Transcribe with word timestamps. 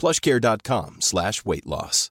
plushcare.com 0.00 0.96
slash 1.00 1.44
weight 1.44 1.66
loss. 1.66 2.08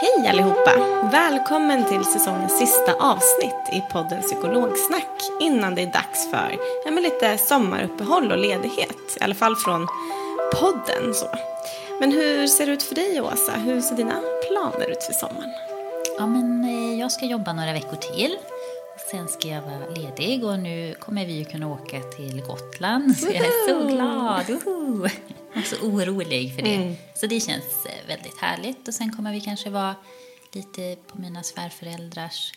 Hej 0.00 0.28
allihopa! 0.28 0.72
Välkommen 1.12 1.84
till 1.84 2.04
säsongens 2.04 2.58
sista 2.58 2.92
avsnitt 2.92 3.54
i 3.72 3.92
podden 3.92 4.22
Psykologsnack 4.22 5.22
innan 5.40 5.74
det 5.74 5.82
är 5.82 5.92
dags 5.92 6.30
för 6.30 6.56
ja, 6.84 6.90
men 6.90 7.02
lite 7.02 7.38
sommaruppehåll 7.38 8.32
och 8.32 8.38
ledighet. 8.38 9.16
I 9.20 9.24
alla 9.24 9.34
fall 9.34 9.56
från 9.56 9.86
podden. 10.54 11.14
Så. 11.14 11.26
Men 12.00 12.12
hur 12.12 12.46
ser 12.46 12.66
det 12.66 12.72
ut 12.72 12.82
för 12.82 12.94
dig 12.94 13.20
Åsa? 13.20 13.52
Hur 13.52 13.80
ser 13.80 13.96
dina 13.96 14.20
planer 14.48 14.90
ut 14.90 15.02
för 15.02 15.12
sommaren? 15.12 15.50
Ja, 16.18 16.26
men 16.26 16.64
eh, 16.64 17.00
jag 17.00 17.12
ska 17.12 17.26
jobba 17.26 17.52
några 17.52 17.72
veckor 17.72 17.96
till. 17.96 18.36
Sen 19.10 19.28
ska 19.28 19.48
jag 19.48 19.62
vara 19.62 19.88
ledig 19.88 20.44
och 20.44 20.58
nu 20.58 20.94
kommer 21.00 21.26
vi 21.26 21.32
ju 21.32 21.44
kunna 21.44 21.68
åka 21.68 22.00
till 22.00 22.40
Gotland. 22.40 23.16
Så 23.18 23.26
jag 23.26 23.36
är 23.36 23.68
så 23.68 23.88
glad! 23.88 24.46
Woho! 24.64 25.08
Jag 25.54 25.62
är 25.62 25.66
så 25.66 25.76
orolig 25.76 26.54
för 26.54 26.62
det. 26.62 26.96
Så 27.14 27.26
det 27.26 27.40
känns 27.40 27.86
eh, 27.86 28.08
väldigt 28.08 28.38
härligt. 28.40 28.88
Och 28.88 28.94
sen 28.94 29.12
kommer 29.16 29.32
vi 29.32 29.40
kanske 29.40 29.70
vara 29.70 29.94
lite 30.52 30.96
på 31.06 31.18
mina 31.18 31.42
svärföräldrars 31.42 32.52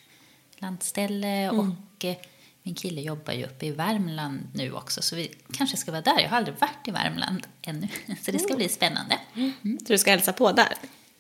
landställe. 0.58 1.50
Och 1.50 2.06
eh, 2.06 2.16
min 2.64 2.76
kille 2.76 3.02
jobbar 3.02 3.34
ju 3.34 3.46
uppe 3.46 3.66
i 3.66 3.72
Värmland 3.72 4.48
nu 4.54 4.74
också. 4.74 5.02
Så 5.02 5.16
vi 5.16 5.32
kanske 5.54 5.78
ska 5.78 5.92
vara 5.92 6.02
där. 6.02 6.20
Jag 6.20 6.30
har 6.30 6.38
aldrig 6.38 6.56
varit 6.60 6.88
i 6.88 6.92
Värmland 6.92 7.48
ännu. 7.62 7.88
Så 8.22 8.32
det 8.32 8.40
ska 8.40 8.56
bli 8.56 8.70
spännande. 8.70 9.20
Så 9.64 9.94
du 9.94 9.98
ska 9.98 10.12
hälsa 10.12 10.34
på 10.34 10.52
där? 10.52 10.74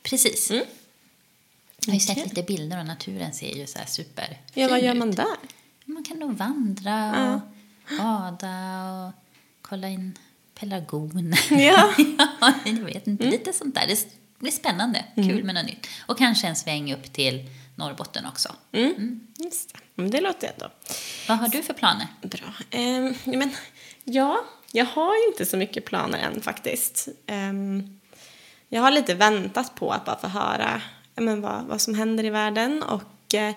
Precis. 0.03 0.51
Jag 1.85 1.87
har 1.87 1.93
ju 1.93 1.99
sett 1.99 2.17
lite 2.17 2.43
bilder 2.43 2.79
och 2.79 2.85
naturen 2.85 3.33
ser 3.33 3.55
ju 3.55 3.67
så 3.67 3.79
här 3.79 3.85
super 3.85 4.37
Ja, 4.53 4.67
vad 4.67 4.81
gör 4.83 4.93
man 4.93 5.09
ut. 5.09 5.15
där? 5.15 5.25
Man 5.85 6.03
kan 6.03 6.19
nog 6.19 6.33
vandra 6.37 7.15
och 7.33 7.41
bada 7.97 8.91
och 9.07 9.13
kolla 9.61 9.87
in 9.89 10.17
pelargon. 10.55 11.33
Ja. 11.49 11.93
ja, 12.41 12.53
jag 12.65 12.73
vet 12.73 13.07
inte. 13.07 13.23
Lite 13.23 13.53
sånt 13.53 13.75
där. 13.75 13.87
Det 13.87 14.05
blir 14.39 14.51
spännande. 14.51 15.05
Kul 15.15 15.43
med 15.43 15.55
något 15.55 15.65
nytt. 15.65 15.87
Och 16.05 16.17
kanske 16.17 16.47
en 16.47 16.55
sväng 16.55 16.93
upp 16.93 17.13
till 17.13 17.49
Norrbotten 17.75 18.25
också. 18.25 18.55
Just 19.37 19.73
det. 19.95 20.03
Det 20.07 20.21
låter 20.21 20.51
ändå 20.53 20.71
Vad 21.27 21.37
har 21.37 21.47
du 21.47 21.61
för 21.63 21.73
planer? 21.73 22.07
bra. 22.21 22.53
Ja, 22.69 23.13
men, 23.37 23.51
ja, 24.03 24.39
jag 24.71 24.85
har 24.85 25.29
inte 25.31 25.45
så 25.45 25.57
mycket 25.57 25.85
planer 25.85 26.19
än 26.19 26.41
faktiskt. 26.41 27.07
Ehm, 27.27 27.99
jag 28.69 28.81
har 28.81 28.91
lite 28.91 29.13
väntat 29.13 29.75
på 29.75 29.91
att 29.91 30.05
bara 30.05 30.17
få 30.19 30.27
höra 30.27 30.81
men, 31.19 31.41
vad, 31.41 31.65
vad 31.65 31.81
som 31.81 31.93
händer 31.95 32.23
i 32.25 32.29
världen. 32.29 32.83
Och 32.83 33.35
eh, 33.35 33.53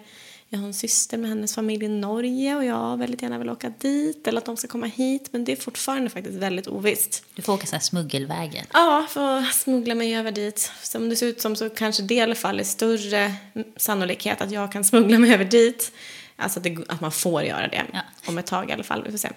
jag 0.49 0.59
har 0.59 0.67
en 0.67 0.75
syster 0.75 1.19
med 1.19 1.29
hennes 1.31 1.55
familj 1.55 1.85
i 1.85 1.89
Norge 1.89 2.57
och 2.57 2.65
jag 2.65 2.97
väldigt 2.97 3.23
gärna 3.23 3.39
vill 3.39 3.51
åka 3.51 3.73
dit 3.79 4.29
eller 4.29 4.39
att 4.39 4.45
de 4.45 4.57
ska 4.57 4.69
komma 4.69 4.87
hit. 4.87 5.29
Men 5.33 5.45
det 5.45 5.53
är 5.53 5.57
fortfarande 5.57 6.11
faktiskt 6.11 6.37
väldigt 6.39 6.67
ovisst. 6.67 7.25
Du 7.35 7.43
får 7.43 7.53
åka 7.53 7.67
så 7.67 7.73
här 7.73 7.81
smuggelvägen. 7.81 8.67
Ja, 8.73 9.07
få 9.11 9.45
smuggla 9.53 9.95
mig 9.95 10.17
över 10.17 10.33
dit. 10.33 10.73
Som 10.83 11.09
det 11.09 11.17
ser 11.17 11.27
ut 11.27 11.41
som 11.41 11.57
så 11.57 11.71
kanske 11.71 12.03
det 12.03 12.15
i 12.15 12.21
alla 12.21 12.35
fall 12.35 12.61
är 12.61 12.65
större 12.65 13.35
sannolikhet 13.77 14.41
att 14.41 14.51
jag 14.51 14.73
kan 14.73 14.85
smuggla 14.85 15.19
mig 15.19 15.35
över 15.35 15.45
dit. 15.45 15.93
Alltså 16.37 16.59
att, 16.59 16.65
det, 16.65 16.77
att 16.89 17.01
man 17.01 17.13
får 17.13 17.43
göra 17.43 17.69
det 17.69 17.83
Ja. 17.93 18.01
om 18.27 18.39
ett 18.39 18.47
tag 18.47 18.71
i 18.71 18.73
alla 18.73 18.85
fall. 18.85 19.03
Vi 19.05 19.11
får 19.11 19.19
se. 19.19 19.31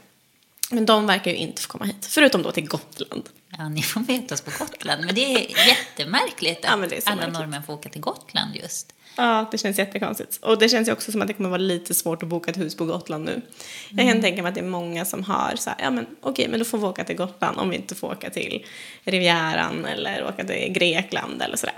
Men 0.72 0.86
de 0.86 1.08
verkar 1.08 1.32
ju 1.32 1.38
inte 1.38 1.62
få 1.62 1.68
komma 1.68 1.86
hit, 1.86 2.06
förutom 2.06 2.42
då 2.42 2.52
till 2.52 2.68
Gotland. 2.68 3.24
Ja, 3.58 3.70
ni 3.70 3.82
får 3.82 4.00
veta 4.02 4.34
oss 4.34 4.42
på 4.42 4.52
Gotland. 4.60 5.06
Men 5.06 5.16
det 5.16 5.22
är 5.36 5.68
jättemärkligt 5.68 6.58
att 6.58 6.64
Ja, 6.66 6.72
är 6.72 7.02
alla 7.06 7.16
märkligt. 7.16 7.34
norrmän 7.34 7.64
får 7.64 7.74
åka 7.74 7.90
till 7.90 8.02
Gotland 8.02 8.56
just. 8.56 8.94
Ja, 9.18 9.48
det 9.52 9.58
känns 9.58 9.78
jättekonstigt. 9.80 10.38
Och 10.42 10.60
det 10.60 10.70
känns 10.70 10.88
ju 10.88 10.92
också 10.92 11.12
som 11.12 11.22
att 11.22 11.28
det 11.28 11.34
kommer 11.34 11.50
vara 11.50 11.58
lite 11.62 11.94
svårt 11.94 12.24
att 12.24 12.30
boka 12.30 12.52
ett 12.52 12.58
hus 12.58 12.78
på 12.78 12.86
Gotland 12.86 13.26
nu. 13.26 13.42
Jag 13.90 14.00
Mm. 14.00 14.14
kan 14.14 14.22
tänka 14.22 14.42
mig 14.42 14.50
att 14.50 14.56
det 14.56 14.62
är 14.62 14.66
många 14.66 15.06
som 15.06 15.24
har 15.24 15.54
så 15.58 15.70
här, 15.70 15.80
ja 15.82 15.90
men 15.92 16.06
okej, 16.22 16.48
men 16.48 16.60
då 16.60 16.66
får 16.66 16.78
vi 16.78 16.84
åka 16.86 17.04
till 17.04 17.16
Gotland 17.16 17.60
om 17.60 17.70
vi 17.70 17.76
inte 17.76 17.96
får 17.96 18.12
åka 18.12 18.30
till 18.30 18.66
Rivieran 19.04 19.86
eller 19.86 20.26
åka 20.28 20.44
till 20.44 20.72
Grekland 20.72 21.42
eller 21.42 21.58
sådär. 21.58 21.76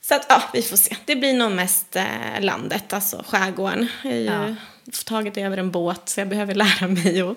Så 0.00 0.14
att, 0.14 0.26
ja, 0.28 0.42
vi 0.52 0.62
får 0.62 0.76
se. 0.76 0.96
Det 1.04 1.16
blir 1.16 1.32
nog 1.32 1.52
mest 1.52 1.96
eh, 1.96 2.04
landet, 2.40 2.92
alltså 2.92 3.24
skärgården. 3.26 3.88
Jag 4.02 4.10
har 4.10 4.16
ju 4.16 4.24
Ja. 4.24 4.54
tagit 5.04 5.36
över 5.36 5.56
en 5.56 5.70
båt 5.70 6.08
så 6.08 6.20
jag 6.20 6.28
behöver 6.28 6.54
lära 6.54 6.88
mig 6.88 7.20
att, 7.20 7.36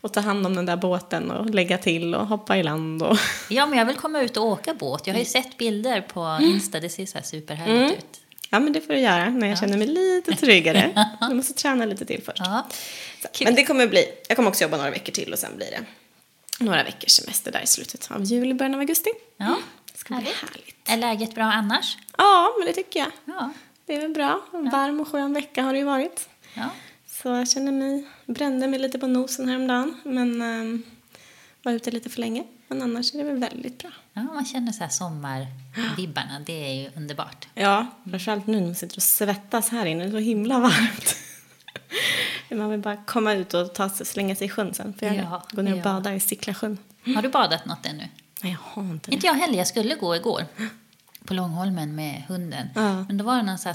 att 0.00 0.14
ta 0.14 0.20
hand 0.20 0.46
om 0.46 0.56
den 0.56 0.66
där 0.66 0.76
båten 0.76 1.30
och 1.30 1.50
lägga 1.50 1.78
till 1.78 2.14
och 2.14 2.26
hoppa 2.26 2.56
i 2.56 2.62
land 2.62 3.02
och 3.02 3.16
Ja, 3.48 3.66
men 3.66 3.78
jag 3.78 3.86
vill 3.86 3.96
komma 3.96 4.20
ut 4.20 4.36
och 4.36 4.44
åka 4.46 4.74
båt. 4.74 5.06
Jag 5.06 5.14
har 5.14 5.18
ju 5.18 5.24
sett 5.24 5.56
bilder 5.58 6.00
på 6.00 6.20
Mm. 6.20 6.50
Insta. 6.50 6.80
Det 6.80 6.88
ser 6.88 7.06
så 7.06 7.18
här 7.18 7.24
superhärligt 7.24 7.98
ut. 7.98 8.20
Ja, 8.50 8.60
men 8.60 8.72
det 8.72 8.80
får 8.80 8.92
du 8.92 8.98
göra 9.00 9.30
när 9.30 9.46
jag 9.48 9.58
känner 9.58 9.78
mig 9.78 9.86
lite 9.86 10.32
tryggare. 10.36 11.06
Du 11.28 11.34
måste 11.34 11.52
träna 11.54 11.84
lite 11.84 12.04
till 12.04 12.22
först. 12.22 12.38
Ja. 12.44 12.66
Så, 13.32 13.44
men 13.44 13.54
det 13.54 13.64
kommer 13.64 13.86
bli, 13.86 14.04
jag 14.28 14.36
kommer 14.36 14.48
också 14.48 14.64
jobba 14.64 14.76
några 14.76 14.90
veckor 14.90 15.12
till 15.12 15.32
och 15.32 15.38
sen 15.38 15.56
blir 15.56 15.66
det 15.70 15.84
några 16.64 16.82
veckors 16.84 17.10
semester 17.10 17.52
där 17.52 17.60
i 17.62 17.66
slutet 17.66 18.08
av 18.10 18.24
juli, 18.24 18.54
början 18.54 18.74
av 18.74 18.80
augusti. 18.80 19.10
Ja, 19.36 19.56
Det 19.92 19.98
ska 19.98 20.14
bli 20.14 20.24
härligt. 20.40 20.88
Är 20.88 20.96
läget 20.96 21.34
bra 21.34 21.44
annars? 21.44 21.96
Ja, 22.18 22.52
men 22.58 22.66
det 22.66 22.72
tycker 22.72 23.00
jag. 23.00 23.08
Ja. 23.24 23.50
Det 23.86 23.94
är 23.94 24.00
väl 24.00 24.10
bra. 24.10 24.40
En 24.52 24.70
varm 24.70 25.00
och 25.00 25.08
skön 25.08 25.32
vecka 25.34 25.62
har 25.62 25.72
det 25.72 25.78
ju 25.78 25.84
varit. 25.84 26.28
ja. 26.54 26.70
Så 27.22 27.28
jag 27.28 27.48
känner 27.50 27.72
mig, 27.72 28.04
brände 28.26 28.66
mig 28.66 28.78
lite 28.78 28.98
på 28.98 29.06
nosen 29.06 29.48
häromdagen, 29.48 30.00
men 30.04 30.42
um, 30.42 30.82
var 31.62 31.72
ute 31.72 31.90
lite 31.90 32.10
för 32.10 32.20
länge. 32.20 32.44
Men 32.68 32.82
annars 32.82 33.14
är 33.14 33.18
det 33.18 33.24
väl 33.24 33.36
väldigt 33.38 33.78
bra. 33.78 33.90
Ja, 34.12 34.22
man 34.22 34.44
känner 34.44 34.72
så 34.72 34.82
här 34.82 34.90
sommarvibbarna. 34.90 36.40
Det 36.46 36.52
är 36.68 36.74
ju 36.82 36.90
underbart. 36.96 37.48
Ja, 37.54 37.86
framförallt 38.10 38.46
nu 38.46 38.60
när 38.60 38.66
man 38.66 38.74
sitter 38.74 38.96
och 38.96 39.02
svettas 39.02 39.68
här 39.68 39.86
inne. 39.86 40.04
Det 40.04 40.08
är 40.08 40.10
så 40.10 40.18
himla 40.18 40.58
varmt. 40.58 41.16
Man 42.52 42.70
vill 42.70 42.80
bara 42.80 42.96
komma 42.96 43.32
ut 43.32 43.54
och 43.54 43.74
ta 43.74 43.88
slänga 43.88 44.34
sig 44.36 44.46
i 44.46 44.50
sjön 44.50 44.74
sen. 44.74 44.94
För 44.94 45.06
jag 45.06 45.16
Ja, 45.16 45.42
går 45.52 45.62
ner 45.62 45.72
och 45.72 45.78
ja. 45.78 45.82
badar 45.82 46.12
i 46.12 46.20
Sicklasjön. 46.20 46.78
Har 47.14 47.22
du 47.22 47.28
badat 47.28 47.66
något 47.66 47.86
ännu? 47.86 48.08
Nej, 48.42 48.52
jag 48.52 48.82
har 48.82 48.90
inte 48.90 49.10
det. 49.10 49.14
Inte 49.14 49.26
jag 49.26 49.34
heller. 49.34 49.58
Jag 49.58 49.66
skulle 49.66 49.94
gå 49.94 50.16
igår 50.16 50.46
på 51.24 51.34
Långholmen 51.34 51.94
med 51.94 52.22
hunden. 52.28 52.66
Ja. 52.74 53.04
Men 53.04 53.18
då 53.18 53.24
var 53.24 53.36
det 53.36 53.42
någon 53.42 53.58
så 53.58 53.68
här 53.68 53.74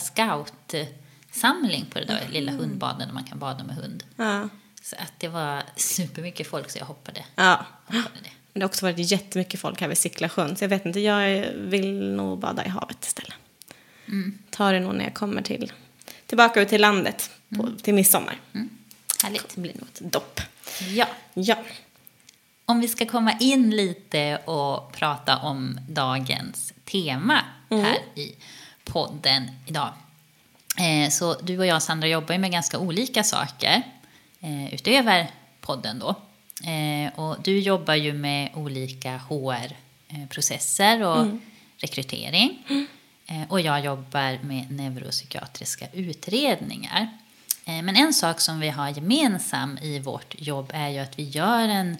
scout-samling 1.35 1.85
på 1.85 1.99
det 1.99 2.05
där 2.05 2.27
lilla 2.29 2.51
hundbadet 2.51 3.07
där 3.07 3.13
man 3.13 3.23
kan 3.23 3.39
bada 3.39 3.63
med 3.63 3.75
hund. 3.75 4.03
Ja. 4.15 4.49
Så 4.81 4.95
att 4.95 5.13
det 5.17 5.27
var 5.27 5.63
supermycket 5.75 6.47
folk 6.47 6.69
så 6.69 6.79
jag 6.79 6.85
hoppade. 6.85 7.25
ja. 7.35 7.65
hoppade 7.85 8.19
det. 8.23 8.29
Men 8.53 8.59
det 8.59 8.63
har 8.63 8.69
också 8.69 8.85
varit 8.85 9.11
jättemycket 9.11 9.59
folk 9.59 9.81
här 9.81 9.87
vid 9.87 9.97
Sicklasjön. 9.97 10.55
Så 10.55 10.63
jag 10.63 10.69
vet 10.69 10.85
inte, 10.85 10.99
jag 10.99 11.45
vill 11.55 12.11
nog 12.11 12.39
bada 12.39 12.65
i 12.65 12.69
havet 12.69 13.05
istället. 13.05 13.33
Mm. 14.07 14.37
Ta 14.49 14.71
det 14.71 14.79
nog 14.79 14.95
när 14.95 15.03
jag 15.03 15.13
kommer 15.13 15.41
till, 15.41 15.71
tillbaka 16.25 16.61
ut 16.61 16.69
till 16.69 16.81
landet 16.81 17.29
på, 17.57 17.71
till 17.81 17.93
midsommar. 17.93 18.39
Härligt. 19.23 19.55
Det 19.55 19.61
blir 19.61 19.73
nog 19.73 19.88
ett 19.93 19.99
dopp. 19.99 20.41
Ja. 20.89 21.07
Ja. 21.33 21.55
Om 22.65 22.79
vi 22.79 22.88
ska 22.88 23.05
komma 23.05 23.33
in 23.39 23.71
lite 23.71 24.38
och 24.45 24.91
prata 24.91 25.38
om 25.38 25.79
dagens 25.89 26.73
tema 26.85 27.41
här 27.69 27.97
i 28.15 28.35
podden 28.83 29.51
idag. 29.65 29.93
Eh, 30.77 31.10
så 31.10 31.33
du 31.42 31.60
och 31.60 31.66
jag, 31.66 31.83
Sandra, 31.83 32.07
jobbar 32.07 32.33
ju 32.33 32.39
med 32.39 32.51
ganska 32.51 32.80
olika 32.80 33.24
saker 33.24 33.83
eh, 34.39 34.74
utöver 34.74 35.27
podden 35.62 36.00
då. 36.00 36.16
Eh, 36.69 37.19
och 37.19 37.38
du 37.44 37.60
jobbar 37.60 37.95
ju 37.95 38.13
med 38.13 38.50
olika 38.54 39.18
HR-processer 39.18 41.04
och 41.04 41.27
rekrytering. 41.77 42.63
Eh, 43.27 43.44
och 43.50 43.62
jag 43.62 43.86
jobbar 43.86 44.44
med 44.44 44.72
neuropsykiatriska 44.72 45.88
utredningar. 45.94 47.18
Men 47.68 47.95
en 47.95 48.13
sak 48.13 48.39
som 48.42 48.60
vi 48.60 48.69
har 48.69 48.89
gemensam 48.89 49.77
i 49.77 50.00
vårt 50.00 50.36
jobb 50.38 50.72
är 50.74 50.89
ju 50.89 51.00
att 51.00 51.19
vi 51.19 51.24
gör 51.24 51.68
en, 51.68 51.98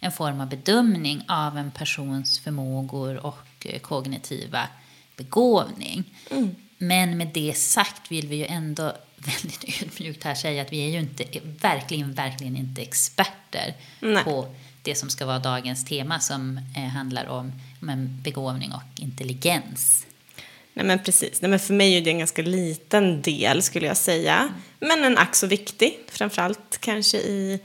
en 0.00 0.12
form 0.12 0.40
av 0.40 0.48
bedömning 0.48 1.24
av 1.28 1.58
en 1.58 1.70
persons 1.70 2.38
förmågor 2.40 3.26
och 3.26 3.66
kognitiva 3.80 4.68
begåvning. 5.16 6.04
Men 6.82 7.16
med 7.16 7.28
det 7.34 7.56
sagt 7.56 8.10
vill 8.10 8.28
vi 8.28 8.36
ju 8.36 8.46
ändå 8.46 8.92
väldigt 9.16 9.82
ödmjukt 9.82 10.24
här 10.24 10.34
säga 10.34 10.62
att 10.62 10.72
vi 10.72 10.86
är 10.86 10.90
ju 10.90 10.98
inte, 10.98 11.24
verkligen, 11.42 12.12
verkligen 12.12 12.56
inte 12.56 12.82
experter 12.82 13.74
Nej. 14.00 14.24
på 14.24 14.54
det 14.82 14.94
som 14.94 15.10
ska 15.10 15.26
vara 15.26 15.38
dagens 15.38 15.84
tema 15.84 16.20
som 16.20 16.60
eh, 16.76 16.82
handlar 16.82 17.26
om 17.26 17.52
men, 17.80 18.20
begåvning 18.22 18.72
och 18.72 19.00
intelligens. 19.00 20.06
Nej 20.72 20.86
men 20.86 20.98
precis. 20.98 21.42
Nej, 21.42 21.50
men 21.50 21.58
för 21.58 21.74
mig 21.74 21.96
är 21.96 22.00
det 22.00 22.10
en 22.10 22.18
ganska 22.18 22.42
liten 22.42 23.22
del 23.22 23.62
skulle 23.62 23.86
jag 23.86 23.96
säga. 23.96 24.54
Men 24.78 25.04
en 25.04 25.18
ack 25.18 25.34
så 25.34 25.46
viktig. 25.46 25.98
Framförallt 26.08 26.78
kanske 26.80 27.18
i 27.18 27.60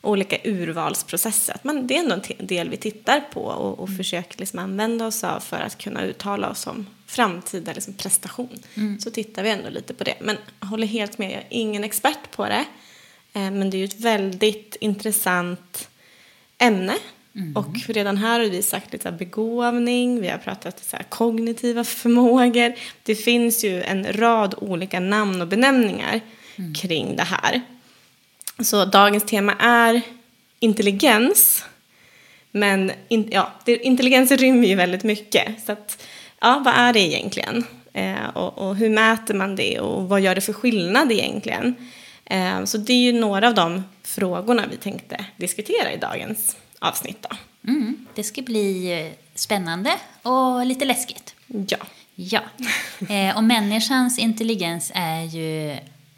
olika 0.00 0.38
urvalsprocesser. 0.44 1.54
Att 1.54 1.64
man, 1.64 1.86
det 1.86 1.96
är 1.96 2.02
ändå 2.02 2.20
en 2.38 2.46
del 2.46 2.68
vi 2.68 2.76
tittar 2.76 3.20
på 3.20 3.40
och, 3.40 3.78
och 3.78 3.96
försöker 3.96 4.38
liksom 4.38 4.58
använda 4.58 5.06
oss 5.06 5.24
av 5.24 5.40
för 5.40 5.60
att 5.60 5.78
kunna 5.78 6.02
uttala 6.02 6.50
oss 6.50 6.66
om 6.66 6.86
framtida 7.14 7.72
liksom 7.72 7.94
prestation. 7.94 8.58
Så 9.00 9.10
tittar 9.10 9.42
vi 9.42 9.50
ändå 9.50 9.68
lite 9.68 9.94
på 9.94 10.04
det. 10.04 10.14
Men 10.20 10.36
jag 10.60 10.66
håller 10.66 10.86
helt 10.86 11.18
med, 11.18 11.30
jag 11.30 11.38
är 11.38 11.46
ingen 11.48 11.84
expert 11.84 12.30
på 12.30 12.44
det. 12.44 12.64
Eh, 13.32 13.50
men 13.50 13.70
det 13.70 13.76
är 13.76 13.78
ju 13.78 13.84
ett 13.84 14.00
väldigt 14.00 14.76
intressant 14.80 15.88
ämne. 16.58 16.94
Och 17.54 17.76
redan 17.88 18.16
här 18.16 18.40
har 18.40 18.46
vi 18.46 18.62
sagt 18.62 18.92
lite 18.92 19.12
begåvning, 19.12 20.20
vi 20.20 20.28
har 20.28 20.38
pratat 20.38 20.84
så 20.84 20.96
kognitiva 21.08 21.84
förmågor. 21.84 22.74
Det 23.02 23.14
finns 23.14 23.64
ju 23.64 23.82
en 23.82 24.12
rad 24.12 24.54
olika 24.58 25.00
namn 25.00 25.40
och 25.40 25.48
benämningar 25.48 26.20
kring 26.74 27.16
det 27.16 27.22
här. 27.22 27.60
Så 28.62 28.84
dagens 28.84 29.24
tema 29.24 29.54
är 29.58 30.00
intelligens. 30.60 31.64
Men 32.50 32.92
in, 33.08 33.28
ja, 33.32 33.52
intelligens 33.66 34.30
rymmer 34.30 34.68
ju 34.68 34.74
väldigt 34.74 35.04
mycket. 35.04 35.64
Så 35.66 35.72
att, 35.72 36.02
ja, 36.40 36.62
vad 36.64 36.74
är 36.74 36.92
det 36.92 37.00
egentligen? 37.00 37.64
Eh, 37.92 38.28
och, 38.34 38.58
och 38.58 38.76
hur 38.76 38.90
mäter 38.90 39.34
man 39.34 39.56
det 39.56 39.80
och 39.80 40.08
vad 40.08 40.20
gör 40.20 40.34
det 40.34 40.40
för 40.40 40.52
skillnad 40.52 41.12
egentligen? 41.12 41.74
Eh, 42.24 42.64
så 42.64 42.78
det 42.78 42.92
är 42.92 43.12
ju 43.12 43.12
några 43.12 43.48
av 43.48 43.54
de 43.54 43.84
frågorna 44.02 44.64
vi 44.70 44.76
tänkte 44.76 45.24
diskutera 45.36 45.92
i 45.92 45.96
dagens 45.96 46.56
avsnitt. 46.78 47.26
Då. 47.30 47.36
Mm, 47.70 48.06
det 48.14 48.22
ska 48.22 48.42
bli 48.42 49.00
eh, 49.00 49.12
spännande 49.34 49.92
och 50.22 50.66
lite 50.66 50.84
läskigt. 50.84 51.34
Ja. 51.46 51.78
Ja, 52.16 52.40
eh, 53.08 53.36
och 53.36 53.44
människans 53.44 54.18
intelligens 54.18 54.92
är 54.94 55.22
ju, 55.22 55.76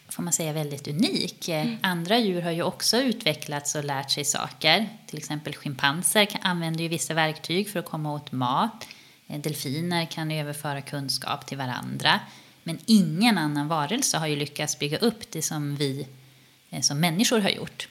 får 0.09 0.23
man 0.23 0.33
säga, 0.33 0.53
väldigt 0.53 0.89
unik. 0.89 1.49
Eh, 1.49 1.67
Andra 1.81 2.19
djur 2.19 2.43
har 2.43 2.51
ju 2.51 2.63
också 2.63 2.97
utvecklats 2.97 3.75
och 3.75 3.85
lärt 3.85 4.11
sig 4.11 4.25
saker. 4.25 4.89
Till 5.07 5.19
exempel 5.19 5.55
schimpanser 5.55 6.29
använder 6.43 6.83
ju 6.83 6.89
vissa 6.89 7.15
verktyg 7.15 7.71
för 7.71 7.79
att 7.79 7.87
komma 7.87 8.13
åt 8.13 8.33
mat. 8.33 8.87
Eh, 9.29 9.41
delfiner 9.41 10.05
kan 10.07 10.31
överföra 10.31 10.83
kunskap 10.83 11.47
till 11.47 11.59
varandra. 11.59 12.21
Men 12.63 12.79
ingen 12.87 13.39
annan 13.39 13.69
varelse 13.69 14.19
har 14.19 14.27
ju 14.27 14.37
lyckats 14.37 14.79
bygga 14.79 14.99
upp 14.99 15.31
det 15.31 15.43
som 15.43 15.77
vi 15.77 16.07
eh, 16.71 16.81
som 16.81 17.01
människor 17.01 17.41
har 17.41 17.51
gjort. 17.51 17.89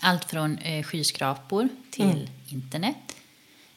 Allt 0.00 0.24
från 0.24 0.58
eh, 0.58 0.82
skyskrapor 0.84 1.68
till 1.90 2.30
internet. 2.48 2.96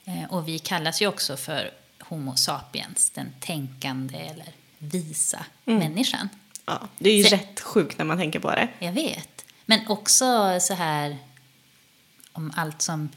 Eh, 0.06 0.24
och 0.34 0.48
vi 0.48 0.60
kallas 0.60 1.02
ju 1.02 1.08
också 1.08 1.38
för 1.38 1.72
Homo 2.00 2.36
sapiens, 2.36 3.10
den 3.10 3.28
tänkande 3.40 4.18
eller 4.18 4.48
visa 4.78 5.46
människan. 5.66 6.30
ja. 6.66 6.88
Det 6.98 7.10
är 7.10 7.18
ju 7.18 7.24
Se- 7.24 7.36
rätt 7.36 7.60
sjukt 7.60 7.98
när 7.98 8.06
man 8.06 8.18
tänker 8.18 8.40
på 8.40 8.52
det. 8.52 8.70
Jag 8.80 8.92
vet. 8.94 9.46
Men 9.66 9.88
också 9.88 10.58
så 10.62 10.74
här 10.74 11.18
om 12.32 12.54
allt 12.56 12.82
som 12.82 13.10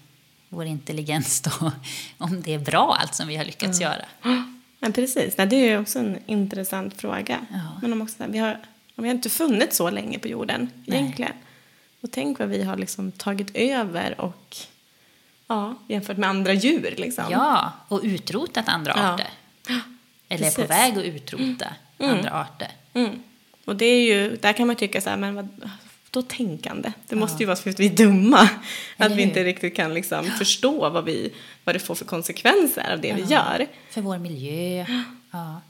vår 0.49 0.64
intelligens 0.67 1.41
då, 1.41 1.73
om 2.19 2.43
det 2.43 2.55
är 2.55 2.58
bra 2.58 2.96
allt 3.00 3.14
som 3.14 3.29
vi 3.29 3.37
har 3.37 3.44
lyckats 3.44 3.81
göra. 3.81 4.05
Men 4.79 4.93
precis, 4.93 5.37
Nej, 5.38 5.46
det 5.46 5.56
är 5.56 5.70
ju 5.70 5.79
också 5.79 5.99
en 5.99 6.19
intressant 6.26 7.00
fråga. 7.00 7.46
Ja. 7.52 7.79
Men 7.82 7.93
om 7.93 8.02
också, 8.02 8.25
vi, 8.29 8.38
har, 8.38 8.61
vi 8.94 9.08
har 9.08 9.14
inte 9.14 9.31
funnits 9.31 9.76
så 9.76 9.91
länge 9.91 10.19
på 10.19 10.29
jorden 10.29 10.70
Nej. 10.87 10.99
egentligen. 10.99 11.32
Och 12.00 12.11
tänk 12.11 12.38
vad 12.38 12.49
vi 12.49 12.62
har 12.62 12.76
liksom 12.76 13.12
tagit 13.12 13.50
över 13.55 14.20
och 14.20 14.56
ja, 15.46 15.75
jämfört 15.88 16.17
med 16.17 16.29
andra 16.29 16.52
djur. 16.52 16.94
Liksom. 16.99 17.25
Ja, 17.31 17.73
och 17.88 18.00
utrotat 18.02 18.69
andra 18.69 18.93
Ja. 18.96 19.14
arter. 19.14 19.29
Eller 20.29 20.46
är 20.46 20.50
på 20.50 20.56
Precis. 20.56 20.70
väg 20.70 20.99
att 20.99 21.05
utrota 21.05 21.67
andra 21.99 22.31
arter. 22.41 22.69
Mm. 22.94 23.23
Och 23.64 23.76
det 23.76 23.87
är 23.87 24.00
ju, 24.02 24.37
där 24.37 24.52
kan 24.52 24.67
man 24.67 24.76
tycka 24.76 25.00
så 25.00 25.11
här, 25.11 25.17
men 25.17 25.35
vad, 25.35 25.70
tänkande? 26.23 26.93
Det 27.09 27.17
måste 27.17 27.43
ju 27.43 27.47
vara 27.47 27.57
för 27.57 27.71
att 27.71 27.81
vi 27.81 27.87
är 27.87 27.97
dumma. 27.97 28.49
Att 28.97 29.13
vi 29.13 29.23
inte 29.23 29.45
riktigt 29.45 29.77
kan 29.77 29.95
liksom 29.95 30.25
förstå 30.25 30.91
vad, 30.91 31.05
vi, 31.05 31.33
vad 31.65 31.75
det 31.75 31.79
får 31.79 31.95
för 31.95 32.05
konsekvenser 32.05 32.93
av 32.93 33.01
det 33.01 33.13
vi 33.13 33.23
gör. 33.23 33.67
För 33.91 34.01
vår 34.01 34.19
miljö. 34.19 34.87
Ja. 35.31 35.61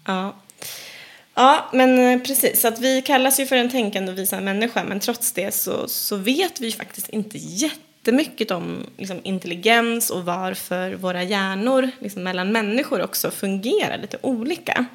Ja. 1.35 1.69
Men 1.73 1.99
eh, 1.99 2.21
precis. 2.21 2.61
Så 2.61 2.69
att 2.69 2.79
vi 2.79 3.03
kallas 3.03 3.41
ju 3.41 3.47
för 3.47 3.57
en 3.57 3.71
tänkande 3.71 4.13
och 4.13 4.19
visande 4.19 4.45
människa, 4.45 4.85
men 4.85 5.01
trots 5.01 5.33
det 5.33 5.55
så, 5.55 5.89
så 5.89 6.17
vet 6.17 6.61
vi 6.61 6.73
faktiskt 6.73 7.09
inte 7.09 7.39
jättemycket 7.39 8.51
om 8.51 8.87
liksom, 8.97 9.21
intelligens 9.23 10.11
och 10.11 10.25
varför 10.25 10.95
våra 10.95 11.23
hjärnor 11.23 11.91
liksom, 11.99 12.23
mellan 12.23 12.53
människor 12.53 13.03
också 13.03 13.31
fungerar 13.31 13.99
lite 13.99 14.19
olika. 14.23 14.87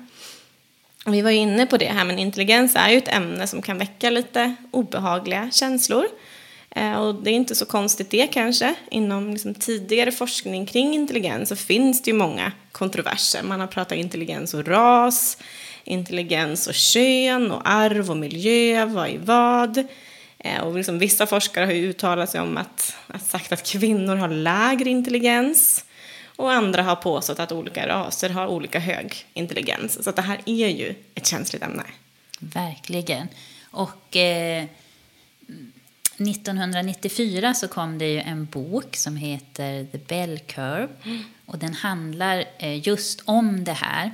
Vi 1.06 1.22
var 1.22 1.32
ju 1.32 1.38
inne 1.38 1.66
på 1.66 1.78
det 1.78 1.86
här, 1.86 2.06
men 2.06 2.20
intelligens 2.20 2.76
är 2.76 2.90
ju 2.90 2.98
ett 2.98 3.08
ämne 3.08 3.48
som 3.48 3.62
kan 3.62 3.78
väcka 3.78 4.10
lite 4.10 4.56
obehagliga 4.72 5.50
känslor. 5.52 6.06
Eh, 6.72 6.94
och 6.94 7.16
det 7.16 7.30
är 7.30 7.34
inte 7.34 7.56
så 7.56 7.66
konstigt 7.66 8.10
det 8.10 8.28
kanske. 8.28 8.76
Inom 8.92 9.30
liksom 9.30 9.54
tidigare 9.54 10.12
forskning 10.12 10.66
kring 10.66 10.94
intelligens 10.94 11.50
så 11.50 11.56
finns 11.56 12.02
det 12.02 12.12
ju 12.12 12.18
många 12.18 12.52
kontroverser. 12.72 13.44
Man 13.44 13.60
har 13.60 13.68
pratat 13.68 13.98
intelligens 13.98 14.54
och 14.54 14.68
ras, 14.68 15.38
intelligens 15.84 16.68
och 16.68 16.74
kön 16.74 17.52
och 17.52 17.70
arv 17.70 18.12
och 18.12 18.18
miljö, 18.18 18.86
vad 18.86 19.10
är 19.10 19.18
vad? 19.18 19.78
Eh, 20.38 20.62
och 20.62 20.76
liksom 20.76 21.00
vissa 21.00 21.26
forskare 21.26 21.66
har 21.66 21.74
ju 21.74 21.90
uttalat 21.90 22.30
sig 22.30 22.42
om 22.42 22.58
att, 22.58 22.96
att 23.08 23.26
sagt 23.26 23.52
att 23.52 23.72
kvinnor 23.72 24.16
har 24.16 24.30
lägre 24.30 24.90
intelligens. 24.90 25.86
Och 26.40 26.54
andra 26.54 26.84
har 26.84 26.96
påstått 26.96 27.40
att 27.40 27.52
olika 27.52 27.88
raser 27.88 28.30
har 28.30 28.48
olika 28.48 28.80
hög 28.80 29.26
intelligens. 29.34 30.04
Så 30.04 30.12
det 30.12 30.22
här 30.22 30.42
är 30.46 30.68
ju 30.68 30.96
ett 31.16 31.28
känsligt 31.28 31.64
ämne. 31.64 31.84
Verkligen. 32.40 33.28
Och 33.72 34.16
eh, 34.16 34.66
1994 36.18 37.54
så 37.54 37.68
kom 37.68 37.98
det 37.98 38.08
ju 38.08 38.20
en 38.20 38.46
bok 38.46 38.96
som 38.96 39.16
heter 39.16 39.86
The 39.92 39.98
Bell 39.98 40.40
Curve. 40.40 40.88
Och 41.46 41.58
den 41.58 41.74
handlar 41.74 42.46
eh, 42.58 42.88
just 42.88 43.22
om 43.26 43.64
det 43.64 43.74
här. 43.74 44.12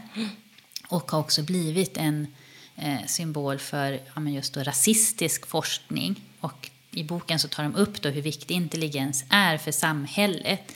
Och 0.87 1.11
har 1.11 1.19
också 1.19 1.43
blivit 1.43 1.97
en 1.97 2.27
eh, 2.75 3.05
symbol 3.07 3.59
för 3.59 3.91
ja, 3.91 4.19
men 4.19 4.33
just 4.33 4.53
då, 4.53 4.63
rasistisk 4.63 5.45
forskning. 5.47 6.21
Och 6.39 6.69
i 6.91 7.03
boken 7.03 7.39
så 7.39 7.47
tar 7.47 7.63
de 7.63 7.75
upp 7.75 8.01
då 8.01 8.09
hur 8.09 8.21
viktig 8.21 8.55
intelligens 8.55 9.25
är 9.29 9.57
för 9.57 9.71
samhället. 9.71 10.71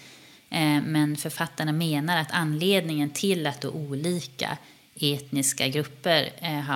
Eh, 0.50 0.82
men 0.82 1.18
författarna 1.18 1.72
menar 1.72 2.18
att 2.18 2.32
anledningen 2.32 3.10
till 3.10 3.48
att 3.48 3.66
olika 3.66 4.58
etniska 5.00 5.68
grupper 5.68 6.30
eh, 6.42 6.76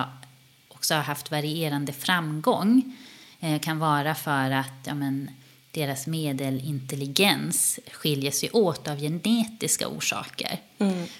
också 0.68 0.94
har 0.94 1.02
haft 1.02 1.30
varierande 1.30 1.92
framgång 1.92 2.96
eh, 3.40 3.60
kan 3.60 3.78
vara 3.78 4.14
för 4.14 4.50
att 4.50 4.86
ja, 4.86 4.94
men, 4.94 5.30
deras 5.70 6.06
medelintelligens 6.06 7.80
skiljer 7.92 8.30
sig 8.30 8.50
åt 8.50 8.88
av 8.88 9.00
genetiska 9.00 9.88
orsaker. 9.88 10.58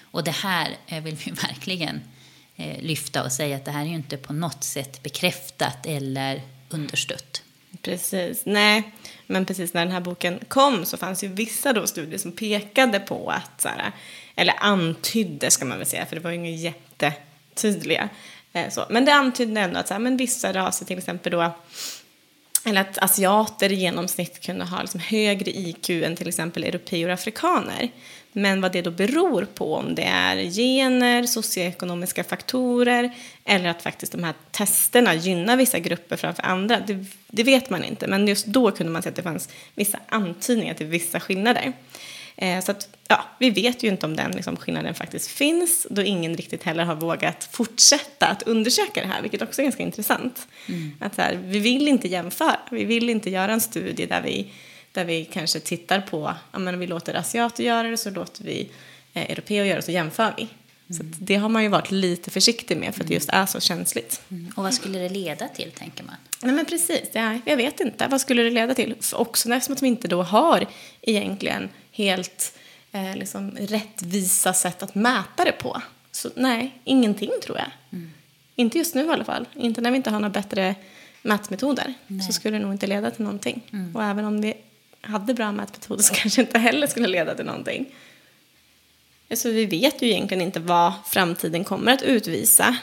Och 0.03 0.23
det 0.23 0.35
här 0.35 0.77
vill 1.01 1.15
vi 1.15 1.31
verkligen 1.47 2.01
lyfta 2.79 3.23
och 3.23 3.31
säga 3.31 3.55
att 3.55 3.65
det 3.65 3.71
här 3.71 3.81
är 3.81 3.89
ju 3.89 3.95
inte 3.95 4.17
på 4.17 4.33
något 4.33 4.63
sätt 4.63 5.03
bekräftat 5.03 5.85
eller 5.85 6.41
understött. 6.69 7.43
Precis, 7.81 8.41
nej. 8.45 8.91
Men 9.27 9.45
precis 9.45 9.73
när 9.73 9.81
den 9.81 9.93
här 9.93 10.01
boken 10.01 10.39
kom 10.47 10.85
så 10.85 10.97
fanns 10.97 11.23
ju 11.23 11.27
vissa 11.27 11.73
då 11.73 11.87
studier 11.87 12.17
som 12.17 12.31
pekade 12.31 12.99
på 12.99 13.29
att, 13.29 13.61
så 13.61 13.67
här, 13.67 13.91
eller 14.35 14.53
antydde 14.59 15.51
ska 15.51 15.65
man 15.65 15.77
väl 15.77 15.87
säga, 15.87 16.05
för 16.05 16.15
det 16.15 16.21
var 16.21 16.31
ju 16.31 16.37
inga 16.37 16.49
jättetydliga. 16.49 18.09
Eh, 18.53 18.69
så. 18.69 18.85
Men 18.89 19.05
det 19.05 19.13
antydde 19.13 19.61
ändå 19.61 19.79
att 19.79 19.87
så 19.87 19.93
här, 19.93 20.01
men 20.01 20.17
vissa 20.17 20.53
raser, 20.53 20.85
till 20.85 20.97
exempel 20.97 21.31
då 21.31 21.53
eller 22.65 22.81
att 22.81 22.97
asiater 22.97 23.71
i 23.71 23.75
genomsnitt 23.75 24.41
kunde 24.45 24.65
ha 24.65 24.81
liksom 24.81 24.99
högre 24.99 25.51
IQ 25.51 25.89
än 25.89 26.15
till 26.15 26.27
exempel 26.27 26.63
europeer 26.63 27.07
och 27.07 27.13
afrikaner. 27.13 27.89
Men 28.37 28.61
vad 28.61 28.71
det 28.71 28.81
då 28.81 28.91
beror 28.91 29.45
på, 29.45 29.75
om 29.75 29.95
det 29.95 30.03
är 30.03 30.35
gener, 30.35 31.23
socioekonomiska 31.23 32.23
faktorer 32.23 33.11
eller 33.45 33.69
att 33.69 33.81
faktiskt 33.81 34.11
de 34.11 34.23
här 34.23 34.33
testerna 34.51 35.13
gynnar 35.13 35.57
vissa 35.57 35.79
grupper 35.79 36.15
framför 36.15 36.43
andra, 36.43 36.79
det, 36.79 37.05
det 37.27 37.43
vet 37.43 37.69
man 37.69 37.83
inte. 37.83 38.07
Men 38.07 38.27
just 38.27 38.45
då 38.45 38.71
kunde 38.71 38.93
man 38.93 39.03
se 39.03 39.09
att 39.09 39.15
det 39.15 39.23
fanns 39.23 39.49
vissa 39.75 39.99
antydningar 40.09 40.73
till 40.73 40.85
vissa 40.85 41.19
skillnader. 41.19 41.73
Eh, 42.37 42.63
så 42.63 42.71
att, 42.71 42.89
ja, 43.07 43.25
vi 43.39 43.49
vet 43.49 43.83
ju 43.83 43.87
inte 43.87 44.05
om 44.05 44.15
den 44.15 44.31
liksom, 44.31 44.55
skillnaden 44.57 44.93
faktiskt 44.93 45.27
finns 45.31 45.87
då 45.89 46.01
ingen 46.01 46.37
riktigt 46.37 46.63
heller 46.63 46.83
har 46.83 46.95
vågat 46.95 47.49
fortsätta 47.51 48.27
att 48.27 48.43
undersöka 48.43 49.01
det 49.01 49.07
här, 49.07 49.21
vilket 49.21 49.41
också 49.41 49.61
är 49.61 49.63
ganska 49.63 49.83
intressant. 49.83 50.47
Mm. 50.67 50.91
Att 50.99 51.15
så 51.15 51.21
här, 51.21 51.39
vi 51.43 51.59
vill 51.59 51.87
inte 51.87 52.07
jämföra, 52.07 52.59
vi 52.71 52.85
vill 52.85 53.09
inte 53.09 53.29
göra 53.29 53.53
en 53.53 53.61
studie 53.61 54.05
där 54.05 54.21
vi, 54.21 54.51
där 54.95 55.05
vi 55.05 55.25
kanske 55.25 55.59
tittar 55.59 56.01
på, 56.01 56.33
ja, 56.51 56.59
men 56.59 56.79
vi 56.79 56.87
låter 56.87 57.13
asiater 57.13 57.63
göra 57.63 57.87
det 57.87 57.97
så 57.97 58.09
låter 58.09 58.43
vi 58.43 58.69
eh, 59.13 59.31
europeer 59.31 59.65
göra 59.65 59.75
det 59.75 59.81
så 59.81 59.91
jämför 59.91 60.33
vi. 60.37 60.47
Mm. 60.89 60.97
Så 60.97 61.23
det 61.23 61.35
har 61.35 61.49
man 61.49 61.63
ju 61.63 61.69
varit 61.69 61.91
lite 61.91 62.31
försiktig 62.31 62.77
med 62.77 62.95
för 62.95 63.01
att 63.01 63.07
det 63.07 63.13
just 63.13 63.29
är 63.29 63.45
så 63.45 63.59
känsligt. 63.59 64.21
Mm. 64.31 64.51
Och 64.55 64.63
vad 64.63 64.73
skulle 64.73 64.99
det 64.99 65.09
leda 65.09 65.47
till, 65.47 65.71
tänker 65.71 66.03
man? 66.03 66.15
Nej, 66.41 66.55
men 66.55 66.65
precis, 66.65 67.09
ja, 67.13 67.39
jag 67.45 67.57
vet 67.57 67.79
inte. 67.79 68.07
Vad 68.07 68.21
skulle 68.21 68.43
det 68.43 68.49
leda 68.49 68.73
till? 68.73 68.95
För 69.01 69.17
också 69.17 69.53
eftersom 69.53 69.73
att 69.73 69.81
vi 69.81 69.87
inte 69.87 70.07
då 70.07 70.23
har 70.23 70.65
egentligen 71.01 71.69
helt 71.91 72.57
eh, 72.91 73.15
liksom, 73.15 73.51
rättvisa 73.51 74.53
sätt 74.53 74.83
att 74.83 74.95
mäta 74.95 75.45
det 75.45 75.51
på. 75.51 75.81
Så 76.11 76.29
nej, 76.35 76.79
ingenting 76.83 77.31
tror 77.43 77.57
jag. 77.57 77.71
Mm. 77.91 78.11
Inte 78.55 78.77
just 78.77 78.95
nu 78.95 79.05
i 79.05 79.09
alla 79.09 79.25
fall. 79.25 79.45
Inte 79.53 79.81
när 79.81 79.91
vi 79.91 79.97
inte 79.97 80.09
har 80.09 80.19
några 80.19 80.29
bättre 80.29 80.75
mätmetoder. 81.21 81.93
Nej. 82.07 82.21
Så 82.27 82.33
skulle 82.33 82.57
det 82.57 82.63
nog 82.63 82.73
inte 82.73 82.87
leda 82.87 83.11
till 83.11 83.23
någonting. 83.23 83.61
Mm. 83.73 83.95
Och 83.95 84.03
även 84.03 84.25
om 84.25 84.41
vi 84.41 84.53
hade 85.05 85.33
bra 85.33 85.51
mätmetoder 85.51 86.03
så 86.03 86.13
kanske 86.13 86.41
inte 86.41 86.59
heller 86.59 86.87
skulle 86.87 87.07
leda 87.07 87.35
till 87.35 87.45
någonting. 87.45 87.85
Så 89.33 89.49
vi 89.49 89.65
vet 89.65 90.01
ju 90.01 90.09
egentligen 90.09 90.41
inte 90.41 90.59
vad 90.59 90.93
framtiden 91.05 91.63
kommer 91.63 91.93
att 91.93 92.01
utvisa 92.01 92.77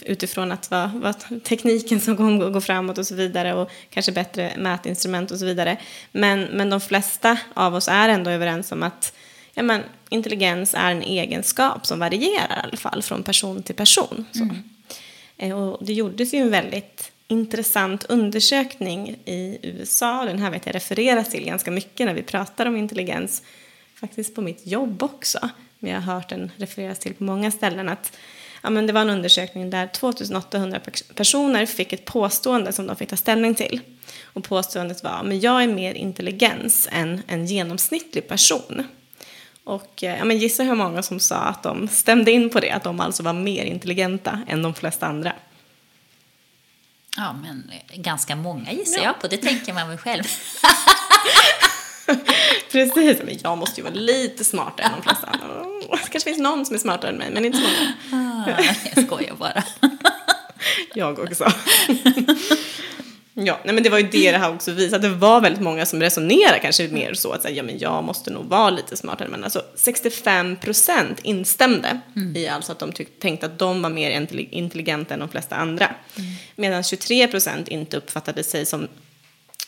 utifrån 0.00 0.52
att 0.52 0.70
vad, 0.70 0.90
vad 0.92 1.44
tekniken 1.44 2.00
som 2.00 2.16
går, 2.16 2.50
går 2.50 2.60
framåt 2.60 2.98
och 2.98 3.06
så 3.06 3.14
vidare 3.14 3.54
och 3.54 3.70
kanske 3.90 4.12
bättre 4.12 4.52
mätinstrument 4.58 5.30
och 5.30 5.38
så 5.38 5.44
vidare. 5.44 5.78
Men, 6.12 6.42
men 6.44 6.70
de 6.70 6.80
flesta 6.80 7.38
av 7.54 7.74
oss 7.74 7.88
är 7.88 8.08
ändå 8.08 8.30
överens 8.30 8.72
om 8.72 8.82
att 8.82 9.12
ja, 9.54 9.62
men, 9.62 9.82
intelligens 10.08 10.74
är 10.74 10.90
en 10.90 11.02
egenskap 11.02 11.86
som 11.86 11.98
varierar 11.98 12.56
i 12.56 12.60
alla 12.62 12.76
fall 12.76 13.02
från 13.02 13.22
person 13.22 13.62
till 13.62 13.74
person. 13.74 14.24
Mm. 14.34 14.56
Eh, 15.36 15.58
och 15.58 15.86
det 15.86 15.92
gjordes 15.92 16.34
ju 16.34 16.38
en 16.38 16.50
väldigt 16.50 17.12
intressant 17.28 18.04
undersökning 18.04 19.16
i 19.24 19.58
USA. 19.62 20.24
Den 20.24 20.38
här 20.38 20.50
vet 20.50 20.66
jag 20.66 20.74
refereras 20.74 21.30
till 21.30 21.44
ganska 21.44 21.70
mycket 21.70 22.06
när 22.06 22.14
vi 22.14 22.22
pratar 22.22 22.66
om 22.66 22.76
intelligens. 22.76 23.42
Faktiskt 23.94 24.34
på 24.34 24.42
mitt 24.42 24.66
jobb 24.66 25.02
också. 25.02 25.48
Men 25.78 25.92
jag 25.92 26.00
har 26.00 26.14
hört 26.14 26.28
den 26.28 26.50
refereras 26.56 26.98
till 26.98 27.14
på 27.14 27.24
många 27.24 27.50
ställen. 27.50 27.88
att 27.88 28.16
ja, 28.62 28.70
men 28.70 28.86
det 28.86 28.92
var 28.92 29.00
en 29.00 29.10
undersökning 29.10 29.70
där 29.70 29.86
2800 29.86 30.80
personer 31.14 31.66
fick 31.66 31.92
ett 31.92 32.04
påstående 32.04 32.72
som 32.72 32.86
de 32.86 32.96
fick 32.96 33.08
ta 33.08 33.16
ställning 33.16 33.54
till. 33.54 33.80
Och 34.22 34.44
påståendet 34.44 35.02
var, 35.02 35.22
men 35.22 35.40
jag 35.40 35.62
är 35.62 35.68
mer 35.68 35.94
intelligens 35.94 36.88
än 36.92 37.22
en 37.26 37.46
genomsnittlig 37.46 38.28
person. 38.28 38.86
Och 39.64 40.04
eh, 40.04 40.18
ja, 40.18 40.24
men 40.24 40.38
gissa 40.38 40.62
hur 40.62 40.74
många 40.74 41.02
som 41.02 41.20
sa 41.20 41.36
att 41.36 41.62
de 41.62 41.88
stämde 41.88 42.32
in 42.32 42.50
på 42.50 42.60
det, 42.60 42.70
att 42.70 42.82
de 42.82 43.00
alltså 43.00 43.22
var 43.22 43.32
mer 43.32 43.64
intelligenta 43.64 44.40
än 44.48 44.62
de 44.62 44.74
flesta 44.74 45.06
andra. 45.06 45.32
Ja, 47.16 47.32
men 47.32 47.70
ganska 47.94 48.36
många 48.36 48.72
gissar 48.72 48.98
ja. 48.98 49.04
jag 49.04 49.20
på, 49.20 49.26
det 49.26 49.36
tänker 49.36 49.72
man 49.72 49.88
väl 49.88 49.98
själv. 49.98 50.22
Precis, 52.72 53.22
men 53.24 53.38
jag 53.42 53.58
måste 53.58 53.80
ju 53.80 53.84
vara 53.84 53.94
lite 53.94 54.44
smartare 54.44 54.86
än 54.86 54.92
de 54.92 55.02
flesta 55.02 55.26
andra. 55.26 55.46
Det 55.90 56.10
kanske 56.10 56.20
finns 56.20 56.38
någon 56.38 56.66
som 56.66 56.74
är 56.74 56.80
smartare 56.80 57.10
än 57.10 57.16
mig, 57.16 57.30
men 57.30 57.44
inte 57.44 57.58
så 57.58 57.64
många. 57.64 57.92
Ah, 58.46 58.62
jag 58.94 59.04
skojar 59.04 59.34
bara. 59.34 59.62
jag 60.94 61.18
också. 61.18 61.44
Ja, 63.36 63.60
nej 63.64 63.74
men 63.74 63.82
det 63.82 63.90
var 63.90 63.98
ju 63.98 64.08
det 64.08 64.32
det 64.32 64.38
här 64.38 64.54
också 64.54 64.72
visade. 64.72 65.08
Det 65.08 65.14
var 65.14 65.40
väldigt 65.40 65.62
många 65.62 65.86
som 65.86 66.00
resonerar 66.00 66.58
kanske 66.58 66.88
mer 66.88 67.14
så 67.14 67.32
att 67.32 67.42
säga, 67.42 67.54
ja 67.54 67.62
men 67.62 67.78
jag 67.78 68.04
måste 68.04 68.30
nog 68.30 68.44
vara 68.44 68.70
lite 68.70 68.96
smartare. 68.96 69.28
Men 69.28 69.44
alltså 69.44 69.62
65 69.74 70.56
procent 70.56 71.20
instämde 71.22 72.00
mm. 72.16 72.36
i 72.36 72.48
alltså 72.48 72.72
att 72.72 72.78
de 72.78 72.92
tänkte 73.20 73.46
att 73.46 73.58
de 73.58 73.82
var 73.82 73.90
mer 73.90 74.28
intelligenta 74.50 75.14
än 75.14 75.20
de 75.20 75.28
flesta 75.28 75.56
andra. 75.56 75.86
Mm. 75.86 76.30
Medan 76.56 76.82
23 76.82 77.28
procent 77.28 77.68
inte 77.68 77.96
uppfattade 77.96 78.44
sig 78.44 78.66
som, 78.66 78.88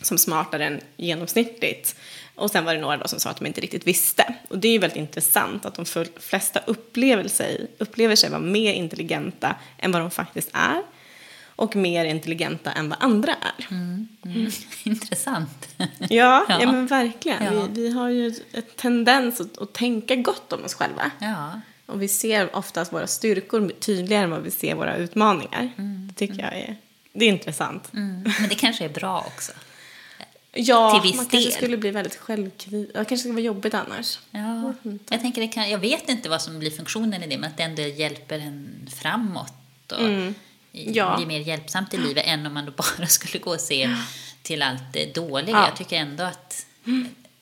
som 0.00 0.18
smartare 0.18 0.64
än 0.64 0.80
genomsnittligt. 0.96 1.96
Och 2.34 2.50
sen 2.50 2.64
var 2.64 2.74
det 2.74 2.80
några 2.80 2.96
då 2.96 3.08
som 3.08 3.20
sa 3.20 3.30
att 3.30 3.36
de 3.36 3.46
inte 3.46 3.60
riktigt 3.60 3.86
visste. 3.86 4.34
Och 4.48 4.58
det 4.58 4.68
är 4.68 4.72
ju 4.72 4.78
väldigt 4.78 4.98
intressant 4.98 5.66
att 5.66 5.74
de 5.74 5.84
flesta 6.20 6.60
upplever 6.66 7.28
sig, 7.28 7.66
upplever 7.78 8.16
sig 8.16 8.30
vara 8.30 8.40
mer 8.40 8.72
intelligenta 8.72 9.54
än 9.78 9.92
vad 9.92 10.02
de 10.02 10.10
faktiskt 10.10 10.50
är. 10.52 10.82
Och 11.56 11.76
mer 11.76 12.04
intelligenta 12.04 12.72
än 12.72 12.88
vad 12.88 12.98
andra 13.02 13.32
är. 13.32 13.66
Mm, 13.70 14.08
mm. 14.24 14.50
Intressant. 14.84 15.68
Ja, 15.98 16.46
ja. 16.48 16.60
ja 16.60 16.72
men 16.72 16.86
verkligen. 16.86 17.44
Ja. 17.44 17.50
Vi, 17.50 17.82
vi, 17.82 17.90
har 17.90 18.08
ju 18.08 18.34
en 18.52 18.62
tendens 18.76 19.40
att, 19.40 19.58
att, 19.58 19.72
tänka 19.72 20.16
gott 20.16 20.52
om 20.52 20.64
oss 20.64 20.74
själva. 20.74 21.10
Ja. 21.18 21.60
Och 21.86 22.02
vi 22.02 22.08
ser 22.08 22.56
oftast 22.56 22.92
våra 22.92 23.06
styrkor 23.06 23.72
tydligare 23.80 24.24
än 24.24 24.30
vad 24.30 24.42
vi 24.42 24.50
ser 24.50 24.74
våra 24.74 24.96
utmaningar. 24.96 25.70
Mm, 25.78 26.08
det 26.08 26.14
tycker 26.14 26.34
mm. 26.34 26.44
jag 26.44 26.54
är, 26.54 26.76
det 27.12 27.24
är 27.24 27.28
intressant. 27.28 27.92
Mm. 27.92 28.32
Men 28.40 28.48
det 28.48 28.54
kanske 28.54 28.84
är 28.84 28.88
bra 28.88 29.24
också. 29.26 29.52
Ja, 30.56 31.02
man 31.16 31.26
kanske 31.26 31.50
skulle 31.50 31.76
bli 31.76 31.90
väldigt 31.90 32.16
självkritisk. 32.16 32.92
Det 32.92 32.92
kanske 32.94 33.18
skulle 33.18 33.34
vara 33.34 33.44
jobbigt 33.44 33.74
annars. 33.74 34.18
Ja, 34.30 34.72
jag, 35.08 35.20
tänker 35.20 35.40
det 35.40 35.48
kan, 35.48 35.70
jag 35.70 35.78
vet 35.78 36.08
inte 36.08 36.28
vad 36.28 36.42
som 36.42 36.58
blir 36.58 36.70
funktionen 36.70 37.22
i 37.22 37.26
det, 37.26 37.38
men 37.38 37.50
att 37.50 37.56
det 37.56 37.62
ändå 37.62 37.82
hjälper 37.82 38.38
en 38.38 38.88
framåt 39.02 39.92
och 39.92 40.00
mm. 40.00 40.34
Ja. 40.76 41.16
blir 41.16 41.26
mer 41.26 41.40
hjälpsamt 41.40 41.94
i 41.94 41.96
livet 41.96 42.24
än 42.26 42.46
om 42.46 42.54
man 42.54 42.66
då 42.66 42.72
bara 42.72 43.06
skulle 43.06 43.38
gå 43.38 43.50
och 43.50 43.60
se 43.60 43.96
till 44.42 44.62
allt 44.62 44.92
det 44.92 45.14
dåliga. 45.14 45.56
Ja. 45.56 45.66
Jag 45.68 45.76
tycker 45.76 45.96
ändå 45.96 46.24
att 46.24 46.66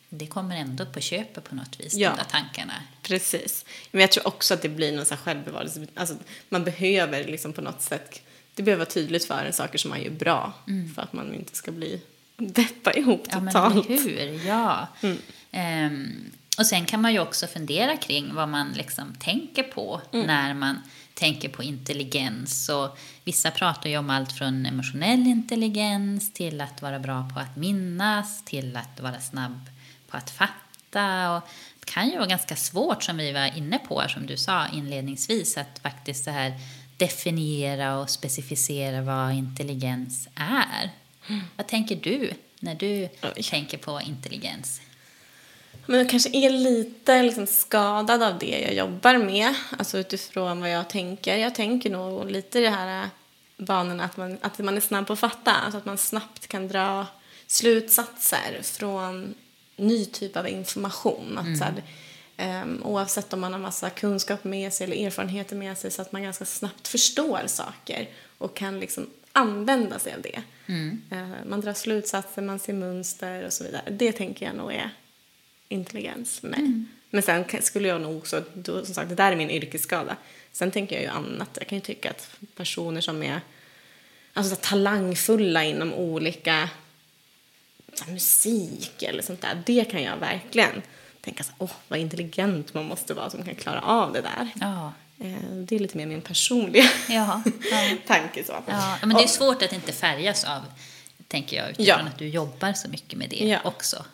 det 0.09 0.27
kommer 0.27 0.57
ändå 0.57 0.87
på 0.87 1.01
köpet 1.01 1.45
på 1.45 1.55
något 1.55 1.81
vis, 1.81 1.95
ja. 1.95 2.11
de 2.11 2.17
där 2.17 2.25
tankarna. 2.25 2.75
Precis. 3.03 3.65
Men 3.91 4.01
jag 4.01 4.13
tror 4.13 4.27
också 4.27 4.55
att 4.55 4.63
det 4.63 4.69
blir 4.69 4.93
någon 4.93 5.05
självbevarelse. 5.05 5.87
Alltså, 5.95 6.17
man 6.49 6.65
behöver 6.65 7.25
liksom 7.25 7.53
på 7.53 7.61
något 7.61 7.83
sätt, 7.83 8.23
det 8.55 8.63
behöver 8.63 8.85
vara 8.85 8.93
tydligt 8.93 9.25
för 9.25 9.45
en 9.45 9.53
saker 9.53 9.79
som 9.79 9.91
man 9.91 10.03
gör 10.03 10.11
bra 10.11 10.53
mm. 10.69 10.95
för 10.95 11.03
att 11.03 11.13
man 11.13 11.35
inte 11.35 11.57
ska 11.57 11.73
bli 11.73 12.01
deppa 12.37 12.93
ihop 12.93 13.25
totalt. 13.31 13.55
Ja, 13.55 13.85
men 13.89 13.99
hur? 13.99 14.47
Ja. 14.47 14.89
Mm. 15.01 15.19
Um, 15.93 16.31
och 16.59 16.67
sen 16.67 16.87
kan 16.87 17.03
man 17.03 17.13
ju 17.13 17.19
också 17.19 17.47
fundera 17.47 17.97
kring 17.97 18.35
vad 18.35 18.49
man 18.49 18.73
liksom 18.73 19.15
tänker 19.21 19.63
på 19.63 20.01
mm. 20.13 20.27
när 20.27 20.55
man 20.55 20.83
tänker 21.15 21.49
på 21.49 21.63
intelligens. 21.63 22.69
Och 22.69 22.99
vissa 23.25 23.51
pratar 23.51 23.91
ju 23.91 23.99
om 23.99 24.11
allt 24.11 24.33
från 24.33 24.67
emotionell 24.67 25.27
intelligens 25.27 26.33
till 26.33 26.61
att 26.61 26.83
vara 26.83 26.99
bra 26.99 27.31
på 27.35 27.41
att 27.41 27.57
minnas, 27.57 28.45
till 28.45 28.77
att 28.77 29.01
vara 29.01 29.21
snabb 29.21 29.61
på 30.09 30.17
att 30.17 30.31
fatta. 30.31 31.37
Och 31.37 31.49
det 31.81 31.87
kan 31.87 32.09
ju 32.11 32.17
vara 32.17 32.27
ganska 32.27 32.57
svårt, 32.57 33.03
som 33.03 33.17
vi 33.17 33.33
var 33.33 33.57
inne 33.57 33.79
på, 33.79 34.03
som 34.09 34.27
du 34.27 34.37
sa 34.37 34.69
inledningsvis, 34.69 35.57
att 35.57 35.79
faktiskt 35.79 36.25
så 36.25 36.31
här 36.31 36.53
definiera 36.97 37.99
och 37.99 38.11
specificera 38.11 39.03
vad 39.03 39.33
intelligens 39.33 40.29
är. 40.35 40.91
Vad 41.57 41.67
tänker 41.67 41.97
du 41.97 42.31
när 42.61 42.75
du 42.75 43.09
Oj. 43.23 43.43
tänker 43.43 43.79
på 43.79 44.01
intelligens? 44.01 44.81
Men 45.87 45.99
jag 45.99 46.11
kanske 46.11 46.31
är 46.33 46.51
lite 46.51 47.23
liksom 47.23 47.47
skadad 47.47 48.23
av 48.23 48.39
det 48.39 48.61
jag 48.61 48.75
jobbar 48.75 49.19
med, 49.19 49.55
alltså 49.79 49.99
utifrån 49.99 50.61
vad 50.61 50.71
jag 50.71 50.89
tänker. 50.89 51.37
Jag 51.37 51.55
tänker 51.55 51.91
nog 51.91 52.31
lite 52.31 52.59
i 52.59 52.63
det 52.63 52.71
här 52.71 53.09
banorna 53.57 54.05
att 54.05 54.17
man, 54.17 54.39
att 54.41 54.59
man 54.59 54.77
är 54.77 54.81
snabb 54.81 55.07
på 55.07 55.13
att 55.13 55.19
fatta, 55.19 55.53
alltså 55.53 55.79
att 55.79 55.85
man 55.85 55.99
snabbt 55.99 56.47
kan 56.47 56.69
dra 56.69 57.07
slutsatser 57.47 58.61
från 58.63 59.35
ny 59.77 60.05
typ 60.05 60.37
av 60.37 60.49
information. 60.49 61.39
Att 61.39 61.47
mm. 61.47 61.59
så 61.59 61.65
här, 61.65 62.63
um, 62.63 62.83
oavsett 62.85 63.33
om 63.33 63.41
man 63.41 63.53
har 63.53 63.61
massa 63.61 63.91
kunskap 63.91 64.45
med 64.45 64.73
sig 64.73 64.85
eller 64.85 65.07
erfarenheter 65.07 65.57
med 65.57 65.79
sig 65.79 65.91
så 65.91 66.03
att 66.03 66.13
man 66.13 66.23
ganska 66.23 66.45
snabbt 66.45 66.89
förstår 66.89 67.41
saker 67.47 68.09
och 68.39 68.57
kan 68.57 68.81
liksom 68.81 69.07
använda 69.33 69.99
sig 69.99 70.15
av 70.15 70.23
det. 70.23 70.43
Mm. 70.67 71.03
Uh, 71.13 71.47
man 71.47 71.61
drar 71.61 71.75
slutsatser, 71.75 72.43
man 72.43 72.59
ser 72.59 72.73
mönster 72.73 73.47
och 73.47 73.53
så 73.53 73.65
vidare. 73.65 73.83
Det 73.91 74.13
tänker 74.13 74.47
jag 74.47 74.55
nog 74.55 74.73
är 74.73 74.91
intelligens 75.69 76.43
mig. 76.43 76.61
Mm. 76.61 76.89
Men 77.11 77.23
sen 77.23 77.45
skulle 77.61 77.89
jag 77.89 78.01
nog 78.01 78.17
också, 78.19 78.45
då, 78.55 78.85
som 78.85 78.95
sagt 78.95 79.09
det 79.09 79.15
där 79.15 79.33
är 79.33 79.37
min 79.37 79.51
yrkesskada. 79.51 80.17
Sen 80.53 80.71
tänker 80.71 80.97
jag 80.97 81.03
ju 81.03 81.09
annat. 81.09 81.49
Jag 81.59 81.69
kan 81.69 81.79
ju 81.79 81.85
tycka 81.85 82.11
att 82.11 82.31
personer 82.57 83.01
som 83.01 83.23
är 83.23 83.41
alltså, 84.33 84.57
talangfulla 84.61 85.65
inom 85.65 85.93
olika 85.93 86.69
så, 87.95 88.11
musik 88.11 89.03
eller 89.03 89.23
sånt 89.23 89.41
där, 89.41 89.63
det 89.67 89.85
kan 89.85 90.03
jag 90.03 90.17
verkligen 90.17 90.83
tänka 91.21 91.45
så 91.45 91.53
åh 91.59 91.71
vad 91.89 91.99
intelligent 91.99 92.75
man 92.75 92.85
måste 92.85 93.15
vara 93.15 93.31
som 93.31 93.45
kan 93.45 93.55
klara 93.55 93.81
av 93.81 94.13
det 94.13 94.21
där. 94.21 94.51
Ja. 94.61 94.93
Eh, 95.21 95.51
det 95.51 95.75
är 95.75 95.81
lite 95.81 95.97
mer 95.97 96.07
min 96.07 96.21
personliga 96.23 96.85
ja, 97.09 97.43
ja. 97.71 97.97
tanke. 98.07 98.45
Så. 98.45 98.53
Ja, 98.67 98.99
men 99.01 99.17
det 99.17 99.23
är 99.23 99.27
svårt 99.27 99.63
att 99.63 99.73
inte 99.73 99.93
färgas 99.93 100.45
av 100.45 100.63
tänker 101.29 101.57
jag, 101.57 101.71
utifrån 101.71 101.87
Ja. 101.87 101.97
att 101.97 102.19
du 102.19 102.29
jobbar 102.29 102.73
så 102.73 102.89
mycket 102.89 103.19
med 103.19 103.31
det 103.31 103.61
också. 103.65 104.05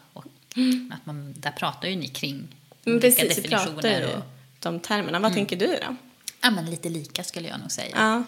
Och 0.57 0.95
att 0.95 1.07
man, 1.07 1.35
där 1.37 1.51
pratar 1.51 1.89
ju 1.89 1.97
ni 1.97 2.09
kring 2.09 2.49
Men 2.85 2.95
olika 2.95 3.09
precis, 3.09 3.37
definitioner. 3.37 4.17
Och, 4.17 4.23
de 4.59 4.81
termerna. 4.81 5.19
Vad 5.19 5.35
tänker 5.35 5.57
du 5.57 5.67
då? 5.67 5.97
ja, 6.41 6.51
men 6.51 6.67
lite 6.71 6.89
lika 6.89 7.25
skulle 7.25 7.49
jag 7.49 7.61
nog 7.61 7.73
säga. 7.73 7.97
Ja. 7.97 8.25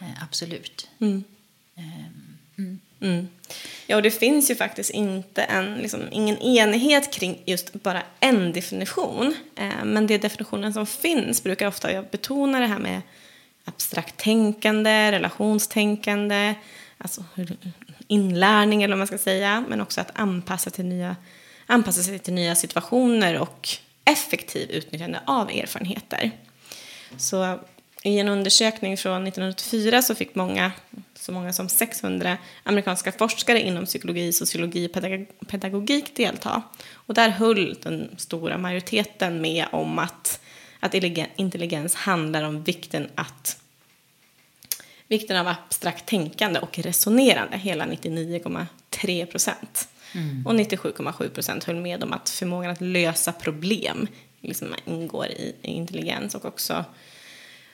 Eh, 0.00 0.22
absolut. 0.22 0.88
Mm. 1.00 1.24
Ja, 3.86 3.96
och 3.96 4.02
det 4.02 4.10
finns 4.10 4.50
ju 4.50 4.54
faktiskt 4.54 4.90
inte 4.90 5.42
en, 5.42 5.74
liksom, 5.74 6.00
ingen 6.12 6.38
enighet 6.38 7.12
kring 7.12 7.42
just 7.44 7.72
bara 7.72 8.02
en 8.20 8.52
definition. 8.52 9.34
Eh, 9.56 9.84
men 9.84 10.06
de 10.06 10.18
definitionen 10.18 10.72
som 10.72 10.86
finns 10.86 11.42
brukar 11.42 11.66
ofta 11.66 12.02
betona 12.02 12.60
det 12.60 12.66
här 12.66 12.78
med 12.78 13.02
abstrakt 13.64 14.16
tänkande, 14.16 15.12
relationstänkande, 15.12 16.54
alltså 16.98 17.24
inlärning 18.06 18.82
eller 18.82 18.92
vad 18.92 18.98
man 18.98 19.06
ska 19.06 19.18
säga, 19.18 19.64
men 19.68 19.80
också 19.80 20.00
att 20.00 20.10
anpassa, 20.14 20.70
till 20.70 20.84
nya, 20.84 21.16
anpassa 21.66 22.02
sig 22.02 22.18
till 22.18 22.34
nya 22.34 22.54
situationer 22.54 23.38
och 23.38 23.68
effektiv 24.04 24.70
utnyttjande 24.70 25.20
av 25.26 25.50
erfarenheter. 25.50 26.30
Så 27.16 27.58
i 28.02 28.18
en 28.18 28.28
undersökning 28.28 28.96
från 28.96 29.26
1984 29.26 30.02
så 30.02 30.14
fick 30.14 30.34
många, 30.34 30.72
så 31.14 31.32
många 31.32 31.52
som 31.52 31.68
600 31.68 32.38
amerikanska 32.62 33.12
forskare 33.12 33.60
inom 33.60 33.84
psykologi, 33.86 34.32
sociologi 34.32 34.86
och 34.86 35.48
pedagogik 35.48 36.16
delta. 36.16 36.62
Och 36.92 37.14
där 37.14 37.28
höll 37.28 37.76
den 37.82 38.14
stora 38.16 38.58
majoriteten 38.58 39.40
med 39.40 39.66
om 39.72 39.98
att, 39.98 40.40
att 40.80 40.94
intelligens 41.36 41.94
handlar 41.94 42.42
om 42.42 42.64
vikten 42.64 43.08
att 43.14 43.58
Vikten 45.12 45.36
av 45.36 45.48
abstrakt 45.48 46.06
tänkande 46.06 46.60
och 46.60 46.78
resonerande, 46.78 47.56
hela 47.56 47.86
99,3 47.86 49.26
procent. 49.26 49.88
Och 50.44 50.54
97,7 50.54 51.28
procent 51.28 51.64
höll 51.64 51.76
med 51.76 52.04
om 52.04 52.12
att 52.12 52.30
förmågan 52.30 52.70
att 52.70 52.80
lösa 52.80 53.32
problem 53.32 54.08
liksom 54.40 54.74
ingår 54.84 55.26
i, 55.26 55.54
intelligens 55.62 56.34
och 56.34 56.44
också, 56.44 56.84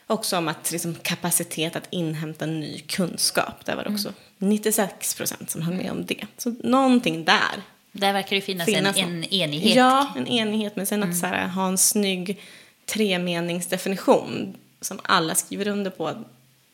också 0.07 0.39
om 0.39 0.49
att 0.49 0.71
liksom, 0.71 0.95
kapacitet 0.95 1.77
att 1.77 1.89
inhämta 1.91 2.47
ny 2.47 2.79
kunskap. 2.79 3.65
Där 3.65 3.77
var 3.77 3.85
det 3.85 3.91
också 3.91 4.13
96 4.39 5.15
procent 5.15 5.51
som 5.51 5.63
höll 5.63 5.75
med 5.75 5.91
om 5.91 6.07
det. 6.07 6.27
Så 6.37 6.55
någonting 6.65 7.25
där. 7.25 7.63
Där 7.93 8.13
verkar 8.13 8.37
det 8.37 8.43
finnas, 8.43 8.67
finnas 8.67 8.97
en, 8.97 9.09
en 9.09 9.25
enighet. 9.25 9.77
Ja, 9.77 10.15
en 10.17 10.27
enighet. 10.27 10.77
Men 10.77 10.87
sen 10.87 11.03
att 11.03 11.17
så 11.17 11.27
här, 11.27 11.49
ha 11.49 11.69
en 11.69 11.79
snygg 11.79 12.41
tremeningsdefinition 12.87 14.57
som 14.81 15.01
alla 15.03 15.35
skriver 15.35 15.69
under 15.69 15.91
på. 15.91 16.25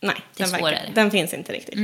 Nej, 0.00 0.16
den, 0.36 0.50
verkar, 0.50 0.90
den 0.94 1.10
finns 1.10 1.34
inte 1.34 1.52
riktigt. 1.52 1.78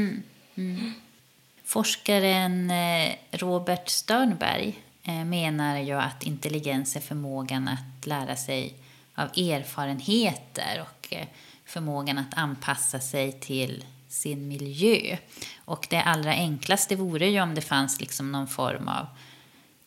Forskaren 1.70 2.70
eh, 2.70 3.14
Robert 3.30 3.88
Sternberg 3.88 4.78
eh, 5.02 5.24
menar 5.24 5.78
ju 5.78 5.92
att 5.92 6.22
intelligens 6.22 6.96
är 6.96 7.00
förmågan 7.00 7.68
att 7.68 8.06
lära 8.06 8.36
sig 8.36 8.74
av 9.14 9.28
erfarenheter 9.28 10.82
och 10.82 11.12
eh, 11.12 11.26
förmågan 11.64 12.18
att 12.18 12.34
anpassa 12.34 13.00
sig 13.00 13.32
till 13.32 13.84
sin 14.08 14.48
miljö. 14.48 15.16
Och 15.64 15.86
det 15.90 16.02
allra 16.02 16.32
enklaste 16.32 16.96
vore 16.96 17.26
ju 17.26 17.40
om 17.40 17.54
det 17.54 17.60
fanns 17.60 18.00
liksom 18.00 18.32
någon 18.32 18.48
form 18.48 18.88
av 18.88 19.06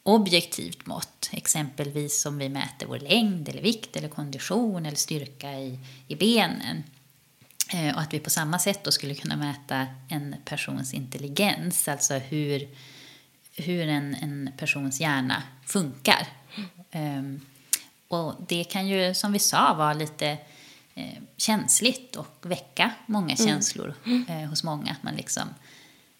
objektivt 0.03 0.85
mått, 0.85 1.29
exempelvis 1.31 2.25
om 2.25 2.37
vi 2.37 2.49
mäter 2.49 2.85
vår 2.85 2.99
längd 2.99 3.49
eller 3.49 3.61
vikt 3.61 3.95
eller 3.95 4.09
kondition 4.09 4.85
eller 4.85 4.97
styrka 4.97 5.51
i, 5.53 5.79
i 6.07 6.15
benen. 6.15 6.83
Eh, 7.74 7.96
Och 7.96 8.01
att 8.01 8.13
vi 8.13 8.20
på 8.20 8.30
samma 8.30 8.60
sätt 8.60 8.84
då 8.84 8.92
skulle 8.92 9.15
kunna 9.15 9.36
mäta 9.36 9.88
en 10.10 10.36
persons 10.46 10.94
intelligens, 10.94 11.88
alltså 11.88 12.13
hur, 12.13 12.68
hur 13.56 13.88
en, 13.88 14.15
en 14.15 14.50
persons 14.58 15.01
hjärna 15.01 15.44
funkar. 15.65 16.27
Ehm, 16.92 17.42
och 18.08 18.36
det 18.48 18.64
kan 18.64 18.88
ju, 18.88 19.14
som 19.14 19.33
vi 19.33 19.40
sa, 19.40 19.74
vara 19.74 19.94
lite 19.94 20.38
eh, 20.96 21.14
känsligt 21.38 22.16
och 22.16 22.38
väcka 22.42 22.92
många 23.05 23.36
känslor 23.36 23.94
eh, 24.27 24.50
hos 24.50 24.64
många. 24.64 24.92
Att 24.92 25.03
man 25.03 25.16
liksom 25.16 25.44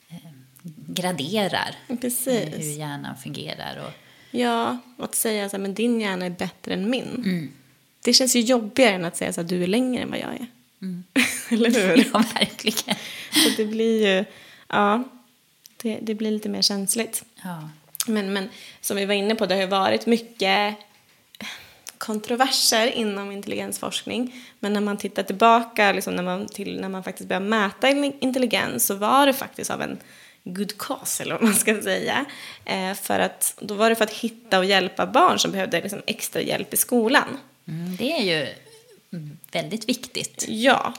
eh, 0.10 0.18
graderar 0.88 1.76
Precis. 2.02 2.54
hur 2.56 2.78
hjärnan 2.78 3.18
fungerar. 3.18 3.86
Och, 3.88 3.92
Ja, 4.36 4.78
och 4.98 5.06
att 5.06 5.16
säga 5.16 5.50
så 5.50 5.56
här, 5.58 5.62
men 5.62 5.74
din 5.74 6.02
hjärna 6.02 6.26
är 6.26 6.30
bättre 6.30 6.74
än 6.74 6.90
min. 6.90 7.52
Det 8.02 8.14
känns 8.14 8.36
ju 8.36 8.40
jobbigare 8.40 8.96
än 8.96 9.06
att 9.06 9.18
säga 9.18 9.34
så 9.34 9.42
här, 9.42 9.48
du 9.48 9.64
är 9.64 9.68
längre 9.68 10.04
än 10.04 10.10
vad 10.10 10.20
jag 10.20 10.34
är. 10.34 10.48
Eller 11.50 11.72
hur? 11.72 12.10
ja, 12.14 12.24
verkligen. 12.34 12.96
Så 13.32 13.50
det 13.58 13.66
blir 13.66 14.08
ju, 14.08 14.26
ja, 14.68 15.04
det, 15.82 16.00
det 16.02 16.16
blir 16.16 16.32
lite 16.32 16.50
mer 16.50 16.62
känsligt. 16.62 17.24
Ja. 17.44 17.70
Men, 18.08 18.34
men 18.34 18.50
som 18.82 18.98
vi 18.98 19.06
var 19.06 19.14
inne 19.14 19.36
på, 19.36 19.46
det 19.46 19.56
har 19.56 19.62
ju 19.62 19.68
varit 19.68 20.06
mycket 20.06 20.78
kontroverser 21.98 22.88
inom 22.88 23.32
intelligensforskning. 23.32 24.36
Men 24.60 24.74
när 24.74 24.82
man 24.82 24.98
tittar 24.98 25.24
tillbaka 25.24 25.92
liksom 25.92 26.16
när, 26.16 26.24
man 26.24 26.48
till, 26.48 26.82
när 26.82 26.90
man 26.90 27.04
faktiskt 27.04 27.30
börjar 27.30 27.42
mäta 27.42 27.90
in- 27.90 28.18
intelligens 28.20 28.86
så 28.86 28.96
var 28.96 29.26
det 29.26 29.34
faktiskt 29.34 29.72
av 29.72 29.82
en 29.82 29.98
good 30.44 30.78
cause, 30.78 31.24
eller 31.24 31.34
vad 31.34 31.44
man 31.44 31.54
ska 31.54 31.82
säga. 31.82 32.26
Eh, 32.66 32.94
för 32.94 33.20
att, 33.20 33.56
då 33.60 33.74
var 33.74 33.90
det 33.90 33.96
för 33.96 34.04
att 34.04 34.14
hitta 34.14 34.60
och 34.60 34.66
hjälpa 34.66 35.06
barn 35.06 35.40
som 35.40 35.52
behövde 35.52 35.82
liksom 35.82 36.02
extra 36.06 36.42
hjälp 36.42 36.74
i 36.74 36.78
skolan. 36.78 37.38
Mm, 37.68 37.96
det 37.96 38.12
är 38.12 38.24
ju 38.24 38.42
mm, 38.42 38.56
väldigt 39.52 39.90
viktigt. 39.90 40.46
Ja, 40.48 40.94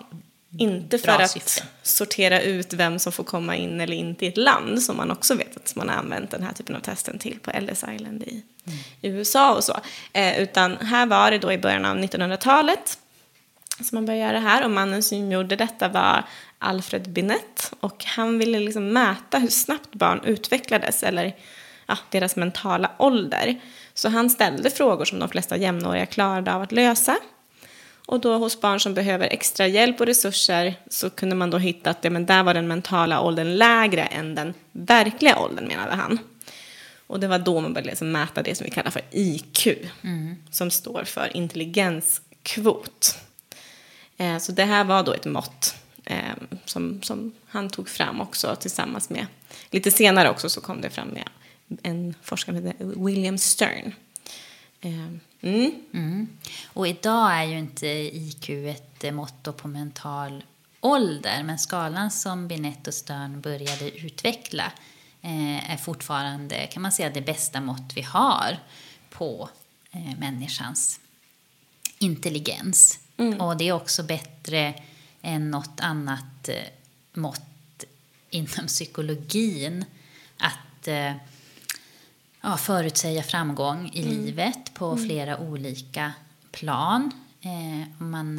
inte 0.58 0.98
för 0.98 1.08
att 1.08 1.30
syfte. 1.30 1.62
sortera 1.82 2.40
ut 2.40 2.72
vem 2.72 2.98
som 2.98 3.12
får 3.12 3.24
komma 3.24 3.56
in 3.56 3.80
eller 3.80 3.96
inte 3.96 4.24
i 4.24 4.28
ett 4.28 4.36
land 4.36 4.82
som 4.82 4.96
man 4.96 5.10
också 5.10 5.34
vet 5.34 5.56
att 5.56 5.76
man 5.76 5.88
har 5.88 5.96
använt 5.96 6.30
den 6.30 6.42
här 6.42 6.52
typen 6.52 6.76
av 6.76 6.80
testen 6.80 7.18
till 7.18 7.38
på 7.38 7.50
Ellis 7.50 7.84
Island 7.94 8.22
i, 8.22 8.42
i 9.00 9.08
USA 9.08 9.54
och 9.54 9.64
så. 9.64 9.80
Eh, 10.12 10.38
utan 10.42 10.76
här 10.76 11.06
var 11.06 11.30
det 11.30 11.38
då 11.38 11.52
i 11.52 11.58
början 11.58 11.84
av 11.84 11.96
1900-talet 11.96 12.98
som 13.80 13.96
man 13.96 14.06
började 14.06 14.24
göra 14.24 14.32
det 14.32 14.48
här 14.48 14.64
och 14.64 14.70
mannen 14.70 15.02
som 15.02 15.32
gjorde 15.32 15.56
detta 15.56 15.88
var 15.88 16.24
Alfred 16.58 17.10
Binet 17.10 17.72
och 17.80 18.04
han 18.04 18.38
ville 18.38 18.58
liksom 18.58 18.92
mäta 18.92 19.38
hur 19.38 19.48
snabbt 19.48 19.94
barn 19.94 20.20
utvecklades 20.24 21.02
eller 21.02 21.36
ja, 21.86 21.98
deras 22.10 22.36
mentala 22.36 22.90
ålder. 22.98 23.60
Så 23.94 24.08
han 24.08 24.30
ställde 24.30 24.70
frågor 24.70 25.04
som 25.04 25.18
de 25.18 25.28
flesta 25.28 25.56
jämnåriga 25.56 26.06
klarade 26.06 26.54
av 26.54 26.62
att 26.62 26.72
lösa. 26.72 27.16
Och 28.06 28.20
då 28.20 28.38
hos 28.38 28.60
barn 28.60 28.80
som 28.80 28.94
behöver 28.94 29.26
extra 29.26 29.66
hjälp 29.66 30.00
och 30.00 30.06
resurser 30.06 30.74
så 30.90 31.10
kunde 31.10 31.36
man 31.36 31.50
då 31.50 31.58
hitta 31.58 31.90
att 31.90 32.02
det, 32.02 32.10
men 32.10 32.26
där 32.26 32.42
var 32.42 32.54
den 32.54 32.68
mentala 32.68 33.20
åldern 33.20 33.56
lägre 33.56 34.02
än 34.02 34.34
den 34.34 34.54
verkliga 34.72 35.38
åldern 35.38 35.66
menade 35.66 35.94
han. 35.94 36.18
Och 37.06 37.20
det 37.20 37.28
var 37.28 37.38
då 37.38 37.60
man 37.60 37.72
började 37.72 37.90
liksom 37.90 38.12
mäta 38.12 38.42
det 38.42 38.54
som 38.54 38.64
vi 38.64 38.70
kallar 38.70 38.90
för 38.90 39.02
IQ. 39.10 39.68
Som 40.50 40.70
står 40.70 41.04
för 41.04 41.36
intelligenskvot. 41.36 43.18
Eh, 44.16 44.38
så 44.38 44.52
det 44.52 44.64
här 44.64 44.84
var 44.84 45.02
då 45.02 45.12
ett 45.12 45.24
mått 45.24 45.74
eh, 46.04 46.34
som, 46.64 47.02
som 47.02 47.32
han 47.46 47.70
tog 47.70 47.88
fram 47.88 48.20
också 48.20 48.56
tillsammans 48.60 49.10
med, 49.10 49.26
lite 49.70 49.90
senare 49.90 50.30
också 50.30 50.48
så 50.48 50.60
kom 50.60 50.80
det 50.80 50.90
fram 50.90 51.08
med 51.08 51.28
en 51.82 52.14
forskare 52.22 52.56
som 52.56 52.66
heter 52.66 53.04
William 53.04 53.38
Stern. 53.38 53.94
Eh, 54.84 55.08
mm. 55.40 55.72
Mm. 55.92 56.28
Och 56.66 56.88
idag 56.88 57.38
är 57.38 57.44
ju 57.44 57.58
inte 57.58 57.86
IQ 57.86 58.48
ett 58.50 59.04
eh, 59.04 59.12
mått 59.12 59.56
på 59.56 59.68
mental 59.68 60.44
ålder, 60.80 61.42
men 61.42 61.58
skalan 61.58 62.10
som 62.10 62.48
Binet 62.48 62.86
och 62.86 62.94
Stern 62.94 63.40
började 63.40 63.90
utveckla 63.98 64.72
eh, 65.22 65.70
är 65.72 65.76
fortfarande, 65.76 66.66
kan 66.66 66.82
man 66.82 66.92
säga, 66.92 67.10
det 67.10 67.20
bästa 67.20 67.60
mått 67.60 67.92
vi 67.94 68.02
har 68.02 68.58
på 69.10 69.48
människans 70.18 71.00
intelligens. 71.98 72.98
Och 73.38 73.56
det 73.56 73.68
är 73.68 73.72
också 73.72 74.02
bättre 74.02 74.74
än 75.22 75.50
något 75.50 75.80
annat 75.80 76.48
mått 77.12 77.84
inom 78.30 78.66
psykologin 78.66 79.84
att 80.38 80.88
ja, 82.44 82.56
förutsäga 82.56 83.22
framgång 83.22 83.90
i 83.92 84.02
livet 84.02 84.74
på 84.74 84.96
flera 84.96 85.38
olika 85.38 86.12
plan. 86.52 87.10
Eh, 87.40 88.00
om 88.00 88.10
man 88.10 88.38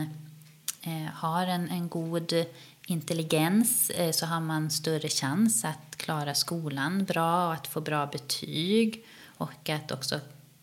eh, 0.81 1.13
har 1.13 1.47
en, 1.47 1.69
en 1.69 1.89
god 1.89 2.45
intelligens 2.85 3.89
eh, 3.89 4.11
så 4.11 4.25
har 4.25 4.39
man 4.39 4.71
större 4.71 5.09
chans 5.09 5.65
att 5.65 5.97
klara 5.97 6.33
skolan 6.35 7.05
bra 7.05 7.47
och 7.47 7.53
att 7.53 7.67
få 7.67 7.81
bra 7.81 8.05
betyg 8.05 9.05
och 9.37 9.69
att 9.69 9.91
också 9.91 10.19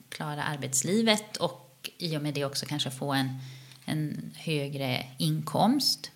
klara 0.09 0.43
arbetslivet 0.43 1.37
och 1.37 1.91
i 1.99 2.17
och 2.17 2.23
med 2.23 2.35
det 2.35 2.45
också 2.45 2.67
kanske 2.67 2.91
få 2.91 3.13
en, 3.13 3.39
en 3.85 4.33
högre 4.37 5.07
inkomst. 5.19 6.11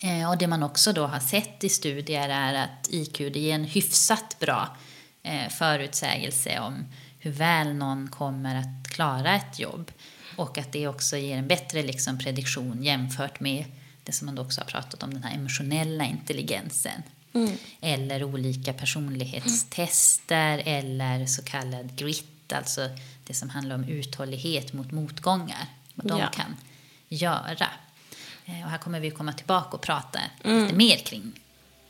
Eh, 0.00 0.30
och 0.30 0.38
det 0.38 0.46
man 0.46 0.62
också 0.62 0.92
då 0.92 1.06
har 1.06 1.20
sett 1.20 1.64
i 1.64 1.68
studier 1.68 2.28
är 2.28 2.54
att 2.54 2.88
IQ 2.90 3.18
det 3.18 3.40
ger 3.40 3.54
en 3.54 3.64
hyfsat 3.64 4.36
bra 4.40 4.76
förutsägelse 5.50 6.60
om 6.60 6.86
hur 7.18 7.30
väl 7.30 7.74
någon 7.74 8.08
kommer 8.08 8.54
att 8.56 8.88
klara 8.90 9.34
ett 9.36 9.58
jobb. 9.58 9.90
Och 10.36 10.58
att 10.58 10.72
det 10.72 10.88
också 10.88 11.16
ger 11.16 11.36
en 11.36 11.48
bättre 11.48 11.82
liksom, 11.82 12.18
prediktion 12.18 12.82
jämfört 12.84 13.40
med 13.40 13.64
det 14.04 14.12
som 14.12 14.26
man 14.26 14.38
också 14.38 14.60
har 14.60 14.66
pratat 14.66 15.02
om, 15.02 15.14
den 15.14 15.22
här 15.24 15.34
emotionella 15.34 16.04
intelligensen. 16.04 17.02
Eller 17.80 18.24
olika 18.24 18.72
personlighetstester 18.72 20.62
eller 20.64 21.26
så 21.26 21.42
kallad 21.42 21.96
grit, 21.96 22.52
alltså 22.52 22.88
det 23.26 23.34
som 23.34 23.50
handlar 23.50 23.74
om 23.74 23.84
uthållighet 23.84 24.72
mot 24.72 24.90
motgångar. 24.90 25.66
Vad 25.94 26.06
de 26.06 26.18
Ja. 26.20 26.26
kan 26.26 26.56
göra. 27.08 27.68
Eh, 28.46 28.64
Och 28.64 28.70
här 28.70 28.78
kommer 28.78 29.00
vi 29.00 29.10
komma 29.10 29.32
tillbaka 29.32 29.76
och 29.76 29.82
prata 29.82 30.20
lite 30.42 30.74
mer 30.74 30.96
kring 30.96 31.32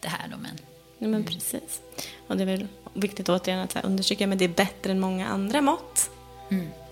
det 0.01 0.09
här 0.09 0.29
då. 0.31 0.37
Men 0.37 0.59
Ja, 0.99 1.09
men 1.09 1.25
precis. 1.25 1.81
Och 2.29 2.37
det 2.37 2.43
är 2.43 2.47
väl 2.47 2.67
viktigt 2.95 3.29
återigen 3.29 3.61
att 3.61 3.73
så 3.73 3.79
här, 3.79 3.87
understryka 3.87 4.27
men 4.27 4.39
det 4.39 4.45
är 4.45 4.49
bättre 4.49 4.91
än 4.91 5.01
många 5.01 5.29
andra 5.29 5.61
mått. 5.61 6.11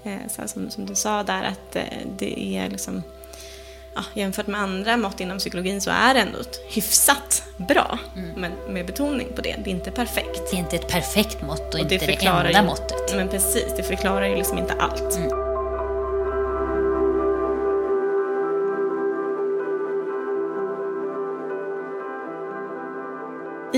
Eh, 0.03 0.29
så 0.31 0.41
här, 0.41 0.49
som, 0.49 0.71
som 0.71 0.87
du 0.87 0.95
sa 0.95 1.23
där 1.23 1.43
att 1.43 1.77
eh, 1.77 1.83
det 2.19 2.57
är 2.57 2.71
liksom 2.71 3.03
ja, 3.95 4.03
jämfört 4.15 4.47
med 4.47 4.61
andra 4.61 4.97
mått 4.97 5.21
inom 5.21 5.39
psykologin 5.39 5.81
så 5.81 5.91
är 5.91 6.15
det 6.15 6.21
ändå 6.21 6.39
hyfsat 6.69 7.43
bra. 7.57 7.99
Men 8.37 8.53
med 8.69 8.87
betoning 8.87 9.29
på 9.37 9.43
det, 9.43 9.57
det 9.65 9.71
är 9.71 9.75
inte 9.75 9.91
perfekt. 9.91 10.51
det 10.51 10.57
är 10.57 10.61
inte 10.61 10.77
ett 10.77 10.89
perfekt 10.89 11.43
mått 11.43 11.69
och, 11.69 11.75
Och 11.75 11.81
inte 11.81 11.99
det, 11.99 12.07
förklarar 12.07 12.45
enda 12.45 12.61
ju, 12.61 12.67
måttet. 12.67 13.17
Men 13.17 13.29
precis, 13.29 13.67
det 13.77 13.83
förklarar 13.83 14.27
ju 14.27 14.37
liksom 14.37 14.59
inte 14.59 14.73
allt. 14.73 15.48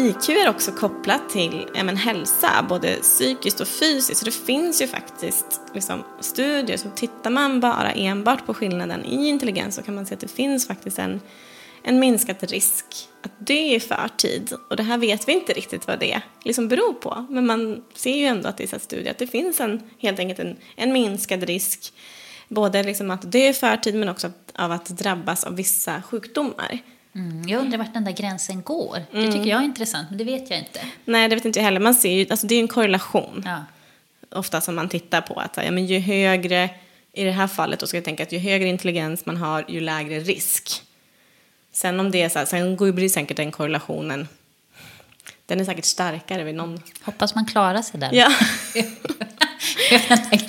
IQ 0.01 0.29
är 0.29 0.49
också 0.49 0.73
kopplat 0.73 1.29
till 1.29 1.67
ja, 1.75 1.85
men, 1.85 1.97
hälsa, 1.97 2.67
både 2.69 2.97
psykiskt 2.97 3.61
och 3.61 3.69
fysiskt. 3.69 4.19
Så 4.19 4.25
det 4.25 4.31
finns 4.31 4.83
ju 4.83 4.87
faktiskt 4.87 5.61
liksom, 5.75 6.05
studier, 6.21 6.77
så 6.77 6.89
tittar 6.91 7.31
man 7.31 7.61
bara 7.61 7.93
enbart 7.93 8.47
på 8.47 8.55
skillnaden 8.55 9.05
i 9.05 9.29
intelligens 9.29 9.75
så 9.75 9.83
kan 9.83 9.95
man 9.95 10.07
se 10.07 10.15
att 10.15 10.21
det 10.21 10.31
finns 10.31 10.67
faktiskt 10.67 10.99
en, 10.99 11.21
en 11.83 11.99
minskad 11.99 12.43
risk 12.43 12.85
att 13.23 13.47
dö 13.47 13.55
i 13.55 13.81
förtid. 13.81 14.53
Och 14.71 14.77
det 14.77 14.83
här 14.83 14.99
vet 14.99 15.29
vi 15.29 15.33
inte 15.33 15.53
riktigt 15.53 15.87
vad 15.87 15.99
det 16.01 16.23
liksom 16.45 16.69
beror 16.69 16.93
på. 16.93 17.27
Men 17.31 17.47
man 17.47 17.83
ser 17.95 18.17
ju 18.17 18.25
ändå 18.25 18.49
att 18.49 18.61
i 18.61 18.67
studier 18.67 19.11
att 19.11 19.19
det 19.19 19.27
finns 19.27 19.61
en, 19.61 19.91
helt 19.99 20.19
enkelt 20.19 20.39
en, 20.39 20.57
en 20.77 20.93
minskad 20.93 21.43
risk 21.43 21.93
både 22.49 22.83
liksom 22.83 23.11
att 23.11 23.33
dö 23.33 23.49
i 23.49 23.53
förtid 23.53 23.95
men 23.95 24.09
också 24.09 24.33
av 24.55 24.73
att 24.73 24.87
drabbas 24.87 25.45
av 25.45 25.57
vissa 25.57 26.03
sjukdomar. 26.03 26.81
Mm, 27.15 27.49
jag 27.49 27.61
undrar 27.61 27.79
vart 27.79 27.95
den 27.95 28.05
där 28.05 28.13
gränsen 28.13 28.63
går. 28.63 28.99
Det 29.13 29.33
tycker 29.33 29.51
jag 29.51 29.61
är 29.61 29.65
intressant, 29.65 30.09
men 30.11 30.19
det 30.19 30.25
vet 30.25 30.51
jag 30.51 30.59
inte. 30.59 30.81
Nej, 31.05 31.29
det 31.29 31.35
vet 31.35 31.45
inte 31.45 31.59
jag 31.59 31.65
heller. 31.65 31.81
Man 31.81 31.95
ser 31.95 32.13
ju, 32.13 32.27
alltså 32.31 32.47
det 32.47 32.55
är 32.55 32.61
en 32.61 32.69
korrelation. 32.69 33.43
Ja. 33.47 33.65
Ofta 34.39 34.61
som 34.61 34.75
man 34.75 34.89
tittar 34.89 35.21
på 35.21 35.41
att 35.41 35.57
ja, 35.57 35.71
men 35.71 35.87
ju 35.87 35.99
högre, 35.99 36.71
i 37.13 37.25
det 37.25 37.31
här 37.31 37.47
fallet 37.47 37.81
då 37.81 37.87
ska 37.87 37.97
jag 37.97 38.05
tänka 38.05 38.23
att 38.23 38.33
ju 38.33 38.39
högre 38.39 38.69
intelligens 38.69 39.27
man 39.27 39.37
har, 39.37 39.65
ju 39.69 39.81
lägre 39.81 40.21
risk. 40.21 40.83
Sen 41.73 42.01
om 42.01 42.11
det 42.11 42.23
är 42.23 42.29
så 42.29 42.39
här, 42.39 42.47
sen 42.47 42.77
går 42.77 43.01
ju 43.01 43.09
säkert 43.09 43.37
den 43.37 43.51
korrelationen, 43.51 44.29
den 45.47 45.61
är 45.61 45.65
säkert 45.65 45.85
starkare 45.85 46.45
vid 46.45 46.55
någon. 46.55 46.81
Hoppas 47.03 47.35
man 47.35 47.47
klarar 47.47 47.83
sig 47.83 48.01
där. 48.01 48.11
Ja, 48.13 48.33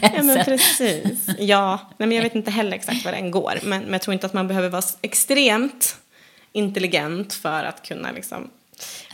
ja 0.01 0.23
men 0.23 0.45
precis. 0.45 1.27
Ja, 1.39 1.79
nej, 1.97 2.07
men 2.07 2.15
jag 2.15 2.23
vet 2.23 2.35
inte 2.35 2.51
heller 2.51 2.71
exakt 2.71 3.05
var 3.05 3.11
den 3.11 3.31
går. 3.31 3.59
Men, 3.63 3.83
men 3.83 3.91
jag 3.91 4.01
tror 4.01 4.13
inte 4.13 4.25
att 4.25 4.33
man 4.33 4.47
behöver 4.47 4.69
vara 4.69 4.83
extremt 5.01 6.00
intelligent 6.51 7.33
för 7.33 7.63
att 7.63 7.87
kunna 7.87 8.11
liksom 8.11 8.49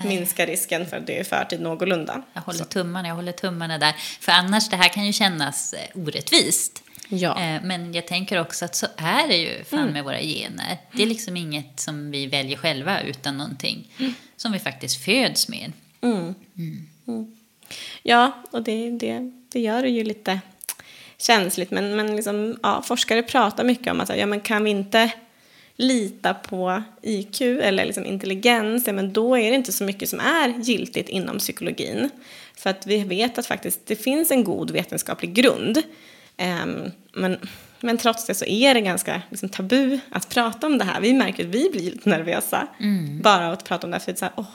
minska 0.04 0.46
risken 0.46 0.86
för 0.86 0.98
att 0.98 1.08
dö 1.08 1.14
i 1.14 1.24
förtid 1.24 1.62
någorlunda. 1.62 2.22
Jag 2.34 2.42
håller 2.42 2.64
tummarna, 2.66 3.08
jag 3.08 3.16
håller 3.16 3.32
tummarna 3.32 3.78
där. 3.78 3.96
För 4.20 4.32
annars, 4.32 4.70
det 4.70 4.76
här 4.76 4.90
kan 4.90 5.06
ju 5.06 5.14
kännas 5.14 5.74
eh, 5.74 6.02
orättvist. 6.02 6.84
Ja. 7.10 7.40
Eh, 7.40 7.62
Men 7.64 7.94
jag 7.94 8.08
tänker 8.08 8.42
också 8.42 8.66
att 8.66 8.76
så 8.76 8.88
är 8.98 9.28
det 9.28 9.38
ju 9.38 9.64
fan 9.64 9.90
med 9.90 10.04
våra 10.04 10.20
gener. 10.22 10.78
Det 10.92 11.04
är 11.04 11.08
liksom 11.08 11.38
inget 11.38 11.80
som 11.80 12.12
vi 12.12 12.28
väljer 12.28 12.58
själva 12.58 13.02
utan 13.02 13.38
någonting 13.38 13.92
som 14.38 14.52
vi 14.52 14.60
faktiskt 14.60 15.04
föds 15.06 15.48
med. 15.50 15.72
Ja, 18.04 18.44
och 18.52 18.64
det, 18.64 18.90
det, 18.92 19.32
det 19.52 19.60
gör 19.60 19.82
det 19.82 19.90
ju 19.90 20.04
lite 20.04 20.40
känsligt. 21.18 21.72
Men, 21.72 21.96
men 21.96 22.16
liksom, 22.16 22.60
ja, 22.64 22.82
forskare 22.82 23.24
pratar 23.24 23.64
mycket 23.64 23.92
om 23.92 24.02
att 24.02 24.18
ja, 24.18 24.26
men 24.26 24.42
kan 24.42 24.64
vi 24.64 24.70
inte 24.70 25.12
lita 25.78 26.34
på 26.34 26.84
IQ 27.02 27.42
eller 27.42 27.86
liksom 27.86 28.06
intelligens, 28.06 28.88
ja, 28.88 28.94
men 28.94 29.14
då 29.14 29.38
är 29.38 29.50
det 29.50 29.56
inte 29.56 29.72
så 29.72 29.84
mycket 29.84 30.10
som 30.10 30.20
är 30.20 30.50
giltigt 30.50 31.10
inom 31.10 31.38
psykologin. 31.38 32.10
För 32.56 32.70
att 32.70 32.88
vi 32.88 33.04
vet 33.04 33.38
att 33.38 33.46
faktiskt 33.46 33.86
det 33.86 33.96
finns 33.96 34.32
en 34.32 34.44
god 34.44 34.72
vetenskaplig 34.72 35.34
grund. 35.34 35.84
Ehm, 36.38 36.92
men, 37.14 37.38
men 37.80 37.98
trots 37.98 38.26
det 38.26 38.36
så 38.36 38.46
är 38.46 38.74
det 38.74 38.82
ganska 38.82 39.22
liksom, 39.30 39.50
tabu 39.50 40.00
att 40.10 40.30
prata 40.30 40.68
om 40.68 40.78
det 40.78 40.84
här. 40.84 41.02
Vi 41.02 41.14
märker 41.14 41.44
att 41.44 41.56
vi 41.56 41.70
blir 41.72 41.82
lite 41.82 42.10
nervösa 42.10 42.68
bara 43.22 43.48
av 43.48 43.54
att 43.54 43.64
prata 43.64 43.88
om 43.88 43.92
det 43.92 43.96
här. 43.96 44.00
För 44.02 44.12
det 44.12 44.16
är 44.16 44.20
så 44.20 44.26
här, 44.26 44.34
åh, 44.38 44.46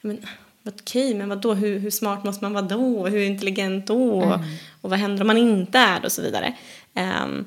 men, 0.00 0.26
okej, 0.66 1.14
men 1.14 1.28
vadå, 1.28 1.54
hur, 1.54 1.78
hur 1.78 1.90
smart 1.90 2.24
måste 2.24 2.44
man 2.44 2.52
vara 2.52 2.64
då? 2.64 3.06
Hur 3.06 3.22
intelligent 3.22 3.86
då? 3.86 4.40
Och 4.80 4.90
vad 4.90 4.98
händer 4.98 5.20
om 5.20 5.26
man 5.26 5.38
inte 5.38 5.78
är 5.78 6.00
det? 6.00 6.06
Och 6.06 6.12
så 6.12 6.22
vidare. 6.22 6.54
Ehm, 6.94 7.46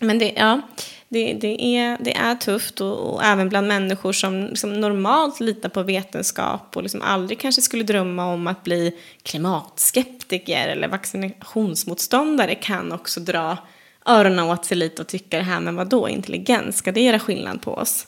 men 0.00 0.18
det, 0.18 0.32
ja, 0.36 0.60
det, 1.08 1.32
det, 1.32 1.76
är, 1.76 1.98
det 2.00 2.16
är 2.16 2.34
tufft 2.34 2.80
och, 2.80 3.14
och 3.14 3.24
även 3.24 3.48
bland 3.48 3.68
människor 3.68 4.12
som 4.12 4.46
liksom 4.46 4.80
normalt 4.80 5.40
litar 5.40 5.68
på 5.68 5.82
vetenskap 5.82 6.76
och 6.76 6.82
liksom 6.82 7.02
aldrig 7.02 7.38
kanske 7.38 7.62
skulle 7.62 7.84
drömma 7.84 8.26
om 8.26 8.46
att 8.46 8.64
bli 8.64 8.96
klimatskeptiker 9.22 10.68
eller 10.68 10.88
vaccinationsmotståndare 10.88 12.54
kan 12.54 12.92
också 12.92 13.20
dra 13.20 13.58
öronen 14.06 14.44
åt 14.44 14.64
sig 14.64 14.76
lite 14.76 15.02
och 15.02 15.08
tycka 15.08 15.36
det 15.36 15.42
här, 15.42 15.60
men 15.60 15.76
vadå, 15.76 16.08
intelligens, 16.08 16.76
ska 16.76 16.92
det 16.92 17.00
göra 17.00 17.18
skillnad 17.18 17.62
på 17.62 17.74
oss? 17.74 18.06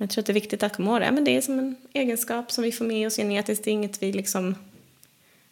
Men 0.00 0.06
jag 0.06 0.10
tror 0.10 0.22
att 0.22 0.26
det 0.26 0.32
är 0.32 0.34
viktigt 0.34 0.62
att 0.62 0.76
komma 0.76 0.90
ihåg 0.90 1.00
det. 1.00 1.10
Men 1.10 1.24
det 1.24 1.36
är 1.36 1.40
som 1.40 1.58
en 1.58 1.76
egenskap 1.92 2.52
som 2.52 2.64
vi 2.64 2.72
får 2.72 2.84
med 2.84 3.06
oss 3.06 3.16
genetiskt. 3.16 3.64
Det 3.64 3.70
är 3.70 3.72
inget 3.72 4.02
vi 4.02 4.12
liksom 4.12 4.54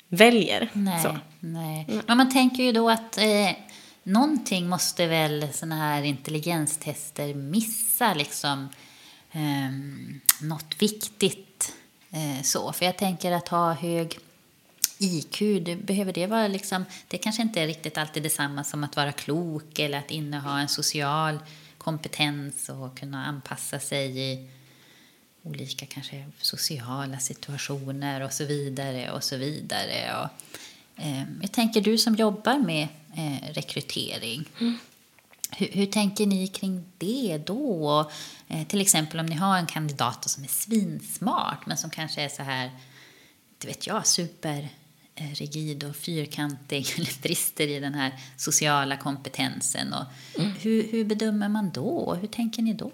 väljer. 0.08 0.68
Nej, 0.72 1.00
nej. 1.40 1.86
Men 2.06 2.16
man 2.16 2.32
tänker 2.32 2.62
ju 2.62 2.72
då 2.72 2.90
att 2.90 3.18
eh, 3.18 3.50
någonting 4.08 4.68
måste 4.68 5.06
väl 5.06 5.48
såna 5.52 5.76
här 5.76 6.02
intelligenstester 6.02 7.34
missa 7.34 8.14
liksom 8.14 8.68
eh, 9.32 9.70
något 10.40 10.82
viktigt 10.82 11.72
eh, 12.10 12.42
så. 12.42 12.72
För 12.72 12.84
jag 12.84 12.96
tänker 12.96 13.32
att 13.32 13.48
ha 13.48 13.72
hög 13.72 14.18
IQ, 14.98 15.38
det, 15.64 15.76
behöver 15.76 16.12
det 16.12 16.26
vara 16.26 16.48
liksom, 16.48 16.84
det 17.08 17.18
kanske 17.18 17.42
inte 17.42 17.60
är 17.60 17.66
riktigt 17.66 17.98
alltid 17.98 18.22
detsamma 18.22 18.64
som 18.64 18.84
att 18.84 18.96
vara 18.96 19.12
klok 19.12 19.78
eller 19.78 19.98
att 19.98 20.10
inneha 20.10 20.60
en 20.60 20.68
social 20.68 21.38
kompetens 21.78 22.68
och 22.68 22.98
kunna 22.98 23.26
anpassa 23.26 23.78
sig 23.78 24.32
i 24.32 24.48
olika 25.42 25.86
kanske 25.86 26.24
sociala 26.40 27.18
situationer 27.18 28.20
och 28.20 28.32
så 28.32 28.44
vidare 28.44 29.10
och 29.10 29.24
så 29.24 29.36
vidare. 29.36 30.16
Och, 30.22 30.30
eh, 31.02 31.22
jag 31.40 31.52
tänker 31.52 31.80
du 31.80 31.98
som 31.98 32.14
jobbar 32.14 32.58
med 32.58 32.88
eh, 33.18 33.52
rekrytering. 33.52 34.44
Hur, 35.50 35.68
hur 35.72 35.86
tänker 35.86 36.26
ni 36.26 36.46
kring 36.46 36.84
det 36.98 37.40
då? 37.46 38.10
Eh, 38.48 38.66
till 38.66 38.80
exempel 38.80 39.20
om 39.20 39.26
ni 39.26 39.34
har 39.34 39.58
en 39.58 39.66
kandidat 39.66 40.30
som 40.30 40.44
är 40.44 40.48
svinsmart 40.48 41.66
men 41.66 41.76
som 41.76 41.90
kanske 41.90 42.22
är 42.22 42.28
så 42.28 42.42
här, 42.42 42.70
inte 43.54 43.66
vet 43.66 43.86
jag, 43.86 44.06
super 44.06 44.68
eh, 45.14 45.30
rigid 45.34 45.84
och 45.84 45.96
fyrkantig 45.96 46.86
eller 46.96 47.22
brister 47.22 47.66
i 47.66 47.80
den 47.80 47.94
här 47.94 48.12
sociala 48.36 48.96
kompetensen. 48.96 49.92
Och 49.92 50.04
hur, 50.60 50.92
hur 50.92 51.04
bedömer 51.04 51.48
man 51.48 51.70
då? 51.70 52.14
Hur 52.20 52.28
tänker 52.28 52.62
ni 52.62 52.72
då? 52.72 52.90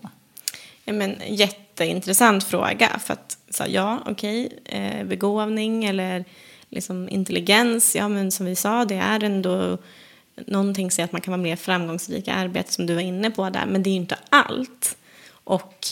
Ja, 0.85 0.93
men, 0.93 1.23
jätteintressant 1.29 2.45
fråga. 2.45 2.99
För 2.99 3.13
att, 3.13 3.39
så, 3.51 3.65
ja, 3.69 4.03
okej, 4.07 4.59
eh, 4.65 5.07
begåvning 5.07 5.85
eller 5.85 6.25
liksom 6.69 7.09
intelligens, 7.09 7.97
ja 7.97 8.09
men 8.09 8.31
som 8.31 8.47
vi 8.47 8.57
sa, 8.57 8.85
det 8.85 8.95
är 8.95 9.25
ändå 9.25 9.79
någonting 10.47 10.91
säger 10.91 11.05
att 11.05 11.13
man 11.13 11.21
kan 11.21 11.33
vara 11.33 11.43
mer 11.43 11.57
framgångsrik 11.57 12.29
i 12.29 12.31
arbetet 12.31 12.73
som 12.73 12.87
du 12.87 12.95
var 12.95 13.03
inne 13.03 13.31
på 13.31 13.51
där, 13.51 13.67
men 13.67 13.83
det 13.83 13.91
är 13.91 13.93
ju 13.93 13.97
inte 13.97 14.19
allt. 14.29 14.97
Och 15.29 15.87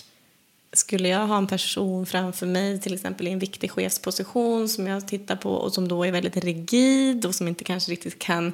skulle 0.72 1.08
jag 1.08 1.26
ha 1.26 1.38
en 1.38 1.46
person 1.46 2.06
framför 2.06 2.46
mig, 2.46 2.80
till 2.80 2.94
exempel 2.94 3.28
i 3.28 3.30
en 3.30 3.38
viktig 3.38 3.70
chefsposition 3.70 4.68
som 4.68 4.86
jag 4.86 5.08
tittar 5.08 5.36
på 5.36 5.50
och 5.50 5.72
som 5.72 5.88
då 5.88 6.04
är 6.04 6.12
väldigt 6.12 6.36
rigid 6.36 7.26
och 7.26 7.34
som 7.34 7.48
inte 7.48 7.64
kanske 7.64 7.92
riktigt 7.92 8.18
kan 8.18 8.52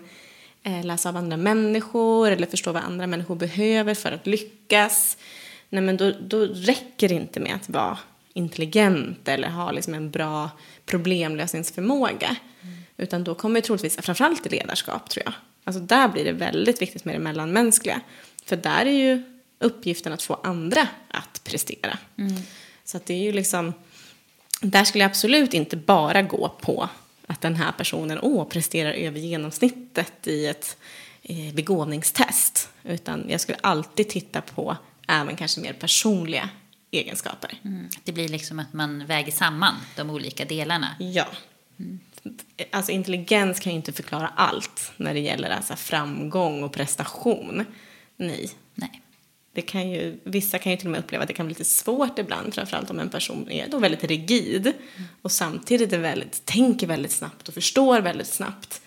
eh, 0.63 0.85
läsa 0.85 1.09
av 1.09 1.17
andra 1.17 1.37
människor 1.37 2.31
eller 2.31 2.47
förstå 2.47 2.73
vad 2.73 2.83
andra 2.83 3.07
människor 3.07 3.35
behöver 3.35 3.95
för 3.95 4.13
att 4.13 4.27
lyckas. 4.27 5.17
Nej, 5.69 5.83
men 5.83 5.97
då, 5.97 6.13
då 6.21 6.39
räcker 6.41 7.09
det 7.09 7.15
inte 7.15 7.41
med 7.41 7.55
att 7.55 7.69
vara 7.69 7.99
intelligent 8.33 9.29
eller 9.29 9.49
ha 9.49 9.73
liksom 9.73 9.95
en 9.95 10.11
bra 10.11 10.51
problemlösningsförmåga. 10.87 12.37
Utan 12.97 13.25
då 13.25 13.35
kommer 13.35 13.61
troligtvis, 13.61 13.97
framförallt 13.97 14.47
i 14.47 14.49
ledarskap 14.49 15.11
tror 15.11 15.25
jag, 15.25 15.35
alltså 15.69 15.81
där 15.81 16.09
blir 16.09 16.25
det 16.25 16.33
väldigt 16.33 16.83
viktigt 16.83 17.05
med 17.05 17.15
det 17.15 17.19
mellanmänskliga. 17.19 18.01
För 18.45 18.57
där 18.57 18.87
är 18.87 18.91
ju 18.91 19.23
uppgiften 19.59 20.13
att 20.13 20.23
få 20.23 20.35
andra 20.35 20.89
att 21.09 21.45
prestera. 21.45 21.99
Så 22.85 22.97
att 22.97 23.07
det 23.07 23.15
är 23.15 23.23
ju 23.23 23.33
liksom, 23.33 23.73
där 24.61 24.85
skulle 24.85 25.05
jag 25.05 25.11
absolut 25.11 25.55
inte 25.55 25.77
bara 25.77 26.23
gå 26.23 26.49
på 26.49 26.89
att 27.27 27.41
den 27.41 27.57
här 27.57 27.73
personen 27.73 28.19
åh, 28.23 28.49
presterar 28.49 28.93
över 28.93 29.19
genomsnittet 29.19 30.27
i 30.27 30.47
ett 30.47 30.77
eh, 31.23 31.55
begåvningstest. 31.55 32.69
Utan 32.85 33.27
jag 33.29 33.41
skulle 33.41 33.59
alltid 33.61 34.09
titta 34.09 34.41
på 34.41 34.77
även 35.09 35.37
kanske 35.37 35.61
mer 35.61 35.73
personliga 35.73 36.49
egenskaper. 36.91 37.61
Mm. 37.65 37.89
Det 38.05 38.13
blir 38.13 38.29
liksom 38.29 38.59
att 38.59 38.73
man 38.73 39.07
väger 39.07 39.33
samman 39.33 39.75
de 39.97 40.11
olika 40.11 40.45
delarna. 40.45 40.97
Ja. 40.99 41.27
Alltså 42.71 42.93
intelligens 42.93 43.61
kan 43.61 43.73
ju 43.73 43.77
inte 43.77 43.93
förklara 43.93 44.33
allt 44.37 44.93
när 44.97 45.15
det 45.15 45.21
gäller 45.21 45.51
alltså 45.51 45.77
framgång 45.77 46.63
och 46.63 46.73
prestation. 46.73 47.65
Nej. 48.17 48.51
Nej. 48.75 49.03
Det 49.53 49.63
kan 49.63 49.91
ju, 49.91 50.19
vissa 50.25 50.59
kan 50.59 50.73
ju 50.73 50.79
till 50.79 50.87
och 50.87 50.91
med 50.91 51.01
uppleva 51.01 51.23
att 51.23 51.29
det 51.29 51.35
kan 51.35 51.47
bli 51.47 51.55
lite 51.55 51.65
svårt 51.65 52.19
ibland, 52.19 52.55
framförallt 52.55 52.91
om 52.91 52.99
en 52.99 53.09
person 53.09 53.51
är 53.51 53.69
då 53.69 53.79
väldigt 53.79 54.05
rigid 54.05 54.73
och 55.23 55.33
samtidigt 55.33 55.93
är 55.93 55.99
väldigt, 55.99 56.45
tänker 56.45 56.87
väldigt 56.87 57.13
snabbt 57.13 57.49
och 57.49 57.55
förstår 57.55 58.01
väldigt 58.01 58.27
snabbt. 58.27 58.81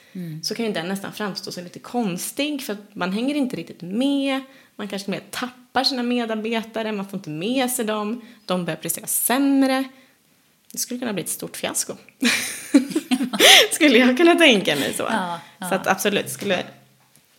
Så 0.43 0.55
kan 0.55 0.65
ju 0.65 0.71
den 0.71 0.87
nästan 0.87 1.13
framstå 1.13 1.51
som 1.51 1.63
lite 1.63 1.79
konstig 1.79 2.61
för 2.61 2.73
att 2.73 2.95
man 2.95 3.11
hänger 3.11 3.35
inte 3.35 3.55
riktigt 3.55 3.81
med. 3.81 4.41
Man 4.75 4.87
kanske 4.87 5.11
mer 5.11 5.21
tappar 5.29 5.83
sina 5.83 6.03
medarbetare, 6.03 6.91
man 6.91 7.09
får 7.09 7.17
inte 7.17 7.29
med 7.29 7.71
sig 7.71 7.85
dem, 7.85 8.21
de 8.45 8.65
börjar 8.65 8.77
prestera 8.77 9.07
sämre. 9.07 9.83
Det 10.71 10.77
skulle 10.77 10.99
kunna 10.99 11.13
bli 11.13 11.23
ett 11.23 11.29
stort 11.29 11.57
fiasko. 11.57 11.93
skulle 13.71 13.97
jag 13.97 14.17
kunna 14.17 14.35
tänka 14.35 14.75
mig 14.75 14.93
så. 14.93 15.03
Ja, 15.09 15.39
Så 15.69 15.75
att 15.75 15.87
absolut, 15.87 16.29
skulle... 16.29 16.63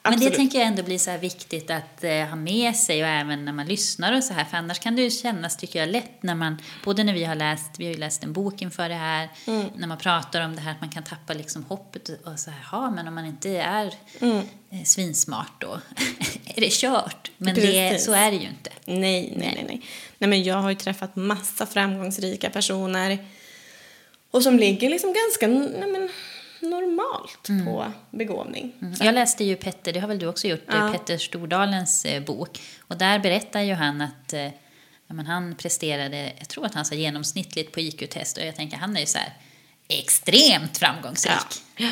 Men 0.04 0.12
det 0.12 0.16
absolut. 0.16 0.34
tänker 0.36 0.58
jag 0.58 0.66
ändå 0.68 0.82
blir 0.82 0.98
så 0.98 1.10
här 1.10 1.18
viktigt 1.18 1.70
att 1.70 2.04
eh, 2.04 2.10
ha 2.26 2.36
med 2.36 2.76
sig 2.76 3.02
och 3.02 3.08
även 3.08 3.44
när 3.44 3.52
man 3.52 3.66
lyssnar 3.66 4.16
och 4.16 4.24
så 4.24 4.34
här. 4.34 4.44
För 4.44 4.56
annars 4.56 4.78
kan 4.78 4.96
det 4.96 5.02
ju 5.02 5.10
kännas, 5.10 5.56
tycker 5.56 5.78
jag, 5.78 5.88
lätt 5.88 6.22
när 6.22 6.34
man, 6.34 6.58
både 6.84 7.04
när 7.04 7.12
vi 7.14 7.24
har 7.24 7.34
läst, 7.34 7.70
vi 7.78 7.84
har 7.84 7.92
ju 7.92 7.98
läst 7.98 8.24
en 8.24 8.32
bok 8.32 8.62
inför 8.62 8.88
det 8.88 8.94
här, 8.94 9.28
Mm. 9.46 9.66
när 9.76 9.86
man 9.88 9.98
pratar 9.98 10.40
om 10.40 10.54
det 10.56 10.60
här 10.62 10.70
att 10.72 10.80
man 10.80 10.90
kan 10.90 11.02
tappa 11.02 11.32
liksom 11.32 11.64
hoppet 11.64 12.08
och 12.24 12.38
så 12.38 12.50
här, 12.50 12.60
ja 12.72 12.90
men 12.90 13.08
om 13.08 13.14
man 13.14 13.24
inte 13.26 13.48
är 13.50 13.94
Mm. 14.20 14.36
eh, 14.70 14.82
svinsmart 14.84 15.52
då 15.60 15.80
är 16.54 16.60
det 16.60 16.72
kört. 16.72 17.30
Men 17.36 17.54
det, 17.54 18.02
så 18.02 18.12
är 18.12 18.30
det 18.30 18.36
ju 18.36 18.48
inte. 18.48 18.70
Nej, 18.84 18.98
nej, 19.00 19.32
nej, 19.36 19.64
nej. 19.68 19.82
Nej, 20.18 20.30
men 20.30 20.42
jag 20.42 20.56
har 20.56 20.70
ju 20.70 20.76
träffat 20.76 21.16
massa 21.16 21.66
framgångsrika 21.66 22.50
personer 22.50 23.18
och 24.32 24.42
som 24.42 24.58
ligger 24.58 24.90
liksom 24.90 25.12
ganska 25.12 25.46
nej, 25.46 25.90
men, 25.90 26.08
normalt 26.70 27.48
på 27.66 27.92
begåvning. 28.10 28.72
Mm. 28.82 28.94
Jag 29.00 29.14
läste 29.14 29.44
ju 29.44 29.56
Petter, 29.56 29.92
det 29.92 30.00
har 30.00 30.08
väl 30.08 30.18
du 30.18 30.26
också 30.26 30.48
gjort, 30.48 30.64
Ja. 30.66 30.92
Petter 30.92 31.18
Stordalens 31.18 32.04
eh, 32.04 32.22
bok. 32.22 32.60
Och 32.80 32.96
där 32.96 33.18
berättar 33.18 33.60
ju 33.60 33.74
han 33.74 34.00
att 34.00 34.32
eh, 34.32 34.42
ja, 35.06 35.14
men 35.14 35.26
han 35.26 35.54
presterade, 35.54 36.32
jag 36.38 36.48
tror 36.48 36.66
att 36.66 36.74
han 36.74 36.84
sa 36.84 36.94
genomsnittligt 36.94 37.72
på 37.72 37.80
IQ-test 37.80 38.36
och 38.38 38.44
jag 38.44 38.56
tänker 38.56 38.76
han 38.76 38.96
är 38.96 39.00
ju 39.00 39.06
så 39.06 39.18
här 39.18 39.32
extremt 39.88 40.78
framgångsrik. 40.78 41.62
Ja. 41.76 41.90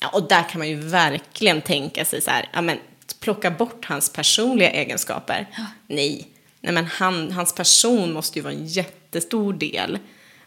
ja, 0.00 0.08
och 0.08 0.28
där 0.28 0.48
kan 0.48 0.58
man 0.58 0.68
ju 0.68 0.76
verkligen 0.76 1.60
tänka 1.60 2.04
sig 2.04 2.20
så 2.20 2.30
här, 2.30 2.48
ja 2.52 2.60
men 2.60 2.78
plocka 3.20 3.50
bort 3.50 3.84
hans 3.84 4.12
personliga 4.12 4.70
egenskaper. 4.70 5.46
Nej, 5.86 6.28
nej 6.60 6.72
men 6.72 6.86
han, 6.86 7.32
hans 7.32 7.54
person 7.54 8.12
måste 8.12 8.38
ju 8.38 8.42
vara 8.42 8.54
en 8.54 8.66
jättestor 8.66 9.52
del. 9.52 9.98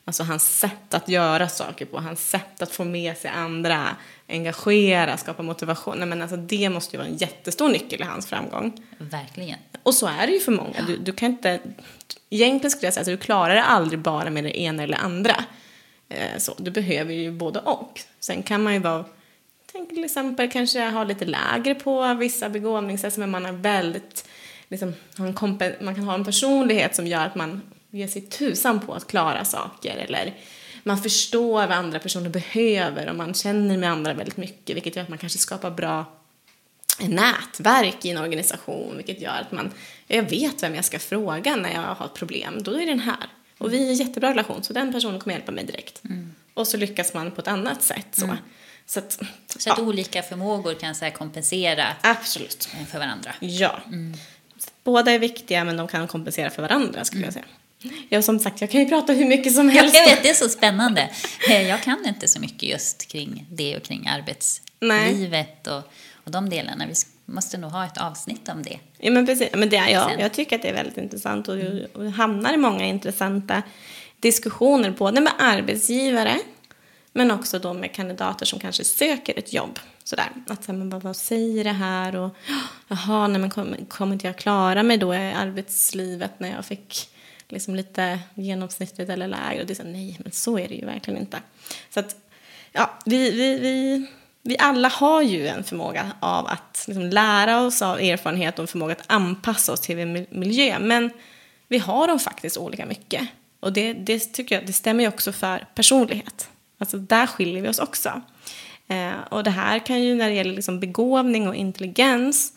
Alltså 0.10 0.24
hans 0.24 0.60
sätt 0.60 0.93
att 0.93 1.10
göra 1.10 1.50
saker 1.50 1.86
på, 1.86 2.00
hans 2.00 2.30
sätt 2.30 2.62
att 2.62 2.72
få 2.72 2.84
med 2.84 3.17
sig 3.17 3.32
andra, 3.32 3.95
engagera, 4.28 5.17
skapa 5.17 5.43
motivation. 5.43 5.98
Nej 5.98 6.08
men 6.08 6.22
alltså 6.22 6.38
det 6.38 6.69
måste 6.69 6.95
ju 6.95 6.98
vara 6.98 7.08
en 7.08 7.17
jättestor 7.17 7.69
nyckel 7.69 8.02
i 8.02 8.04
hans 8.04 8.28
framgång. 8.28 8.86
Verkligen. 8.98 9.58
Och 9.84 9.93
så 9.93 10.08
är 10.08 10.28
det 10.28 10.34
ju 10.34 10.39
för 10.39 10.52
många. 10.52 10.82
Du, 10.88 10.98
du 10.98 11.12
kan 11.12 11.30
inte... 11.30 11.60
Egentligen 12.30 12.72
skulle 12.72 12.88
jag 12.88 12.93
säga 12.93 13.02
att 13.02 13.08
du 13.08 13.17
klarar 13.17 13.56
det 13.56 13.63
aldrig 13.63 14.00
bara 14.00 14.30
med 14.30 14.43
det 14.43 14.60
ena 14.60 14.84
eller 14.84 14.98
andra. 14.98 15.43
Eh, 16.10 16.38
så, 16.38 16.54
du 16.58 16.72
behöver 16.72 17.13
ju 17.13 17.32
både 17.32 17.60
och. 17.60 18.02
Sen 18.19 18.43
kan 18.43 18.63
man 18.63 18.74
ju 18.74 18.80
vara... 18.80 19.06
Tänk 19.72 19.89
till 19.89 20.04
exempel 20.04 20.52
kanske 20.52 20.89
ha 20.89 21.04
lite 21.04 21.26
lägre 21.26 21.76
på 21.76 22.13
vissa 22.13 22.50
begåvningssätt 22.50 23.17
men 23.17 23.30
man 23.30 23.45
är 23.45 23.52
väldigt... 23.52 24.30
Liksom, 24.67 24.93
man 25.80 25.95
kan 25.95 26.04
ha 26.04 26.13
en 26.13 26.26
personlighet 26.26 26.95
som 26.95 27.08
gör 27.08 27.26
att 27.26 27.36
man 27.36 27.62
ger 27.91 28.08
sig 28.08 28.21
tusan 28.21 28.80
på 28.80 28.93
att 28.93 29.08
klara 29.08 29.45
saker 29.45 29.97
eller 29.97 30.34
man 30.84 30.97
förstår 30.97 31.54
vad 31.67 31.71
andra 31.71 31.99
personer 31.99 32.30
behöver 32.30 33.10
och 33.10 33.15
man 33.15 33.34
känner 33.34 33.78
med 33.78 33.91
andra 33.91 34.13
väldigt 34.13 34.38
mycket 34.38 34.75
vilket 34.75 34.95
gör 34.95 35.04
att 35.04 35.10
man 35.10 35.17
kanske 35.17 35.39
skapar 35.39 35.71
bra 35.71 36.06
nätverk 36.99 38.06
i 38.06 38.10
en 38.10 38.17
organisation 38.17 38.93
vilket 38.97 39.21
gör 39.21 39.41
att 39.41 39.52
man, 39.52 39.71
jag 40.08 40.30
vet 40.30 40.63
vem 40.63 40.75
jag 40.75 40.86
ska 40.86 40.99
fråga 40.99 41.56
när 41.56 41.73
jag 41.73 41.82
har 41.82 42.06
ett 42.06 42.13
problem, 42.13 42.63
då 42.63 42.71
är 42.82 42.86
den 42.86 42.99
här. 42.99 43.28
Och 43.58 43.73
vi 43.73 43.88
är 43.88 43.91
i 43.91 43.93
jättebra 43.93 44.30
relation 44.30 44.63
så 44.63 44.73
den 44.73 44.93
personen 44.93 45.19
kommer 45.19 45.36
hjälpa 45.36 45.52
mig 45.52 45.65
direkt. 45.65 46.02
Och 46.54 46.67
så 46.67 46.78
lyckas 46.78 47.13
man 47.13 47.32
på 47.32 47.41
ett 47.41 47.47
annat 47.47 47.82
sätt 47.84 48.08
så. 48.12 48.38
Så 48.86 48.99
att, 48.99 49.12
Så 49.47 49.71
att 49.71 49.78
ja, 49.78 49.84
olika 49.84 50.21
förmågor 50.21 50.73
kan 50.73 50.95
så 50.95 51.12
kompensera 51.12 51.86
absolut. 52.02 52.69
eh, 52.80 52.86
för 52.86 52.99
varandra. 52.99 53.32
Ja. 53.39 53.80
Så 54.58 54.69
Båda 54.84 55.12
är 55.12 55.19
viktiga 55.19 55.63
men 55.63 55.78
de 55.78 55.88
kan 55.88 56.08
kompensera 56.08 56.49
för 56.49 56.62
varandra 56.62 57.06
skulle 57.06 57.23
jag 57.23 57.34
säga. 57.34 57.45
Ja, 58.10 58.22
som 58.22 58.39
sagt, 58.39 58.62
jag 58.62 58.70
kan 58.72 58.82
ju 58.82 58.89
prata 58.89 59.13
hur 59.13 59.26
mycket 59.26 59.54
som 59.56 59.70
helst. 59.70 59.96
jag 59.96 60.06
vet, 60.06 60.24
det 60.24 60.30
är 60.30 60.34
så 60.34 60.50
spännande. 60.50 61.10
Eh, 61.50 61.68
Jag 61.68 61.84
kan 61.84 62.06
inte 62.08 62.28
så 62.28 62.39
mycket 62.39 62.70
just 62.70 63.08
kring 63.08 63.46
det 63.52 63.78
och 63.78 63.84
kring 63.84 64.08
arbetslivet 64.08 65.68
och, 65.68 65.84
och 66.24 66.32
de 66.32 66.50
delarna. 66.50 66.86
Vi 66.88 66.94
måste 67.34 67.58
nog 67.58 67.72
ha 67.72 67.86
ett 67.86 67.98
avsnitt 67.98 68.50
om 68.50 68.63
det. 68.63 68.80
Ja, 68.98 69.12
men 69.12 69.26
precis. 69.26 69.50
Men 69.54 69.70
det 69.70 69.76
ja, 69.76 70.12
jag 70.20 70.34
tycker 70.34 70.56
att 70.56 70.62
det 70.62 70.68
är 70.70 70.74
väldigt 70.74 70.98
intressant 70.98 71.48
och, 71.48 71.56
och 71.94 72.12
hamnar 72.12 72.54
i 72.54 72.58
många 72.58 72.86
intressanta 72.86 73.63
diskussioner 74.20 74.89
både 74.92 75.22
med 75.22 75.34
arbetsgivare 75.39 76.39
men 77.13 77.32
också 77.32 77.60
då 77.60 77.74
med 77.74 77.94
kandidater 77.94 78.46
som 78.46 78.60
kanske 78.60 78.84
söker 78.84 79.39
ett 79.39 79.54
jobb. 79.54 79.80
Sådär. 80.04 80.30
Att 80.48 80.63
säga, 80.63 80.78
men 80.78 80.89
vad, 80.89 81.04
vad 81.04 81.15
säger 81.15 81.63
det 81.63 81.72
här? 81.72 82.15
Och, 82.15 82.36
jaha, 82.88 83.28
nej, 83.28 83.42
men 83.42 83.50
kommer, 83.50 83.86
kommer 83.88 84.13
inte 84.13 84.28
jag 84.28 84.38
klara 84.38 84.84
mig 84.84 84.98
då 84.98 85.15
i 85.15 85.18
arbetslivet 85.18 86.39
när 86.39 86.52
jag 86.52 86.65
fick 86.65 87.10
liksom 87.52 87.76
lite 87.76 88.20
genomsnittligt 88.36 89.10
eller 89.10 89.28
lägre? 89.28 89.62
Och 89.62 89.68
det 89.68 89.74
är 89.74 89.76
så, 89.76 89.84
nej, 89.84 90.18
men 90.20 90.32
så 90.32 90.60
är 90.60 90.68
det 90.68 90.76
ju 90.76 90.86
verkligen 90.86 91.20
inte. 91.20 91.38
Så 91.90 92.00
att, 92.00 92.16
ja, 92.72 93.00
vi, 93.06 93.32
vi, 93.32 93.60
vi, 93.60 94.08
vi 94.42 94.58
alla 94.60 94.88
har 94.88 95.22
ju 95.22 95.48
en 95.48 95.64
förmåga 95.64 96.12
av 96.20 96.48
att 96.48 96.84
liksom 96.88 97.04
lära 97.04 97.62
oss 97.62 97.82
av 97.82 98.00
erfarenhet 98.00 98.60
och 98.60 98.64
en 98.64 98.68
förmåga 98.68 98.94
att 98.94 99.04
anpassa 99.08 99.74
oss 99.74 99.80
till 99.80 100.00
en 100.00 100.28
miljö. 100.30 100.80
Men 100.80 101.10
vi 101.68 101.78
har 101.78 102.08
dem 102.08 102.20
faktiskt 102.20 102.58
olika 102.58 102.86
mycket. 102.86 103.28
Och 103.60 103.74
det, 103.74 103.94
det 103.94 104.20
tycker 104.20 104.56
jag 104.56 104.68
det 104.68 104.74
stämmer 104.74 105.04
ju 105.04 105.08
också 105.08 105.32
för 105.32 105.68
personlighet. 105.76 106.50
Alltså 106.78 106.98
där 106.98 107.28
skiljer 107.28 107.62
vi 107.62 107.70
oss 107.70 107.80
också. 107.80 108.22
Eh, 108.88 109.20
och 109.30 109.44
det 109.44 109.52
här 109.52 109.80
kan 109.80 110.02
ju 110.02 110.16
när 110.16 110.30
det 110.30 110.36
gäller 110.36 110.54
liksom 110.54 110.80
begåvning 110.80 111.48
och 111.48 111.56
intelligens 111.56 112.54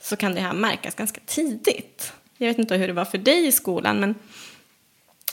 så 0.00 0.16
kan 0.16 0.34
det 0.34 0.40
här 0.40 0.52
märkas 0.52 0.94
ganska 0.94 1.20
tidigt. 1.26 2.12
Jag 2.38 2.48
vet 2.48 2.58
inte 2.58 2.76
hur 2.76 2.86
det 2.86 2.92
var 2.92 3.04
för 3.04 3.18
dig 3.18 3.46
i 3.46 3.52
skolan 3.52 4.00
men 4.00 4.14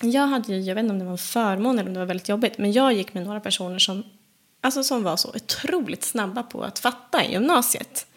jag 0.01 0.27
hade 0.27 0.53
ju, 0.53 0.59
jag 0.61 0.75
vet 0.75 0.81
inte 0.83 0.91
om 0.93 0.99
det 0.99 1.05
var 1.05 1.11
en 1.11 1.17
förmån 1.17 1.79
eller 1.79 1.87
om 1.89 1.93
det 1.93 1.99
var 1.99 2.07
väldigt 2.07 2.29
jobbigt, 2.29 2.57
men 2.57 2.71
jag 2.71 2.93
gick 2.93 3.13
med 3.13 3.23
några 3.25 3.39
personer 3.39 3.79
som, 3.79 4.03
alltså 4.61 4.83
som 4.83 5.03
var 5.03 5.17
så 5.17 5.29
otroligt 5.29 6.03
snabba 6.03 6.43
på 6.43 6.63
att 6.63 6.79
fatta 6.79 7.25
i 7.25 7.31
gymnasiet. 7.31 8.07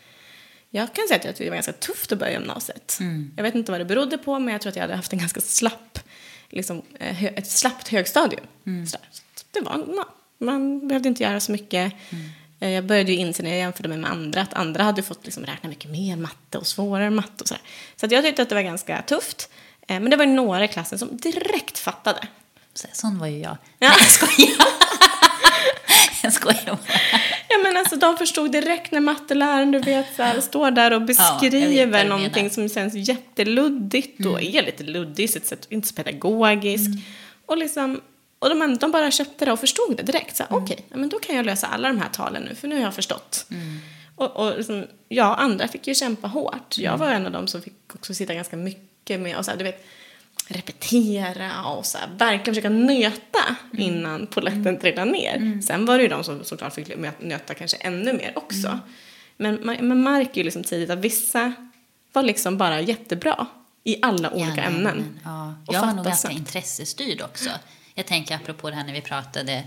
Jag 0.70 0.92
kan 0.92 1.08
säga 1.08 1.18
att 1.18 1.24
jag 1.24 1.32
tyckte 1.34 1.44
det 1.44 1.50
var 1.50 1.56
ganska 1.56 1.72
tufft 1.72 2.12
att 2.12 2.18
börja 2.18 2.32
gymnasiet. 2.32 2.96
Jag 3.36 3.42
vet 3.42 3.54
inte 3.54 3.72
vad 3.72 3.80
det 3.80 3.84
berodde 3.84 4.18
på, 4.18 4.38
men 4.38 4.52
jag 4.52 4.60
tror 4.62 4.70
att 4.70 4.76
jag 4.76 4.82
hade 4.82 4.96
haft 4.96 5.12
en 5.12 5.18
ganska 5.18 5.40
slapp, 5.40 5.98
liksom, 6.48 6.82
eh, 6.98 7.24
ett 7.24 7.50
slappt 7.50 7.88
högstadium. 7.88 8.44
Så 8.86 8.98
Det 9.50 9.60
var, 9.60 9.84
man 10.38 10.88
behövde 10.88 11.08
inte 11.08 11.22
göra 11.22 11.40
så 11.40 11.52
mycket. 11.52 11.92
Eh, 11.92 12.18
Jag 12.70 12.84
började 12.84 13.12
ju 13.12 13.18
inse 13.18 13.42
när 13.42 13.50
jag 13.50 13.58
jämförde 13.58 13.88
mig 13.88 13.98
med 13.98 14.10
andra 14.10 14.40
att 14.40 14.54
andra 14.54 14.82
hade 14.84 15.02
fått 15.02 15.24
liksom 15.24 15.44
räkna 15.46 15.68
mycket 15.68 15.90
mer 15.90 16.16
matte 16.16 16.58
och 16.58 16.66
svårare 16.66 17.10
matte 17.10 17.42
och 17.42 17.48
sådär. 17.48 17.62
Så 17.96 18.06
att 18.06 18.12
jag 18.12 18.24
tyckte 18.24 18.42
att 18.42 18.48
det 18.48 18.54
var 18.54 18.62
ganska 18.62 19.02
tufft. 19.02 19.48
Eh, 19.88 20.00
Men 20.00 20.10
det 20.10 20.16
var 20.16 20.26
några 20.26 20.64
i 20.64 20.68
klassen 20.68 20.98
som 20.98 21.16
direkt 21.16 21.78
fattade. 21.78 22.26
Så, 22.74 22.88
sån 22.92 23.18
var 23.18 23.26
ju 23.26 23.38
jag. 23.38 23.56
Ja. 23.78 23.88
Nej, 23.88 23.90
jag 23.98 24.10
skojar. 24.10 24.66
jag 26.22 26.32
skojar 26.32 26.64
bara. 26.66 26.78
Ja 27.48 27.58
men 27.62 27.76
alltså 27.76 27.96
de 27.96 28.16
förstod 28.16 28.52
direkt 28.52 28.92
när 28.92 29.00
matteläraren 29.00 29.70
du 29.72 29.78
vet 29.78 30.06
så 30.16 30.22
här, 30.22 30.40
står 30.40 30.70
där 30.70 30.90
och 30.90 31.02
beskriver 31.02 32.02
du 32.02 32.08
någonting 32.08 32.50
som 32.50 32.68
känns 32.68 32.94
jätteluddigt 32.94 34.26
och 34.26 34.42
är 34.42 34.62
lite 34.62 34.84
luddigt 34.84 35.52
inte 35.68 35.88
så 35.88 35.94
pedagogisk. 35.94 36.90
Och 37.46 37.58
liksom, 37.58 38.00
och 38.38 38.48
de, 38.48 38.78
de 38.78 38.90
bara 38.90 39.10
köpte 39.10 39.44
det 39.44 39.52
och 39.52 39.60
förstod 39.60 39.96
det 39.96 40.02
direkt. 40.02 40.38
Här, 40.38 40.46
okej, 40.50 40.84
ja, 40.88 40.96
men 40.96 41.08
då 41.08 41.18
kan 41.18 41.36
jag 41.36 41.46
lösa 41.46 41.66
alla 41.66 41.88
de 41.88 41.98
här 42.00 42.08
talen 42.08 42.42
nu 42.42 42.54
för 42.54 42.68
nu 42.68 42.74
har 42.74 42.82
jag 42.82 42.94
förstått. 42.94 43.46
Och, 44.16 44.36
och 44.36 44.56
liksom, 44.56 44.86
ja, 45.08 45.34
andra 45.34 45.68
fick 45.68 45.86
ju 45.86 45.94
kämpa 45.94 46.28
hårt. 46.28 46.78
Jag 46.78 46.98
var 46.98 47.10
en 47.10 47.26
av 47.26 47.32
dem 47.32 47.46
som 47.46 47.62
fick 47.62 47.94
också 47.94 48.14
sitta 48.14 48.34
ganska 48.34 48.56
mycket 48.56 49.20
med 49.20 49.36
och 49.36 49.44
så 49.44 49.50
här, 49.50 49.58
du 49.58 49.64
vet, 49.64 49.86
repetera 50.48 51.64
och 51.64 51.86
så 51.86 51.98
här, 51.98 52.08
verkligen 52.18 52.54
försöka 52.54 52.68
nöta 52.68 53.56
innan 53.78 54.26
polletten 54.26 54.78
trillade 54.78 55.10
ner. 55.10 55.62
Sen 55.62 55.86
var 55.86 55.96
det 55.96 56.02
ju 56.02 56.08
de 56.08 56.24
som 56.24 56.44
såklart 56.44 56.74
fick 56.74 56.92
nöta 57.20 57.54
kanske 57.54 57.76
ännu 57.76 58.12
mer 58.12 58.32
också. 58.36 58.78
Men 59.36 59.66
man, 59.66 59.88
man 59.88 60.02
märker 60.02 60.36
ju 60.38 60.44
liksom 60.44 60.64
tidigt 60.64 60.90
att 60.90 60.98
vissa 60.98 61.52
var 62.12 62.22
liksom 62.22 62.58
bara 62.58 62.80
jättebra 62.80 63.46
i 63.84 63.96
alla 64.02 64.30
olika 64.30 64.50
Alla 64.50 64.62
ämnen. 64.62 65.20
Ja. 65.24 65.54
Och 65.66 65.74
Jag 65.74 65.80
var 65.80 65.92
nog 65.92 66.04
ganska 66.04 66.30
intressestyrd 66.30 67.22
också. 67.22 67.50
Jag 67.94 68.06
tänker 68.06 68.34
apropå 68.36 68.70
det 68.70 68.76
här 68.76 68.84
när 68.84 68.92
vi 68.92 69.00
pratade 69.00 69.64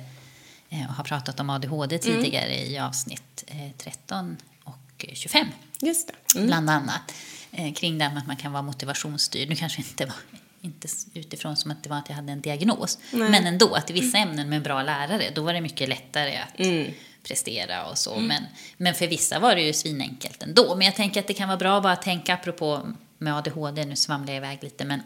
eh, 0.70 0.88
och 0.90 0.94
har 0.96 1.04
pratat 1.04 1.40
om 1.40 1.50
ADHD 1.50 2.00
Mm. 2.06 2.24
tidigare 2.24 2.56
i 2.66 2.80
avsnitt 2.80 3.44
eh, 3.48 3.72
13 3.78 4.38
och 4.64 5.06
25 5.14 5.48
Just 5.82 6.08
det. 6.08 6.36
Mm. 6.36 6.48
bland 6.48 6.70
annat. 6.70 7.14
Eh, 7.52 7.74
kring 7.74 7.98
det 7.98 8.04
här 8.04 8.12
med 8.14 8.22
att 8.22 8.28
man 8.28 8.36
kan 8.36 8.52
vara 8.52 8.62
motivationsstyrd. 8.64 9.50
Nu 9.50 9.56
kanske 9.56 9.82
inte 9.82 10.06
var 10.06 10.16
inte 10.62 10.88
utifrån 11.14 11.58
som 11.58 11.72
att 11.72 11.84
det 11.84 11.90
var 11.90 11.98
att 11.98 12.10
jag 12.10 12.16
hade 12.16 12.32
en 12.32 12.42
diagnos. 12.42 12.98
Men 13.12 13.48
ändå, 13.48 13.76
att 13.76 13.90
i 13.90 13.94
vissa 13.94 14.18
ämnen 14.18 14.50
med 14.50 14.62
bra 14.64 14.84
lärare, 14.84 15.30
då 15.36 15.42
var 15.44 15.54
det 15.54 15.62
mycket 15.62 15.90
lättare 15.90 16.38
att 16.38 16.60
prestera 17.24 17.86
och 17.86 17.98
så. 17.98 18.20
Men, 18.20 18.44
men 18.78 18.96
för 18.96 19.08
vissa 19.08 19.40
var 19.40 19.56
det 19.56 19.62
ju 19.62 19.74
svinenkelt 19.74 20.44
ändå. 20.44 20.76
Men 20.76 20.86
jag 20.86 20.96
tänker 20.96 21.20
att 21.20 21.28
det 21.28 21.34
kan 21.34 21.48
vara 21.48 21.58
bra 21.58 21.78
att 21.78 21.84
bara 21.84 21.96
tänka, 21.96 22.34
apropå 22.34 22.94
med 23.18 23.36
ADHD, 23.38 23.86
nu 23.86 23.96
svamlar 23.96 24.34
jag 24.34 24.38
iväg 24.38 24.60
lite, 24.64 24.86
men 24.86 25.02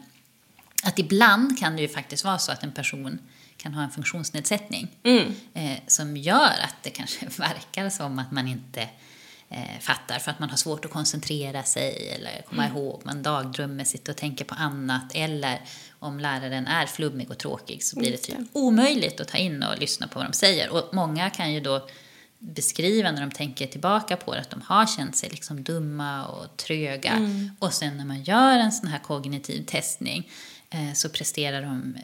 att 0.82 0.98
ibland 0.98 1.58
kan 1.58 1.76
det 1.76 1.82
ju 1.82 1.88
faktiskt 1.88 2.24
vara 2.24 2.38
så 2.38 2.52
att 2.52 2.62
en 2.62 2.72
person 2.72 3.18
kan 3.56 3.74
ha 3.74 3.82
en 3.82 3.90
funktionsnedsättning 3.90 4.88
eh, 5.54 5.78
som 5.86 6.16
gör 6.16 6.58
att 6.62 6.76
det 6.82 6.90
kanske 6.90 7.26
verkar 7.36 7.90
som 7.90 8.18
att 8.18 8.32
man 8.32 8.48
inte 8.48 8.88
eh, 9.48 9.80
fattar 9.80 10.18
för 10.18 10.30
att 10.30 10.38
man 10.38 10.50
har 10.50 10.56
svårt 10.56 10.84
att 10.84 10.90
koncentrera 10.90 11.62
sig 11.62 12.08
eller 12.16 12.42
komma 12.48 12.66
ihåg, 12.66 13.02
man 13.04 13.22
dagdrömmer, 13.22 13.84
sitter 13.84 14.12
och 14.12 14.16
tänker 14.16 14.44
på 14.44 14.54
annat. 14.54 15.14
Eller 15.14 15.60
om 15.98 16.20
läraren 16.20 16.66
är 16.66 16.86
flummig 16.86 17.30
och 17.30 17.38
tråkig 17.38 17.82
så 17.82 17.98
blir 17.98 18.10
det 18.10 18.18
typ 18.18 18.38
omöjligt 18.52 19.20
att 19.20 19.28
ta 19.28 19.38
in 19.38 19.62
och 19.62 19.78
lyssna 19.78 20.08
på 20.08 20.18
vad 20.18 20.28
de 20.28 20.32
säger. 20.32 20.70
Och 20.70 20.94
många 20.94 21.30
kan 21.30 21.52
ju 21.52 21.60
då 21.60 21.88
beskriva 22.38 23.10
när 23.10 23.20
de 23.20 23.30
tänker 23.30 23.66
tillbaka 23.66 24.16
på 24.16 24.34
det 24.34 24.40
att 24.40 24.50
de 24.50 24.62
har 24.62 24.86
känt 24.86 25.16
sig 25.16 25.30
liksom 25.30 25.62
dumma 25.62 26.26
och 26.26 26.56
tröga. 26.56 27.12
Och 27.58 27.72
sen 27.72 27.96
när 27.96 28.04
man 28.04 28.22
gör 28.22 28.58
en 28.58 28.72
sån 28.72 28.88
här 28.88 28.98
kognitiv 28.98 29.64
testning 29.66 30.30
så 30.94 31.08
presterar 31.08 31.62
de 31.62 31.96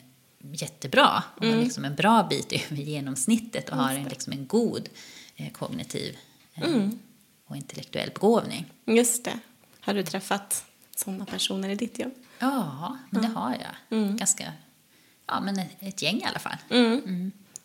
jättebra. 0.53 1.23
Och 1.37 1.47
har 1.47 1.57
liksom 1.57 1.85
en 1.85 1.95
bra 1.95 2.23
bit 2.23 2.53
över 2.53 2.83
genomsnittet 2.83 3.69
och 3.69 3.77
har 3.77 3.95
en, 3.95 4.05
liksom 4.05 4.33
en 4.33 4.47
god 4.47 4.89
eh, 5.37 5.53
kognitiv 5.53 6.17
eh, 6.55 6.89
och 7.47 7.57
intellektuell 7.57 8.11
begåvning. 8.11 8.73
Just 8.85 9.25
det. 9.25 9.39
Har 9.81 9.95
du 9.95 10.03
träffat 10.03 10.65
sådana 10.97 11.25
personer 11.27 11.69
i 11.69 11.75
ditt 11.75 11.99
jobb? 11.99 12.15
Ja, 12.39 12.99
men 13.11 13.23
det 13.23 13.29
har 13.29 13.57
jag. 13.91 14.17
Ganska, 14.17 14.53
ja 15.27 15.41
men 15.41 15.59
ett, 15.81 16.03
gäng 16.03 16.21
i 16.21 16.25
alla 16.25 16.39
fall. 16.39 16.57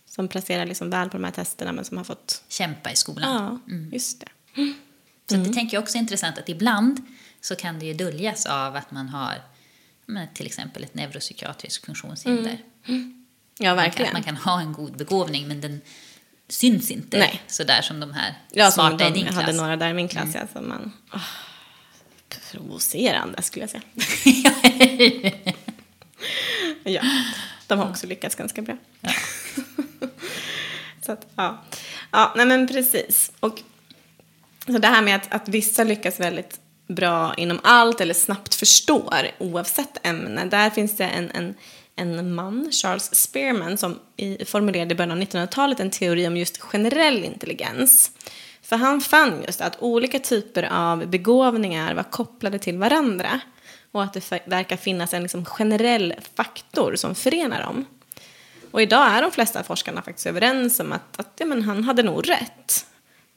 Som 0.06 0.28
presterar 0.28 0.66
liksom 0.66 0.90
väl 0.90 1.10
på 1.10 1.18
de 1.18 1.24
här 1.24 1.32
testerna 1.32 1.72
men 1.72 1.86
som 1.86 1.98
har 1.98 2.04
fått... 2.04 2.44
Kämpa 2.48 2.92
i 2.92 2.96
skolan. 2.96 3.62
Ja, 3.66 3.74
just 3.92 4.20
det. 4.20 4.28
Så 5.30 5.36
det 5.36 5.54
tänker 5.54 5.78
jag 5.78 5.82
också 5.84 5.98
är 5.98 6.00
intressant 6.00 6.38
att 6.38 6.50
ibland 6.50 7.02
så 7.42 7.56
kan 7.56 7.80
det 7.80 7.86
ju 7.86 7.94
döljas 7.94 8.46
av 8.46 8.76
att 8.76 8.92
man 8.92 9.10
har 9.10 9.36
men, 10.06 10.28
till 10.34 10.46
exempel 10.46 10.84
ett 10.84 10.94
neuropsykiatriskt 10.94 11.86
funktionshinder. 11.86 12.58
Ja, 12.86 12.96
Man 12.96 13.04
kan, 13.58 13.76
verkligen. 13.76 14.14
man 14.14 14.24
kan 14.24 14.38
ha 14.38 14.60
en 14.62 14.74
god 14.74 14.98
begåvning 14.98 15.48
men 15.48 15.62
den 15.62 15.82
syns 16.48 16.92
inte 16.92 17.18
Nej. 17.20 17.42
sådär 17.48 17.82
som 17.82 18.00
de 18.00 18.14
här 18.14 18.36
Ja, 18.52 18.72
som 18.72 18.90
smarta 18.90 19.06
i 19.06 19.10
de, 19.10 19.14
din 19.14 19.26
jag 19.26 19.34
klass. 19.34 19.46
hade 19.46 19.58
några 19.58 19.76
där 19.76 19.90
i 19.90 19.94
min 19.94 20.08
klass, 20.08 20.30
ja, 20.34 20.42
som 20.54 20.70
man... 20.70 20.92
åh, 21.14 21.22
provocerande, 22.52 23.42
skulle 23.42 23.64
jag 23.64 23.70
säga. 23.70 23.84
ja, 26.84 27.02
de 27.68 27.80
har 27.80 27.90
också 27.90 28.08
lyckats 28.08 28.36
ganska 28.36 28.62
bra. 28.62 28.78
så 31.06 31.12
att, 31.12 31.28
ja. 31.36 31.64
Ja, 32.12 32.34
nej 32.38 32.46
men 32.46 32.68
precis. 32.68 33.32
Och 33.40 33.62
så 34.66 34.78
det 34.78 34.88
här 34.88 35.02
med 35.02 35.16
att, 35.16 35.32
att 35.34 35.48
vissa 35.50 35.84
lyckas 35.84 36.20
väldigt 36.20 36.60
bra 36.88 37.34
inom 37.38 37.60
allt 37.64 38.02
eller 38.02 38.14
snabbt 38.14 38.56
förstår 38.56 39.28
oavsett 39.40 40.08
ämne. 40.08 40.46
Där 40.46 40.70
finns 40.70 40.98
det 40.98 41.04
en, 41.04 41.32
en, 41.32 41.56
en 41.96 42.36
man, 42.36 42.72
Charles 42.72 43.16
Spearman, 43.16 43.78
som 43.78 44.00
i, 44.18 44.46
formulerade 44.46 44.94
i 44.94 44.98
början 44.98 45.12
av 45.12 45.18
1900-talet 45.18 45.80
en 45.80 45.90
teori 45.90 46.28
om 46.28 46.38
just 46.38 46.58
generell 46.58 47.24
intelligens. 47.24 48.12
För 48.62 48.76
han 48.76 49.02
fann 49.02 49.44
just 49.46 49.62
att 49.62 49.82
olika 49.82 50.20
typer 50.20 50.64
av 50.64 51.08
begåvningar 51.08 51.94
var 51.94 52.04
kopplade 52.04 52.60
till 52.60 52.78
varandra 52.78 53.40
och 53.92 54.04
att 54.04 54.14
det 54.14 54.42
verkar 54.46 54.78
finnas 54.78 55.14
en 55.14 55.24
liksom 55.24 55.46
generell 55.46 56.14
faktor 56.36 56.96
som 56.96 57.16
förenar 57.16 57.62
dem. 57.62 57.86
Och 58.72 58.82
idag 58.82 59.08
är 59.12 59.22
de 59.22 59.32
flesta 59.32 59.64
forskarna 59.64 60.02
faktiskt 60.02 60.28
överens 60.28 60.80
om 60.80 60.92
att, 60.92 61.20
att 61.20 61.34
ja, 61.38 61.46
men 61.46 61.62
han 61.62 61.84
hade 61.84 62.04
nog 62.04 62.30
rätt. 62.30 62.86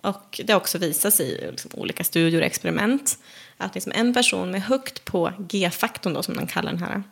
Och 0.06 0.40
det 0.44 0.52
har 0.52 0.60
också 0.60 0.78
visat 0.78 1.14
sig 1.14 1.26
i 1.26 1.50
liksom, 1.50 1.70
olika 1.74 2.04
studier 2.04 2.40
och 2.40 2.46
experiment 2.46 3.18
att 3.56 3.74
liksom 3.74 3.92
en 3.94 4.14
person 4.14 4.50
med 4.50 4.62
högt 4.62 5.04
på 5.04 5.32
G-faktorn, 5.38 6.12
då, 6.14 6.22
som 6.22 6.34
man 6.36 6.46
kallar 6.46 6.72
den 6.72 6.82
här, 6.82 7.02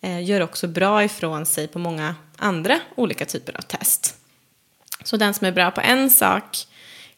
eh, 0.00 0.24
gör 0.24 0.40
också 0.40 0.68
bra 0.68 1.04
ifrån 1.04 1.46
sig 1.46 1.68
på 1.68 1.78
många 1.78 2.14
andra 2.36 2.80
olika 2.94 3.24
typer 3.24 3.56
av 3.56 3.62
test. 3.62 4.16
Så 5.04 5.16
den 5.16 5.34
som 5.34 5.46
är 5.46 5.52
bra 5.52 5.70
på 5.70 5.80
en 5.80 6.10
sak 6.10 6.66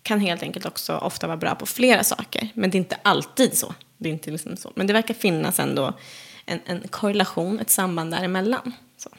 kan 0.02 0.20
helt 0.20 0.42
enkelt 0.42 0.66
också 0.66 0.96
ofta 0.96 1.26
vara 1.26 1.37
bra 1.37 1.54
på 1.54 1.66
flera 1.66 2.04
saker. 2.04 2.48
Men 2.54 2.70
det 2.70 2.76
är 2.76 2.78
inte 2.78 2.98
alltid 3.02 3.58
så. 3.58 3.74
Det 3.98 4.08
är 4.08 4.12
inte 4.12 4.30
liksom 4.30 4.56
så. 4.56 4.72
Men 4.74 4.87
det 4.87 4.92
verkar 4.92 5.14
finnas 5.14 5.58
ändå 5.58 5.98
en, 6.46 6.61
en 6.64 6.88
korrelation, 6.88 7.61
ett 7.61 7.70
samband 7.70 8.11
däremellan. 8.11 8.72
Så. 8.96 9.11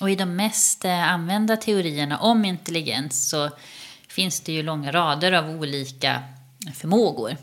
Och 0.00 0.10
i 0.10 0.16
de 0.16 0.36
mest 0.36 0.84
eh, 0.84 1.12
använda 1.12 1.56
teorierna 1.56 2.18
om 2.18 2.44
intelligens 2.44 3.28
så 3.28 3.50
finns 4.14 4.40
det 4.40 4.52
ju 4.52 4.62
långa 4.62 4.92
rader 4.92 5.32
av 5.32 5.50
olika 5.50 6.22
förmågor. 6.74 7.36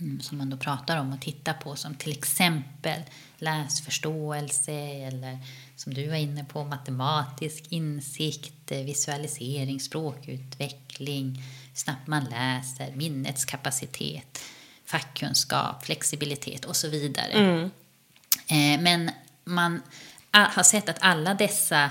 Mm, 0.00 0.20
som 0.20 0.38
man 0.38 0.50
då 0.50 0.56
pratar 0.56 0.96
om 0.96 1.12
och 1.12 1.20
tittar 1.20 1.52
på 1.52 1.76
som 1.76 1.94
till 1.94 2.12
exempel 2.12 3.02
läsförståelse 3.38 4.72
eller 4.72 5.38
som 5.76 5.94
du 5.94 6.08
var 6.08 6.16
inne 6.16 6.44
på 6.44 6.64
matematisk 6.64 7.64
insikt, 7.68 8.72
eh, 8.72 8.78
visualisering, 8.78 9.80
språkutveckling, 9.80 11.34
hur 11.70 11.76
snabbt 11.76 12.06
man 12.06 12.24
läser, 12.24 12.92
minnets 12.96 13.44
kapacitet, 13.44 14.38
fackkunskap, 14.84 15.84
flexibilitet 15.84 16.64
och 16.64 16.76
så 16.76 16.88
vidare. 16.88 17.32
Eh, 18.46 18.80
men 18.80 19.10
man 19.44 19.82
har 20.32 20.62
sett 20.62 20.88
att 20.88 20.98
alla 21.00 21.34
dessa 21.34 21.90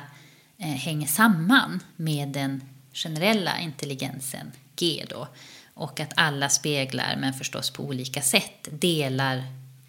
eh, 0.58 0.68
hänger 0.68 1.08
samman 1.08 1.84
med 1.96 2.28
den 2.28 2.62
generella 2.94 3.60
intelligensen, 3.60 4.52
G 4.76 5.06
då. 5.10 5.28
Och 5.74 6.00
att 6.00 6.14
alla 6.16 6.50
speglar, 6.50 7.18
men 7.20 7.34
förstås 7.34 7.72
på 7.72 7.84
olika 7.84 8.22
sätt, 8.22 8.68
delar 8.72 9.44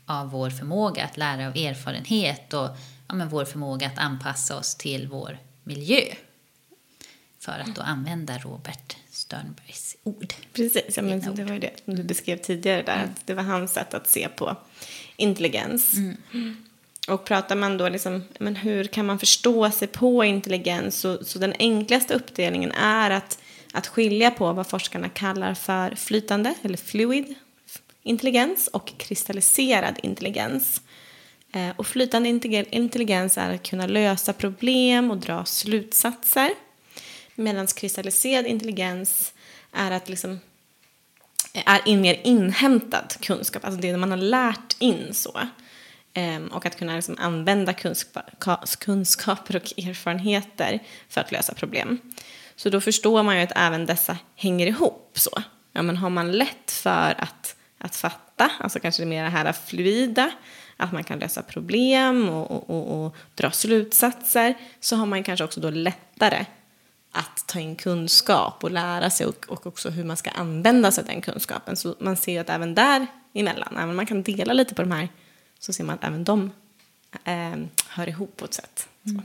av 0.07 0.31
vår 0.31 0.51
förmåga 0.51 1.05
att 1.05 1.17
lära 1.17 1.47
av 1.47 1.57
erfarenhet 1.57 2.53
och 2.53 2.69
ja, 3.09 3.15
men 3.15 3.29
vår 3.29 3.45
förmåga 3.45 3.87
att 3.87 3.99
anpassa 3.99 4.57
oss 4.57 4.75
till 4.75 5.09
vår 5.09 5.39
miljö. 5.65 6.01
För 7.39 7.53
att 7.53 7.75
då 7.75 7.83
använda 7.83 8.39
Robert 8.39 8.97
Sternbergs 9.11 9.97
ord. 10.03 10.35
Precis, 10.53 10.97
ja, 10.97 11.03
men 11.03 11.35
det 11.35 11.45
var 11.45 11.53
ju 11.53 11.59
det 11.59 11.73
du 11.85 12.03
beskrev 12.03 12.37
tidigare 12.37 12.83
där. 12.83 13.05
Att 13.05 13.27
det 13.27 13.35
var 13.35 13.43
hans 13.43 13.73
sätt 13.73 13.95
att 13.95 14.09
se 14.09 14.29
på 14.29 14.57
intelligens. 15.17 15.95
Och 17.09 17.25
pratar 17.25 17.57
man 17.57 17.79
då 17.79 17.89
liksom, 17.89 18.25
men 18.39 18.57
hur 18.57 18.85
kan 18.85 19.07
man 19.07 19.19
förstå 19.19 19.71
sig 19.71 19.89
på 19.89 20.25
intelligens? 20.25 20.97
Så, 20.97 21.25
så 21.25 21.39
den 21.39 21.55
enklaste 21.59 22.15
uppdelningen 22.15 22.73
är 22.73 23.11
att, 23.11 23.39
att 23.73 23.87
skilja 23.87 24.31
på 24.31 24.53
vad 24.53 24.67
forskarna 24.67 25.09
kallar 25.09 25.55
för 25.55 25.95
flytande 25.95 26.55
eller 26.63 26.77
fluid 26.77 27.35
intelligens 28.03 28.67
och 28.67 28.93
kristalliserad 28.99 29.99
intelligens. 30.03 30.81
Eh, 31.53 31.71
och 31.77 31.87
flytande 31.87 32.29
intelligens 32.71 33.39
är 33.39 33.55
att 33.55 33.63
kunna 33.63 33.87
lösa 33.87 34.33
problem 34.33 35.11
och 35.11 35.17
dra 35.17 35.45
slutsatser. 35.45 36.51
Medan 37.35 37.67
kristalliserad 37.67 38.47
intelligens 38.47 39.33
är 39.73 39.91
att 39.91 40.09
liksom 40.09 40.41
är 41.53 41.89
in 41.89 42.01
mer 42.01 42.21
inhämtad 42.25 43.15
kunskap, 43.21 43.65
alltså 43.65 43.81
det 43.81 43.97
man 43.97 44.11
har 44.11 44.19
lärt 44.19 44.77
in 44.79 45.15
så. 45.15 45.41
Ehm, 46.14 46.49
och 46.49 46.66
att 46.66 46.79
kunna 46.79 46.94
liksom 46.94 47.16
använda 47.18 47.75
kunskaper 48.79 49.57
och 49.57 49.73
erfarenheter 49.79 50.79
för 51.09 51.20
att 51.20 51.33
lösa 51.33 51.55
problem. 51.55 51.99
Så 52.57 52.70
då 52.70 52.81
förstår 52.81 53.23
man 53.23 53.37
ju 53.37 53.42
att 53.42 53.53
även 53.57 53.87
dessa 53.87 54.18
hänger 54.37 54.66
ihop 54.66 55.12
så. 55.14 55.42
Ja, 55.73 55.83
men 55.83 55.96
har 55.96 56.11
man 56.11 56.33
lätt 56.33 56.70
för 56.70 57.14
att, 57.18 57.57
att 57.79 57.96
fatta, 57.96 58.51
alltså 58.61 58.81
kanske 58.81 59.03
det 59.03 59.07
mer 59.07 59.25
det 59.25 59.31
här 59.31 59.53
fluida, 59.53 60.31
att 60.77 60.92
man 60.92 61.05
kan 61.05 61.18
lösa 61.18 61.42
problem 61.42 62.29
och, 62.29 62.51
och, 62.51 62.70
och, 62.70 63.07
och 63.07 63.16
dra 63.35 63.51
slutsatser, 63.51 64.55
så 64.80 64.97
har 64.97 65.07
man 65.07 65.22
kanske 65.22 65.45
också 65.45 65.61
då 65.61 65.70
lättare 65.70 66.45
att 67.12 67.45
ta 67.47 67.61
in 67.61 67.76
kunskap 67.76 68.64
och 68.64 68.70
lära 68.70 69.11
sig 69.11 69.26
och, 69.26 69.47
och 69.49 69.66
också 69.66 69.91
hur 69.91 70.05
man 70.05 70.16
ska 70.16 70.30
använda 70.30 70.93
sig 70.93 71.03
av 71.03 71.09
den 71.09 71.20
kunskapen. 71.20 71.76
Så 71.76 71.95
man 72.01 72.16
ser 72.16 72.32
ju 72.32 72.39
att 72.39 72.51
även 72.51 72.74
där 72.74 73.07
emellan, 73.35 73.76
även 73.76 73.91
om 73.91 73.97
man 73.97 74.07
kan 74.07 74.22
dela 74.22 74.53
lite 74.53 74.74
på 74.74 74.82
de 74.82 74.91
här, 74.91 75.09
så 75.61 75.73
ser 75.73 75.85
man 75.85 75.95
att 75.95 76.05
även 76.05 76.25
de 76.25 76.53
eh, 77.25 77.57
hör 77.89 78.09
ihop 78.09 78.37
på 78.37 78.45
ett 78.45 78.55
sätt. 78.55 78.89
Så. 79.05 79.23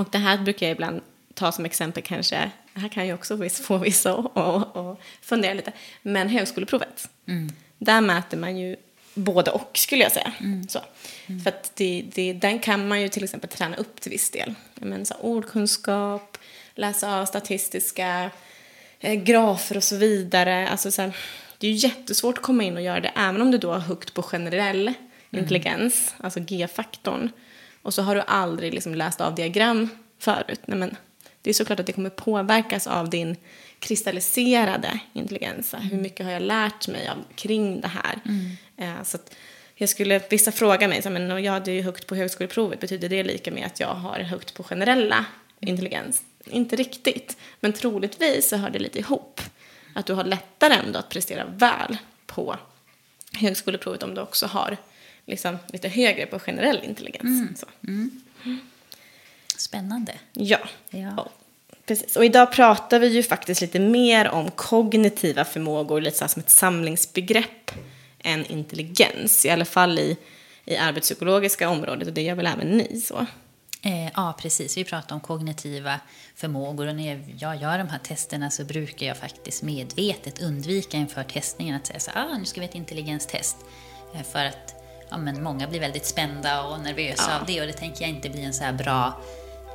Och 0.00 0.08
det 0.10 0.18
här 0.18 0.38
brukar 0.38 0.66
jag 0.66 0.72
ibland 0.72 1.00
ta 1.34 1.52
som 1.52 1.64
exempel 1.64 2.02
kanske, 2.02 2.50
här 2.74 2.88
kan 2.88 3.06
ju 3.06 3.14
också 3.14 3.48
få 3.50 3.78
vissa 3.78 4.14
och, 4.14 4.76
och 4.76 5.00
fundera 5.20 5.54
lite, 5.54 5.72
men 6.02 6.28
högskoleprovet, 6.28 7.08
där 7.78 8.00
mäter 8.00 8.36
man 8.38 8.56
ju 8.56 8.76
både 9.14 9.50
och 9.50 9.70
skulle 9.74 10.02
jag 10.02 10.12
säga. 10.12 10.32
Så. 10.68 10.80
För 11.44 11.48
att 11.48 11.72
det, 11.74 12.04
det, 12.14 12.32
den 12.32 12.58
kan 12.58 12.88
man 12.88 13.00
ju 13.00 13.08
till 13.08 13.24
exempel 13.24 13.50
träna 13.50 13.76
upp 13.76 14.00
till 14.00 14.10
viss 14.10 14.30
del. 14.30 14.54
Men 14.74 15.06
så 15.06 15.14
ordkunskap, 15.14 16.38
läsa 16.74 17.16
av 17.16 17.26
statistiska 17.26 18.30
eh, 19.00 19.14
grafer 19.14 19.76
och 19.76 19.84
så 19.84 19.96
vidare. 19.96 20.68
Alltså 20.68 20.90
så 20.90 21.02
här, 21.02 21.16
det 21.60 21.66
är 21.66 21.70
ju 21.70 21.76
jättesvårt 21.76 22.38
att 22.38 22.44
komma 22.44 22.62
in 22.62 22.76
och 22.76 22.82
göra 22.82 23.00
det 23.00 23.12
även 23.16 23.42
om 23.42 23.50
du 23.50 23.58
då 23.58 23.72
har 23.72 23.78
högt 23.78 24.14
på 24.14 24.22
generell 24.22 24.92
intelligens, 25.30 26.14
alltså 26.18 26.40
G-faktorn, 26.40 27.30
och 27.82 27.94
så 27.94 28.02
har 28.02 28.14
du 28.14 28.20
aldrig 28.20 28.74
liksom 28.74 28.94
läst 28.94 29.20
av 29.20 29.34
diagram 29.34 29.88
förut, 30.18 30.60
nej 30.64 30.78
men 30.78 30.96
det 31.42 31.50
är 31.50 31.54
såklart 31.54 31.80
att 31.80 31.86
det 31.86 31.92
kommer 31.92 32.10
påverkas 32.10 32.86
av 32.86 33.10
din 33.10 33.36
kristalliserade 33.78 35.00
intelligens. 35.12 35.74
Hur 35.90 35.96
mycket 35.96 36.26
har 36.26 36.32
jag 36.32 36.42
lärt 36.42 36.88
mig 36.88 37.08
av, 37.08 37.16
kring 37.34 37.80
det 37.80 37.88
här? 37.88 38.20
Eh, 38.76 39.02
så 39.04 39.18
jag 39.74 39.88
skulle, 39.88 40.20
vissa 40.30 40.52
frågar 40.52 40.88
mig, 40.88 41.02
så 41.02 41.10
men 41.10 41.44
jag 41.44 41.52
hade 41.52 41.72
ju 41.72 41.82
högt 41.82 42.06
på 42.06 42.14
högskoleprovet, 42.14 42.80
betyder 42.80 43.08
det 43.08 43.22
lika 43.22 43.50
med 43.50 43.66
att 43.66 43.80
jag 43.80 43.94
har 43.94 44.18
högt 44.20 44.54
på 44.54 44.62
generella 44.62 45.26
intelligens? 45.60 46.22
Inte 46.44 46.76
riktigt, 46.76 47.36
men 47.60 47.72
troligtvis 47.72 48.48
så 48.48 48.56
hör 48.56 48.70
det 48.70 48.78
lite 48.78 48.98
ihop. 48.98 49.40
Att 49.94 50.06
du 50.06 50.12
har 50.12 50.24
lättare 50.24 50.74
ändå 50.74 50.98
att 50.98 51.08
prestera 51.08 51.44
väl 51.44 51.98
på 52.26 52.56
högskoleprovet 53.32 54.02
om 54.02 54.14
du 54.14 54.20
också 54.20 54.46
har 54.46 54.76
liksom, 55.26 55.58
lite 55.72 55.88
högre 55.88 56.26
på 56.26 56.38
generell 56.38 56.80
intelligens. 56.84 57.60
Så. 57.60 57.66
Spännande. 59.56 60.14
Ja. 60.32 60.58
Ja. 60.90 61.20
Och, 61.20 61.32
precis. 61.86 62.16
Och 62.16 62.24
idag 62.24 62.52
pratar 62.52 62.98
vi 62.98 63.06
ju 63.06 63.22
faktiskt 63.22 63.60
lite 63.60 63.78
mer 63.78 64.28
om 64.28 64.50
kognitiva 64.50 65.44
förmågor, 65.44 66.00
lite 66.00 66.18
så 66.18 66.28
som 66.28 66.40
ett 66.40 66.50
samlingsbegrepp, 66.50 67.70
än 68.22 68.46
intelligens. 68.46 69.46
I 69.46 69.50
alla 69.50 69.64
fall 69.64 69.98
i, 69.98 70.16
i 70.64 70.76
arbetspsykologiska 70.76 71.68
området 71.68 72.08
och 72.08 72.14
det 72.14 72.22
gör 72.22 72.34
väl 72.34 72.46
även 72.46 72.68
ni 72.68 73.00
så. 73.00 73.26
Eh, 73.82 74.10
ja, 74.14 74.34
precis. 74.38 74.76
Vi 74.76 74.84
pratar 74.84 75.14
om 75.14 75.20
kognitiva 75.20 76.00
förmågor 76.34 76.86
och 76.86 76.96
när 76.96 77.24
jag 77.38 77.56
gör 77.56 77.78
de 77.78 77.88
här 77.88 77.98
testerna 77.98 78.50
så 78.50 78.64
brukar 78.64 79.06
jag 79.06 79.16
faktiskt 79.16 79.62
medvetet 79.62 80.42
undvika 80.42 80.96
inför 80.96 81.22
testningen 81.22 81.76
att 81.76 81.86
säga 81.86 82.00
så 82.00 82.10
ah, 82.14 82.38
nu 82.38 82.44
ska 82.44 82.60
vi 82.60 82.66
ha 82.66 82.70
ett 82.70 82.76
intelligenstest. 82.76 83.56
Eh, 84.14 84.22
för 84.22 84.44
att 84.44 84.74
ja, 85.10 85.18
men 85.18 85.42
många 85.42 85.68
blir 85.68 85.80
väldigt 85.80 86.06
spända 86.06 86.62
och 86.62 86.80
nervösa 86.80 87.38
av 87.40 87.46
det 87.46 87.60
och 87.60 87.66
det 87.66 87.72
tänker 87.72 88.00
jag 88.02 88.10
inte 88.10 88.30
blir 88.30 88.42
en 88.42 88.54
så 88.54 88.64
här 88.64 88.72
bra 88.72 89.20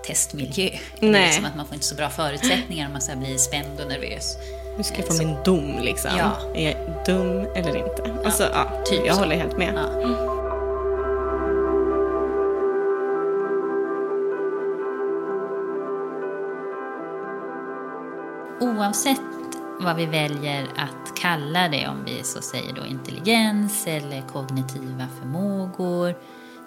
testmiljö. 0.05 0.69
Det 0.99 1.07
är 1.07 1.11
Nej. 1.11 1.25
liksom 1.25 1.45
att 1.45 1.55
man 1.55 1.65
får 1.65 1.73
inte 1.73 1.85
så 1.85 1.95
bra 1.95 2.09
förutsättningar 2.09 2.85
om 2.85 2.91
man 2.91 3.01
så 3.01 3.15
blir 3.15 3.37
spänd 3.37 3.79
och 3.79 3.87
nervös. 3.87 4.37
Nu 4.77 4.83
ska 4.83 4.97
jag 4.97 5.07
få 5.07 5.13
min 5.13 5.35
dom 5.45 5.79
liksom. 5.81 6.11
Ja. 6.17 6.31
Är 6.55 6.71
jag 6.71 7.05
dum 7.05 7.47
eller 7.55 7.75
inte? 7.75 8.21
Alltså, 8.25 8.43
ja, 8.53 8.83
typ 8.85 9.05
jag 9.05 9.15
så. 9.15 9.21
håller 9.21 9.35
helt 9.35 9.57
med. 9.57 9.73
Ja. 9.75 10.34
Oavsett 18.59 19.21
vad 19.79 19.95
vi 19.95 20.05
väljer 20.05 20.67
att 20.75 21.15
kalla 21.17 21.67
det, 21.67 21.87
om 21.87 22.05
vi 22.05 22.23
så 22.23 22.41
säger 22.41 22.73
då 22.73 22.85
intelligens 22.85 23.87
eller 23.87 24.21
kognitiva 24.21 25.07
förmågor, 25.19 26.15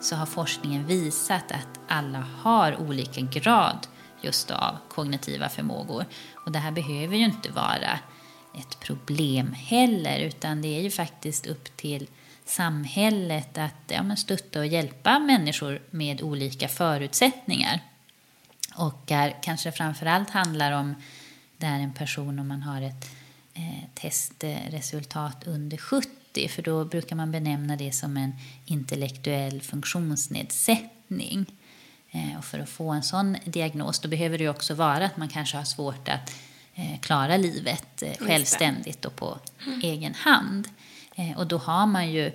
så 0.01 0.17
har 0.17 0.27
forskningen 0.27 0.87
visat 0.87 1.53
att 1.53 1.81
alla 1.89 2.25
har 2.43 2.81
olika 2.81 3.21
grad 3.21 3.87
just 4.21 4.51
av 4.51 4.77
kognitiva 4.89 5.49
förmågor. 5.49 6.05
Och 6.35 6.53
det 6.53 6.59
här 6.59 6.73
behöver 6.73 7.17
ju 7.17 7.25
inte 7.25 7.51
vara 7.51 7.99
ett 8.55 8.81
problem 8.81 9.53
heller, 9.53 10.21
utan 10.21 10.63
det 10.63 10.79
är 10.79 10.83
ju 10.83 10.91
faktiskt 10.91 11.47
upp 11.47 11.77
till 11.77 12.09
samhället 12.45 13.59
att 13.59 13.83
ja, 13.87 14.03
men 14.03 14.17
stötta 14.17 14.59
och 14.59 14.67
hjälpa 14.67 15.19
människor 15.19 15.83
med 15.91 16.23
olika 16.23 16.69
förutsättningar. 16.69 17.81
Och 18.77 19.03
där 19.05 19.37
kanske 19.43 19.73
framförallt 19.73 20.31
handlar 20.31 20.73
om 20.73 20.95
där 21.59 21.81
en 21.81 21.93
person, 21.93 22.39
om 22.39 22.49
man 22.49 22.63
har 22.63 22.83
ett 22.83 23.11
eh, 23.55 23.85
testresultat 23.95 25.47
under 25.47 25.77
70, 25.77 26.49
för 26.49 26.63
då 26.63 26.85
brukar 26.85 27.17
man 27.17 27.33
benämna 27.33 27.77
det 27.77 27.93
som 27.93 28.17
en 28.17 28.33
intellektuell 28.65 29.61
funktionsnedsättning. 29.63 31.47
Eh, 32.11 32.39
och 32.39 32.45
för 32.45 32.59
att 32.59 32.69
få 32.69 32.91
en 32.91 33.03
sån 33.03 33.37
diagnos, 33.45 33.99
då 33.99 34.09
behöver 34.09 34.39
det 34.39 34.49
också 34.49 34.75
vara 34.75 35.07
att 35.07 35.17
man 35.17 35.29
kanske 35.29 35.57
har 35.57 35.65
svårt 35.65 36.09
att 36.09 36.35
eh, 36.75 37.01
klara 37.01 37.37
livet 37.37 38.03
eh, 38.03 38.13
självständigt 38.27 39.05
och 39.05 39.17
på 39.17 39.39
egen 39.83 40.15
hand. 40.15 40.69
Eh, 41.15 41.39
och 41.39 41.47
då 41.47 41.59
har 41.59 41.87
man 41.87 42.13
ju 42.13 42.27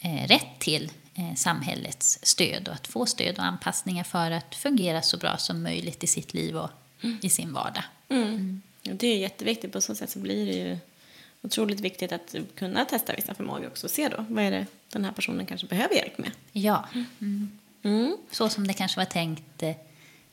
eh, 0.00 0.26
rätt 0.28 0.58
till 0.58 0.90
samhällets 1.36 2.18
stöd 2.22 2.68
och 2.68 2.74
att 2.74 2.86
få 2.86 3.06
stöd 3.06 3.38
och 3.38 3.44
anpassningar 3.44 4.04
för 4.04 4.30
att 4.30 4.54
fungera 4.54 5.02
så 5.02 5.16
bra 5.16 5.36
som 5.36 5.62
möjligt 5.62 6.04
i 6.04 6.06
sitt 6.06 6.34
liv 6.34 6.56
och 6.56 6.70
i 7.22 7.28
sin 7.28 7.52
vardag. 7.52 7.84
Och 8.08 8.71
det 8.82 9.06
är 9.06 9.18
jätteviktigt. 9.18 9.72
På 9.72 9.80
så 9.80 9.94
sätt 9.94 10.10
så 10.10 10.18
blir 10.18 10.46
det 10.46 10.52
ju 10.52 10.78
otroligt 11.42 11.80
viktigt 11.80 12.12
att 12.12 12.34
kunna 12.54 12.84
testa 12.84 13.14
vissa 13.16 13.34
förmågor 13.34 13.66
också 13.66 13.86
och 13.86 13.90
se 13.90 14.08
då 14.08 14.24
vad 14.28 14.44
är 14.44 14.50
det 14.50 14.66
den 14.88 15.04
här 15.04 15.12
personen 15.12 15.46
kanske 15.46 15.66
behöver 15.66 15.94
hjälp 15.94 16.18
med. 16.18 16.30
Ja, 16.52 16.88
mm. 17.82 18.16
så 18.30 18.48
som 18.48 18.66
det 18.66 18.74
kanske 18.74 19.00
var 19.00 19.04
tänkt 19.04 19.62
eh, 19.62 19.74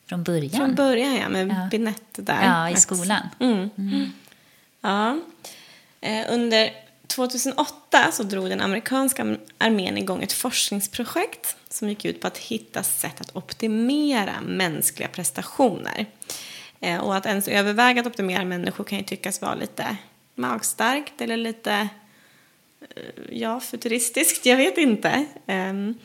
från 0.05 0.23
början. 0.23 0.51
Från 0.51 0.75
början 0.75 1.15
ja, 1.15 1.29
med 1.29 1.47
Ja. 1.47 1.67
Binett 1.71 2.03
där. 2.11 2.45
Ja, 2.45 2.69
i 2.69 2.75
skolan. 2.75 3.29
Mm. 3.39 4.11
Ja. 4.81 5.19
Eh, 6.01 6.25
under 6.29 6.71
2008 7.07 8.11
så 8.11 8.23
drog 8.23 8.49
den 8.49 8.61
amerikanska 8.61 9.37
armén 9.57 9.97
igång 9.97 10.23
ett 10.23 10.33
forskningsprojekt 10.33 11.55
som 11.69 11.89
gick 11.89 12.05
ut 12.05 12.21
på 12.21 12.27
att 12.27 12.37
hitta 12.37 12.83
sätt 12.83 13.21
att 13.21 13.35
optimera 13.35 14.41
mänskliga 14.41 15.07
prestationer. 15.07 16.05
Eh, 16.81 16.97
och 16.97 17.15
att 17.15 17.25
ens 17.25 17.47
överväga 17.47 18.01
att 18.01 18.07
optimera 18.07 18.45
människor 18.45 18.83
kan 18.83 18.97
ju 18.97 19.03
tyckas 19.03 19.41
vara 19.41 19.55
lite 19.55 19.97
magstarkt 20.35 21.21
eller 21.21 21.37
lite 21.37 21.89
eh, 22.95 23.03
ja, 23.29 23.59
futuristiskt, 23.59 24.45
jag 24.45 24.57
vet 24.57 24.77
inte. 24.77 25.25
Ehm, 25.45 25.95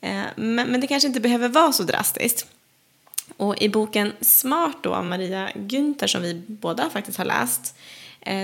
eh, 0.00 0.24
men, 0.36 0.80
det 0.80 0.86
kanske 0.86 1.08
inte 1.08 1.20
behöver 1.20 1.48
vara 1.48 1.72
så 1.72 1.82
drastiskt. 1.82 2.46
Och 3.36 3.62
i 3.62 3.68
boken 3.68 4.12
Smart 4.20 4.76
då 4.82 4.94
av 4.94 5.04
Maria 5.04 5.50
Günther 5.54 6.06
som 6.06 6.22
vi 6.22 6.42
båda 6.46 6.90
faktiskt 6.90 7.18
har 7.18 7.24
läst 7.24 7.74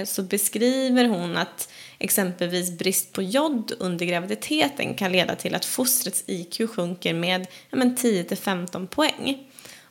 så 0.07 0.23
beskriver 0.23 1.05
hon 1.05 1.37
att 1.37 1.73
exempelvis 1.99 2.79
brist 2.79 3.13
på 3.13 3.23
jod 3.23 3.73
under 3.79 4.07
graviditeten 4.07 4.95
kan 4.95 5.13
leda 5.13 5.37
till 5.37 5.55
att 5.55 5.65
fostrets 5.65 6.25
IQ 6.27 6.71
sjunker 6.71 7.15
med 7.15 7.47
ja, 7.71 7.79
10-15 7.79 8.87
poäng. 8.87 9.48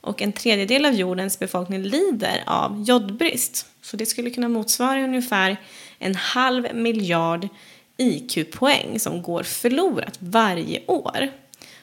Och 0.08 0.22
en 0.22 0.34
tredjedel 0.34 0.86
av 0.86 0.94
jordens 0.94 1.40
befolkning 1.40 1.84
lider 1.84 2.44
av 2.46 2.84
jodbrist. 2.88 3.66
Så 3.82 3.98
det 3.98 4.06
skulle 4.06 4.30
kunna 4.30 4.50
motsvara 4.50 5.04
ungefär 5.04 5.58
en 6.00 6.16
halv 6.16 6.76
miljard 6.76 7.48
IQ-poäng 7.98 9.00
som 9.00 9.22
går 9.22 9.44
förlorat 9.44 10.18
varje 10.20 10.86
år. 10.86 11.30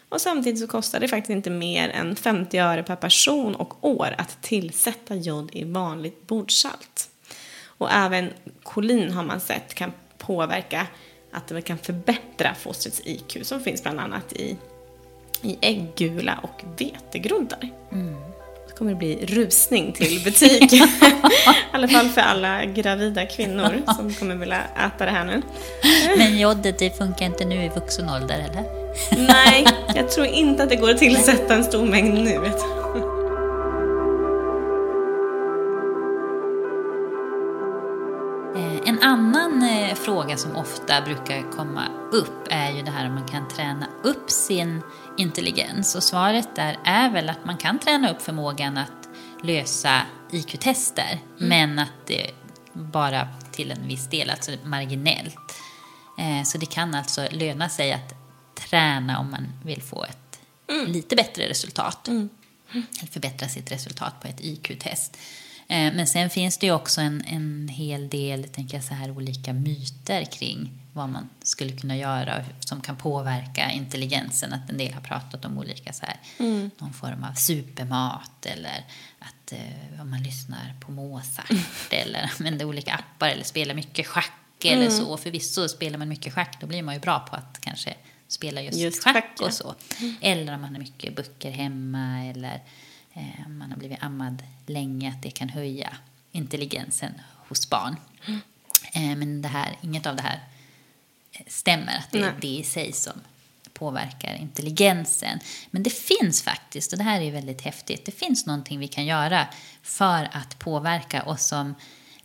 Och 0.08 0.20
samtidigt 0.20 0.60
så 0.60 0.66
kostar 0.66 1.00
det 1.00 1.08
faktiskt 1.08 1.30
inte 1.30 1.50
mer 1.50 1.88
än 1.88 2.16
50 2.16 2.58
öre 2.58 2.82
per 2.82 2.96
person 2.96 3.54
och 3.54 3.84
år 3.84 4.14
att 4.18 4.42
tillsätta 4.42 5.14
jod 5.14 5.50
i 5.52 5.64
vanligt 5.64 6.26
bordsalt. 6.26 7.10
Och 7.66 7.92
även 7.92 8.30
kolin 8.62 9.10
har 9.10 9.22
man 9.22 9.40
sett 9.40 9.74
kan 9.74 9.92
påverka 10.18 10.86
att 11.32 11.48
det 11.48 11.62
kan 11.62 11.78
förbättra 11.78 12.54
fostrets 12.54 13.00
IQ 13.04 13.36
som 13.42 13.60
finns 13.60 13.82
bland 13.82 14.00
annat 14.00 14.32
i, 14.32 14.56
i 15.44 15.58
äggula 15.60 16.38
och 16.42 16.62
vetegroddar. 16.78 17.68
Så 18.70 18.76
kommer 18.76 18.90
det 18.90 18.96
bli 18.98 19.26
rusning 19.26 19.92
till 19.92 20.20
butik. 20.24 20.72
I 20.72 20.82
alla 21.72 21.88
fall 21.88 22.08
för 22.08 22.20
alla 22.20 22.64
gravida 22.64 23.26
kvinnor 23.26 23.82
som 23.96 24.14
kommer 24.14 24.34
vilja 24.34 24.60
äta 24.86 25.04
det 25.04 25.10
här 25.10 25.24
nu. 25.24 25.42
Men 26.18 26.38
jodet, 26.38 26.78
det 26.78 26.98
funkar 26.98 27.26
inte 27.26 27.44
nu 27.44 27.64
i 27.64 27.68
vuxen 27.68 28.10
ålder, 28.10 28.38
eller? 28.50 28.64
Nej, 29.28 29.66
jag 29.94 30.10
tror 30.10 30.26
inte 30.26 30.62
att 30.62 30.68
det 30.68 30.76
går 30.76 30.90
att 30.90 30.98
tillsätta 30.98 31.54
en 31.54 31.64
stor 31.64 31.86
mängd 31.86 32.14
nu. 32.24 32.34
Eh, 38.56 38.88
En 38.88 39.02
annan 39.02 39.53
fråga 40.04 40.36
som 40.36 40.56
ofta 40.56 41.00
brukar 41.00 41.50
komma 41.52 41.88
upp 42.12 42.46
är 42.50 42.70
ju 42.70 42.82
det 42.82 42.90
här 42.90 43.06
om 43.06 43.14
man 43.14 43.28
kan 43.28 43.48
träna 43.48 43.86
upp 44.02 44.30
sin 44.30 44.82
intelligens. 45.18 45.94
Och 45.94 46.02
svaret 46.02 46.56
där 46.56 46.78
är 46.84 47.10
väl 47.10 47.28
att 47.28 47.44
man 47.44 47.56
kan 47.56 47.78
träna 47.78 48.10
upp 48.10 48.22
förmågan 48.22 48.78
att 48.78 49.08
lösa 49.42 50.00
IQ-tester, 50.30 51.18
men 51.38 51.78
att 51.78 52.06
det 52.06 52.30
bara 52.72 53.28
till 53.52 53.70
en 53.70 53.88
viss 53.88 54.06
del, 54.10 54.30
alltså 54.30 54.50
marginellt. 54.64 55.54
Eh, 56.18 56.44
Så 56.44 56.58
det 56.58 56.66
kan 56.66 56.94
alltså 56.94 57.28
löna 57.30 57.68
sig 57.68 57.92
att 57.92 58.14
träna 58.54 59.18
om 59.18 59.30
man 59.30 59.46
vill 59.64 59.82
få 59.82 60.04
ett 60.04 60.40
lite 60.86 61.16
bättre 61.16 61.48
resultat. 61.48 62.08
Eller 62.08 62.28
förbättra 63.12 63.48
sitt 63.48 63.72
resultat 63.72 64.20
på 64.20 64.28
ett 64.28 64.40
IQ-test. 64.40 65.16
Eh, 65.68 65.94
Men 65.94 66.06
sen 66.06 66.30
finns 66.30 66.58
det 66.58 66.66
ju 66.66 66.72
också 66.72 67.00
en, 67.00 67.22
en 67.26 67.68
hel 67.68 68.08
del 68.08 68.44
tänker 68.44 68.76
jag 68.76 68.84
så 68.84 68.94
här, 68.94 69.10
olika 69.10 69.52
myter 69.52 70.24
kring 70.24 70.70
vad 70.92 71.08
man 71.08 71.28
skulle 71.42 71.72
kunna 71.72 71.96
göra 71.96 72.44
som 72.60 72.80
kan 72.80 72.96
påverka 72.96 73.70
intelligensen. 73.70 74.52
Att 74.52 74.70
en 74.70 74.78
del 74.78 74.92
har 74.94 75.00
pratat 75.00 75.44
om 75.44 75.58
olika 75.58 75.92
så 75.92 76.06
här, 76.06 76.16
någon 76.78 76.92
form 76.92 77.24
av 77.24 77.34
supermat 77.34 78.46
eller 78.46 78.84
att 79.18 79.52
eh, 79.52 80.00
om 80.00 80.10
man 80.10 80.22
lyssnar 80.22 80.74
på 80.80 80.92
Mozart 80.92 81.50
eller 81.90 82.30
använder 82.38 82.64
olika 82.64 82.94
appar 82.94 83.28
eller 83.28 83.44
spelar 83.44 83.74
mycket 83.74 84.06
schack 84.06 84.64
eller 84.64 84.90
så. 84.90 85.16
Förvisso 85.16 85.68
spelar 85.68 85.98
man 85.98 86.08
mycket 86.08 86.32
schack 86.34 86.60
då 86.60 86.66
blir 86.66 86.82
man 86.82 86.94
ju 86.94 87.00
bra 87.00 87.18
på 87.20 87.36
att 87.36 87.58
kanske 87.60 87.94
spelar 88.28 88.62
just, 88.62 88.78
Just 88.78 89.04
schack, 89.04 89.14
schack, 89.14 89.30
ja. 89.38 89.46
och 89.46 89.52
så. 89.54 89.74
Eller 90.20 90.54
om 90.54 90.60
man 90.60 90.72
har 90.72 90.78
mycket 90.80 91.16
böcker 91.16 91.50
hemma 91.50 92.24
eller 92.24 92.60
man 93.48 93.70
har 93.70 93.78
blivit 93.78 94.02
ammad 94.02 94.42
länge, 94.66 95.08
att 95.08 95.22
det 95.22 95.30
kan 95.30 95.48
höja 95.48 95.96
intelligensen 96.32 97.12
hos 97.48 97.70
barn. 97.70 97.96
Eh, 98.92 99.16
men 99.16 99.42
det 99.42 99.48
här, 99.48 99.78
inget 99.80 100.06
av 100.06 100.16
det 100.16 100.22
här 100.22 100.40
eh, 101.32 101.42
stämmer, 101.46 101.98
att 101.98 102.10
det 102.10 102.18
är 102.18 102.22
Nej. 102.22 102.32
det 102.40 102.48
i 102.48 102.62
sig 102.62 102.92
som 102.92 103.20
påverkar 103.72 104.34
intelligensen. 104.34 105.38
Men 105.70 105.82
det 105.82 105.90
finns 105.90 106.42
faktiskt, 106.42 106.92
och 106.92 106.98
det 106.98 107.04
här 107.04 107.20
är 107.20 107.32
väldigt 107.32 107.60
häftigt, 107.60 108.04
det 108.04 108.12
finns 108.12 108.46
någonting 108.46 108.78
vi 108.78 108.88
kan 108.88 109.06
göra 109.06 109.46
för 109.82 110.28
att 110.32 110.58
påverka 110.58 111.22
och 111.22 111.40
som 111.40 111.74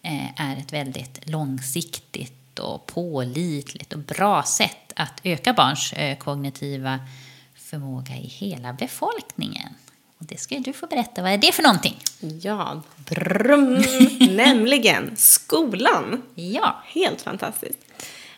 eh, 0.02 0.42
är 0.42 0.58
ett 0.58 0.74
väldigt 0.74 1.30
långsiktigt 1.30 2.60
och 2.60 2.86
pålitligt 2.86 3.94
och 3.94 4.00
bra 4.00 4.44
sätt 4.44 4.94
att 4.96 5.22
öka 5.24 5.54
barns 5.54 5.94
eh, 5.94 6.18
kognitiva 6.18 7.00
förmåga 7.56 8.16
i 8.16 8.28
hela 8.28 8.74
befolkningen. 8.74 9.74
Och 10.20 10.26
det 10.26 10.40
ska 10.40 10.56
du 10.60 10.74
få 10.74 10.88
berätta, 10.88 11.22
vad 11.22 11.32
är 11.32 11.38
det 11.38 11.52
för 11.52 11.64
någonting? 11.64 11.98
Ja, 12.42 12.82
brum, 13.10 13.84
nämligen 14.36 15.12
skolan. 15.16 16.22
Ja, 16.36 16.84
Helt 16.88 17.22
fantastiskt. 17.22 17.78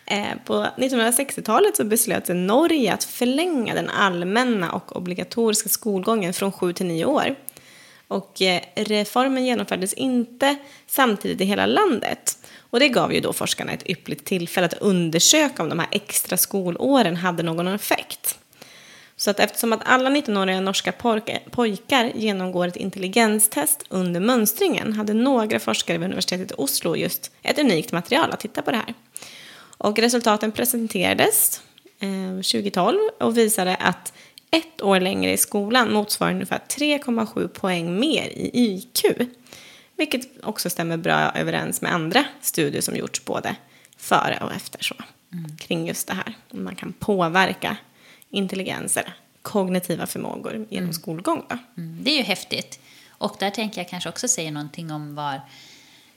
Eh, 0.05 0.27
På 0.45 0.67
1960-talet 0.77 1.77
så 1.77 1.83
beslöt 1.83 2.25
sig 2.27 2.35
Norge 2.35 2.93
att 2.93 3.03
förlänga 3.03 3.73
den 3.73 3.89
allmänna 3.89 4.71
och 4.71 4.95
obligatoriska 4.95 5.69
skolgången 5.69 6.33
från 6.33 6.51
7 6.51 6.73
till 6.73 6.85
9 6.85 7.05
år. 7.05 7.35
Och 8.07 8.41
eh, 8.41 8.61
reformen 8.75 9.45
genomfördes 9.45 9.93
inte 9.93 10.55
samtidigt 10.87 11.41
i 11.41 11.45
hela 11.45 11.65
landet. 11.65 12.37
Och 12.57 12.79
det 12.79 12.89
gav 12.89 13.13
ju 13.13 13.19
då 13.19 13.33
forskarna 13.33 13.71
ett 13.71 13.89
ypperligt 13.89 14.25
tillfälle 14.25 14.65
att 14.65 14.73
undersöka 14.73 15.63
om 15.63 15.69
de 15.69 15.79
här 15.79 15.87
extra 15.91 16.37
skolåren 16.37 17.15
hade 17.15 17.43
någon 17.43 17.67
effekt. 17.67 18.37
Så 19.21 19.29
att 19.29 19.39
eftersom 19.39 19.73
att 19.73 19.81
alla 19.85 20.09
19-åriga 20.09 20.61
norska 20.61 20.91
pojkar 21.51 22.11
genomgår 22.15 22.67
ett 22.67 22.75
intelligenstest 22.75 23.83
under 23.89 24.19
mönstringen 24.19 24.93
hade 24.93 25.13
några 25.13 25.59
forskare 25.59 25.97
vid 25.97 26.05
universitetet 26.05 26.51
i 26.51 26.53
Oslo 26.57 26.95
just 26.95 27.31
ett 27.41 27.59
unikt 27.59 27.91
material 27.91 28.31
att 28.31 28.39
titta 28.39 28.61
på 28.61 28.71
det 28.71 28.77
här. 28.77 28.93
Och 29.77 29.99
resultaten 29.99 30.51
presenterades 30.51 31.61
eh, 31.99 32.35
2012 32.35 32.97
och 33.19 33.37
visade 33.37 33.75
att 33.75 34.13
ett 34.51 34.81
år 34.81 34.99
längre 34.99 35.31
i 35.31 35.37
skolan 35.37 35.93
motsvarar 35.93 36.31
ungefär 36.31 36.61
3,7 36.67 37.47
poäng 37.47 37.99
mer 37.99 38.27
i 38.27 38.49
IQ. 38.53 39.05
Vilket 39.97 40.21
också 40.43 40.69
stämmer 40.69 40.97
bra 40.97 41.31
överens 41.35 41.81
med 41.81 41.93
andra 41.93 42.25
studier 42.41 42.81
som 42.81 42.95
gjorts 42.95 43.25
både 43.25 43.55
före 43.97 44.39
och 44.43 44.51
efter 44.51 44.83
så. 44.83 44.95
Kring 45.59 45.87
just 45.87 46.07
det 46.07 46.13
här. 46.13 46.33
Om 46.51 46.63
man 46.63 46.75
kan 46.75 46.93
påverka 46.93 47.77
intelligens 48.31 48.97
eller 48.97 49.13
kognitiva 49.41 50.07
förmågor 50.07 50.67
genom 50.69 50.93
skolgång. 50.93 51.45
Då. 51.49 51.57
Mm, 51.77 52.03
det 52.03 52.11
är 52.11 52.17
ju 52.17 52.23
häftigt. 52.23 52.79
Och 53.09 53.35
där 53.39 53.49
tänker 53.49 53.81
jag 53.81 53.89
kanske 53.89 54.09
också 54.09 54.27
säga 54.27 54.51
någonting 54.51 54.91
om 54.91 55.15
var 55.15 55.41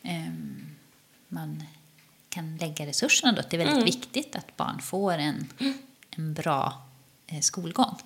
ehm, 0.03 0.67
man 1.29 1.63
kan 2.29 2.57
lägga 2.57 2.87
resurserna. 2.87 3.33
Då. 3.33 3.43
Det 3.51 3.57
är 3.57 3.67
väldigt 3.67 3.87
viktigt 3.95 4.37
att 4.37 4.57
barn 4.57 4.83
får 4.83 5.13
en, 5.13 5.49
en 6.17 6.35
bra 6.35 6.83
eh, 7.27 7.41
skolgång. 7.41 7.97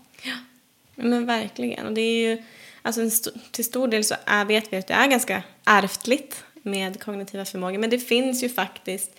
Men 0.95 1.27
verkligen. 1.27 1.87
Och 1.87 1.93
det 1.93 2.01
är 2.01 2.29
ju, 2.29 2.43
alltså 2.83 3.03
st- 3.03 3.31
till 3.51 3.65
stor 3.65 3.89
del 3.89 4.05
så 4.05 4.15
är, 4.27 4.45
vet 4.45 4.73
vi 4.73 4.77
att 4.77 4.87
det 4.87 4.95
är 4.95 5.07
ganska 5.07 5.43
ärftligt 5.65 6.45
med 6.63 7.03
kognitiva 7.03 7.45
förmågor. 7.45 7.79
Men 7.79 7.91
det 7.91 7.99
finns 7.99 8.43
ju 8.43 8.49
faktiskt 8.49 9.11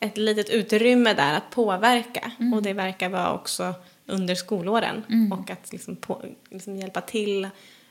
ett 0.00 0.16
litet 0.16 0.48
utrymme 0.48 1.14
där 1.14 1.34
att 1.34 1.50
påverka. 1.50 2.32
Och 2.54 2.62
det 2.62 2.72
verkar 2.72 3.08
vara 3.08 3.32
också 3.32 3.74
under 4.08 4.34
skolåren. 4.34 5.02
Och 5.32 5.50
att 5.50 5.72
liksom 5.72 5.96
på, 5.96 6.24
liksom 6.50 6.76
hjälpa 6.76 7.00
till 7.00 7.48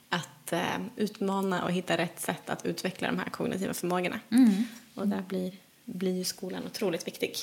att 0.08 0.52
eh, 0.52 0.60
utmana 0.96 1.64
och 1.64 1.72
hitta 1.72 1.96
rätt 1.96 2.20
sätt 2.20 2.50
att 2.50 2.66
utveckla 2.66 3.08
de 3.08 3.18
här 3.18 3.30
kognitiva 3.30 3.74
förmågorna. 3.74 4.20
Och 4.94 5.08
där 5.08 5.22
blir, 5.28 5.52
blir 5.84 6.16
ju 6.18 6.24
skolan 6.24 6.62
otroligt 6.66 7.06
viktig. 7.06 7.36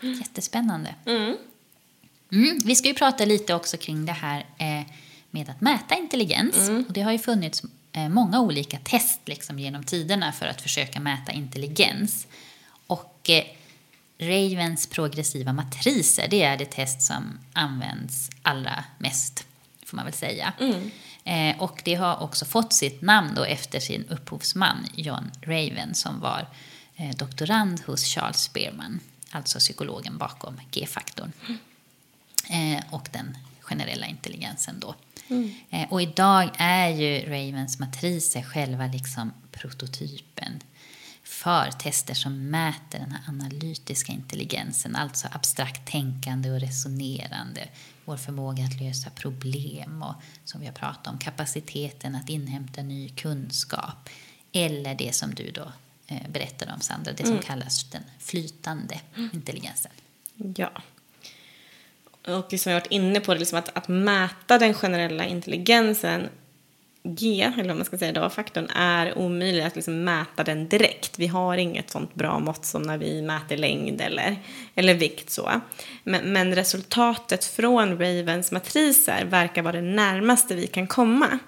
Jättespännande. 0.00 0.94
Mm, 2.32 2.58
vi 2.64 2.74
ska 2.74 2.88
ju 2.88 2.94
prata 2.94 3.24
lite 3.24 3.54
också 3.54 3.76
kring 3.76 4.06
det 4.06 4.12
här 4.12 4.46
eh, 4.58 4.86
med 5.30 5.50
att 5.50 5.60
mäta 5.60 5.94
intelligens. 5.94 6.56
Och 6.86 6.92
det 6.92 7.00
har 7.00 7.12
ju 7.12 7.18
funnits 7.18 7.62
eh, 7.92 8.08
många 8.08 8.40
olika 8.40 8.78
test 8.78 9.20
liksom, 9.24 9.58
genom 9.58 9.84
tiderna 9.84 10.32
för 10.32 10.46
att 10.46 10.60
försöka 10.60 11.00
mäta 11.00 11.32
intelligens. 11.32 12.26
Och 12.86 13.30
eh, 13.30 13.44
Ravens 14.18 14.86
progressiva 14.86 15.52
matriser, 15.52 16.28
det 16.28 16.42
är 16.42 16.56
det 16.56 16.64
test 16.70 17.02
som 17.02 17.38
används 17.52 18.30
allra 18.42 18.84
mest, 18.98 19.46
får 19.84 19.96
man 19.96 20.04
väl 20.04 20.14
säga. 20.14 20.52
Eh, 21.24 21.62
och 21.62 21.82
det 21.84 21.94
har 21.94 22.22
också 22.22 22.44
fått 22.44 22.72
sitt 22.72 23.02
namn 23.02 23.34
då 23.36 23.44
efter 23.44 23.80
sin 23.80 24.04
upphovsman 24.08 24.86
John 24.94 25.30
Raven 25.42 25.94
som 25.94 26.20
var 26.20 26.46
eh, 26.96 27.10
doktorand 27.16 27.80
hos 27.86 28.04
Charles 28.04 28.36
Spearman, 28.42 29.00
alltså 29.30 29.58
psykologen 29.58 30.18
bakom 30.18 30.60
G-faktorn. 30.70 31.32
Eh, 32.50 32.84
och 32.90 33.08
den 33.12 33.36
generella 33.60 34.06
intelligensen 34.06 34.80
då. 34.80 34.94
Eh, 35.70 35.92
och 35.92 36.02
idag 36.02 36.50
är 36.58 36.88
ju 36.88 37.20
Ravens 37.20 37.78
matriser 37.78 38.42
själva 38.42 38.86
liksom 38.86 39.32
prototypen 39.52 40.60
för 41.44 41.70
tester 41.70 42.14
som 42.14 42.50
mäter 42.50 42.98
den 42.98 43.12
här 43.12 43.28
analytiska 43.28 44.12
intelligensen, 44.12 44.96
alltså 44.96 45.28
abstrakt 45.32 45.90
tänkande 45.90 46.50
och 46.50 46.60
resonerande, 46.60 47.68
vår 48.04 48.16
förmåga 48.16 48.64
att 48.64 48.80
lösa 48.80 49.10
problem 49.10 50.02
och 50.02 50.14
som 50.44 50.60
vi 50.60 50.66
har 50.66 50.72
pratat 50.72 51.06
om, 51.06 51.18
kapaciteten 51.18 52.14
att 52.14 52.28
inhämta 52.28 52.82
ny 52.82 53.08
kunskap 53.08 54.08
eller 54.52 54.94
det 54.94 55.14
som 55.14 55.34
du 55.34 55.50
då 55.50 55.72
eh, 56.06 56.28
berättade 56.28 56.72
om 56.72 56.80
Sandra, 56.80 57.12
det 57.12 57.26
som 57.26 57.38
kallas 57.38 57.84
den 57.84 58.02
flytande 58.18 59.00
intelligensen. 59.32 59.92
Ja. 60.56 60.70
Och 62.26 62.52
liksom 62.52 62.72
jag 62.72 62.76
har 62.76 62.80
varit 62.80 62.92
inne 62.92 63.20
på 63.20 63.34
det, 63.34 63.40
liksom 63.40 63.58
att, 63.58 63.76
att 63.76 63.88
mäta 63.88 64.58
den 64.58 64.74
generella 64.74 65.26
intelligensen 65.26 66.28
G, 67.06 67.42
eller 67.42 67.68
vad 67.68 67.76
man 67.76 67.84
ska 67.84 67.98
säga 67.98 68.12
då, 68.12 68.30
faktorn 68.30 68.66
är 68.74 69.18
omöjlig 69.18 69.62
att 69.62 69.74
liksom 69.74 70.04
mäta 70.04 70.44
den 70.44 70.68
direkt. 70.68 71.18
Vi 71.18 71.26
har 71.26 71.56
inget 71.56 71.90
sånt 71.90 72.14
bra 72.14 72.38
mått 72.38 72.64
som 72.64 72.82
när 72.82 72.98
vi 72.98 73.22
mäter 73.22 73.56
längd 73.56 74.00
eller, 74.00 74.36
eller 74.74 74.94
vikt 74.94 75.30
så. 75.30 75.60
Men, 76.04 76.32
men 76.32 76.54
resultatet 76.54 77.44
från 77.44 77.98
Ravens 77.98 78.52
matriser 78.52 79.24
verkar 79.24 79.62
vara 79.62 79.72
det 79.72 79.82
närmaste 79.82 80.54
vi 80.54 80.66
kan 80.66 80.86
komma. 80.86 81.38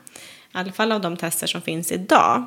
I 0.54 0.58
alla 0.58 0.72
fall 0.72 0.92
av 0.92 1.00
de 1.00 1.16
tester 1.16 1.46
som 1.46 1.62
finns 1.62 1.92
idag. 1.92 2.46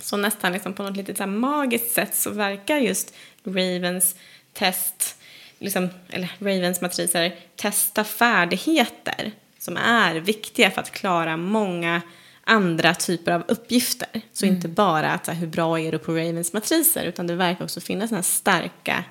Så 0.00 0.16
nästan 0.16 0.52
liksom 0.52 0.72
på 0.72 0.82
något 0.82 0.96
lite 0.96 1.14
så 1.14 1.22
här 1.22 1.30
magiskt 1.30 1.92
sätt 1.92 2.14
så 2.14 2.30
verkar 2.30 2.76
just 2.76 3.14
Ravens 3.44 4.16
test, 4.52 5.16
liksom, 5.58 5.88
eller 6.08 6.30
Ravens 6.38 6.80
matriser, 6.80 7.34
testa 7.56 8.04
färdigheter 8.04 9.32
som 9.68 9.76
är 9.76 10.14
viktiga 10.14 10.70
för 10.70 10.80
att 10.80 10.90
klara 10.90 11.36
många 11.36 12.02
andra 12.44 12.94
typer 12.94 13.32
av 13.32 13.44
uppgifter. 13.48 14.20
Så 14.32 14.46
inte 14.46 14.68
bara 14.68 15.10
att 15.10 15.26
så 15.26 15.32
här, 15.32 15.38
hur 15.38 15.46
bra 15.46 15.80
är 15.80 15.92
du 15.92 15.98
på 15.98 16.12
Ravens 16.12 16.52
matriser 16.52 17.04
utan 17.04 17.26
det 17.26 17.34
verkar 17.34 17.64
också 17.64 17.80
finnas 17.80 18.10
den 18.10 18.16
här 18.16 18.22
starka 18.22 19.04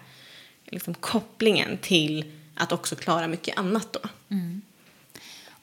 liksom, 0.66 0.94
kopplingen 0.94 1.78
till 1.78 2.32
att 2.56 2.72
också 2.72 2.96
klara 2.96 3.28
mycket 3.28 3.58
annat 3.58 3.94
då. 3.94 4.00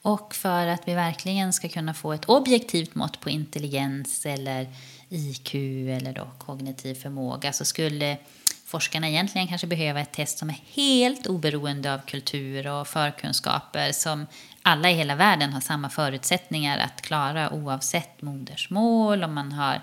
Och 0.01 0.35
för 0.35 0.67
att 0.67 0.87
vi 0.87 0.93
verkligen 0.93 1.53
ska 1.53 1.69
kunna 1.69 1.93
få 1.93 2.13
ett 2.13 2.25
objektivt 2.25 2.95
mått 2.95 3.19
på 3.19 3.29
intelligens 3.29 4.25
eller 4.25 4.67
IQ 5.09 5.55
eller 6.01 6.13
då 6.13 6.27
kognitiv 6.37 6.95
förmåga 6.95 7.53
så 7.53 7.65
skulle 7.65 8.17
forskarna 8.65 9.09
egentligen 9.09 9.47
kanske 9.47 9.67
behöva 9.67 9.99
ett 9.99 10.13
test 10.13 10.37
som 10.37 10.49
är 10.49 10.59
helt 10.73 11.27
oberoende 11.27 11.93
av 11.93 11.99
kultur 11.99 12.67
och 12.67 12.87
förkunskaper 12.87 13.91
som 13.91 14.25
alla 14.67 14.91
i 14.91 14.93
hela 14.93 15.15
världen 15.15 15.53
har 15.53 15.61
samma 15.61 15.89
förutsättningar 15.89 16.77
att 16.77 17.01
klara 17.01 17.49
oavsett 17.49 18.21
modersmål, 18.21 19.23
om 19.23 19.33
man, 19.33 19.51
har, 19.51 19.81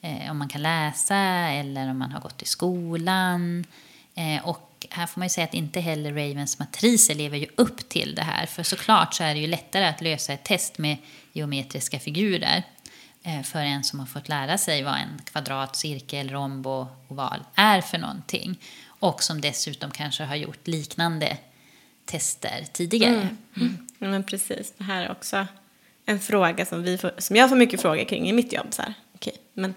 eh, 0.00 0.30
om 0.30 0.38
man 0.38 0.48
kan 0.48 0.62
läsa 0.62 1.16
eller 1.16 1.90
om 1.90 1.98
man 1.98 2.12
har 2.12 2.20
gått 2.20 2.42
i 2.42 2.44
skolan. 2.44 3.64
Eh, 4.14 4.48
och 4.48 4.86
här 4.90 5.06
får 5.06 5.20
man 5.20 5.26
ju 5.26 5.30
säga 5.30 5.44
att 5.44 5.54
inte 5.54 5.80
heller 5.80 6.10
Ravens 6.12 6.58
matriser 6.58 7.14
lever 7.14 7.38
ju 7.38 7.46
upp 7.56 7.88
till 7.88 8.14
det 8.14 8.22
här. 8.22 8.46
För 8.46 8.62
såklart 8.62 9.14
så 9.14 9.24
är 9.24 9.34
det 9.34 9.40
ju 9.40 9.46
lättare 9.46 9.84
att 9.84 10.00
lösa 10.00 10.32
ett 10.32 10.44
test 10.44 10.78
med 10.78 10.96
geometriska 11.32 11.98
figurer 11.98 12.62
eh, 13.22 13.42
för 13.42 13.58
en 13.58 13.84
som 13.84 14.00
har 14.00 14.06
fått 14.06 14.28
lära 14.28 14.58
sig 14.58 14.82
vad 14.82 14.94
en 14.94 15.20
kvadrat, 15.24 15.76
cirkel, 15.76 16.30
romb 16.30 16.66
och 16.66 16.86
oval 17.08 17.40
är 17.54 17.80
för 17.80 17.98
någonting. 17.98 18.58
Och 18.86 19.22
som 19.22 19.40
dessutom 19.40 19.90
kanske 19.90 20.24
har 20.24 20.36
gjort 20.36 20.66
liknande 20.66 21.36
tester 22.10 22.64
tidigare. 22.72 23.28
Ja, 23.98 24.08
men 24.08 24.24
precis. 24.24 24.72
Det 24.78 24.84
här 24.84 25.02
är 25.02 25.10
också 25.10 25.46
en 26.06 26.20
fråga 26.20 26.66
som, 26.66 26.82
vi 26.82 26.98
får, 26.98 27.12
som 27.18 27.36
jag 27.36 27.48
får 27.48 27.56
mycket 27.56 27.80
frågor 27.80 28.04
kring 28.04 28.28
i 28.28 28.32
mitt 28.32 28.52
jobb. 28.52 28.66
Så 28.70 28.82
här. 28.82 28.94
Okej, 29.14 29.36
men 29.54 29.74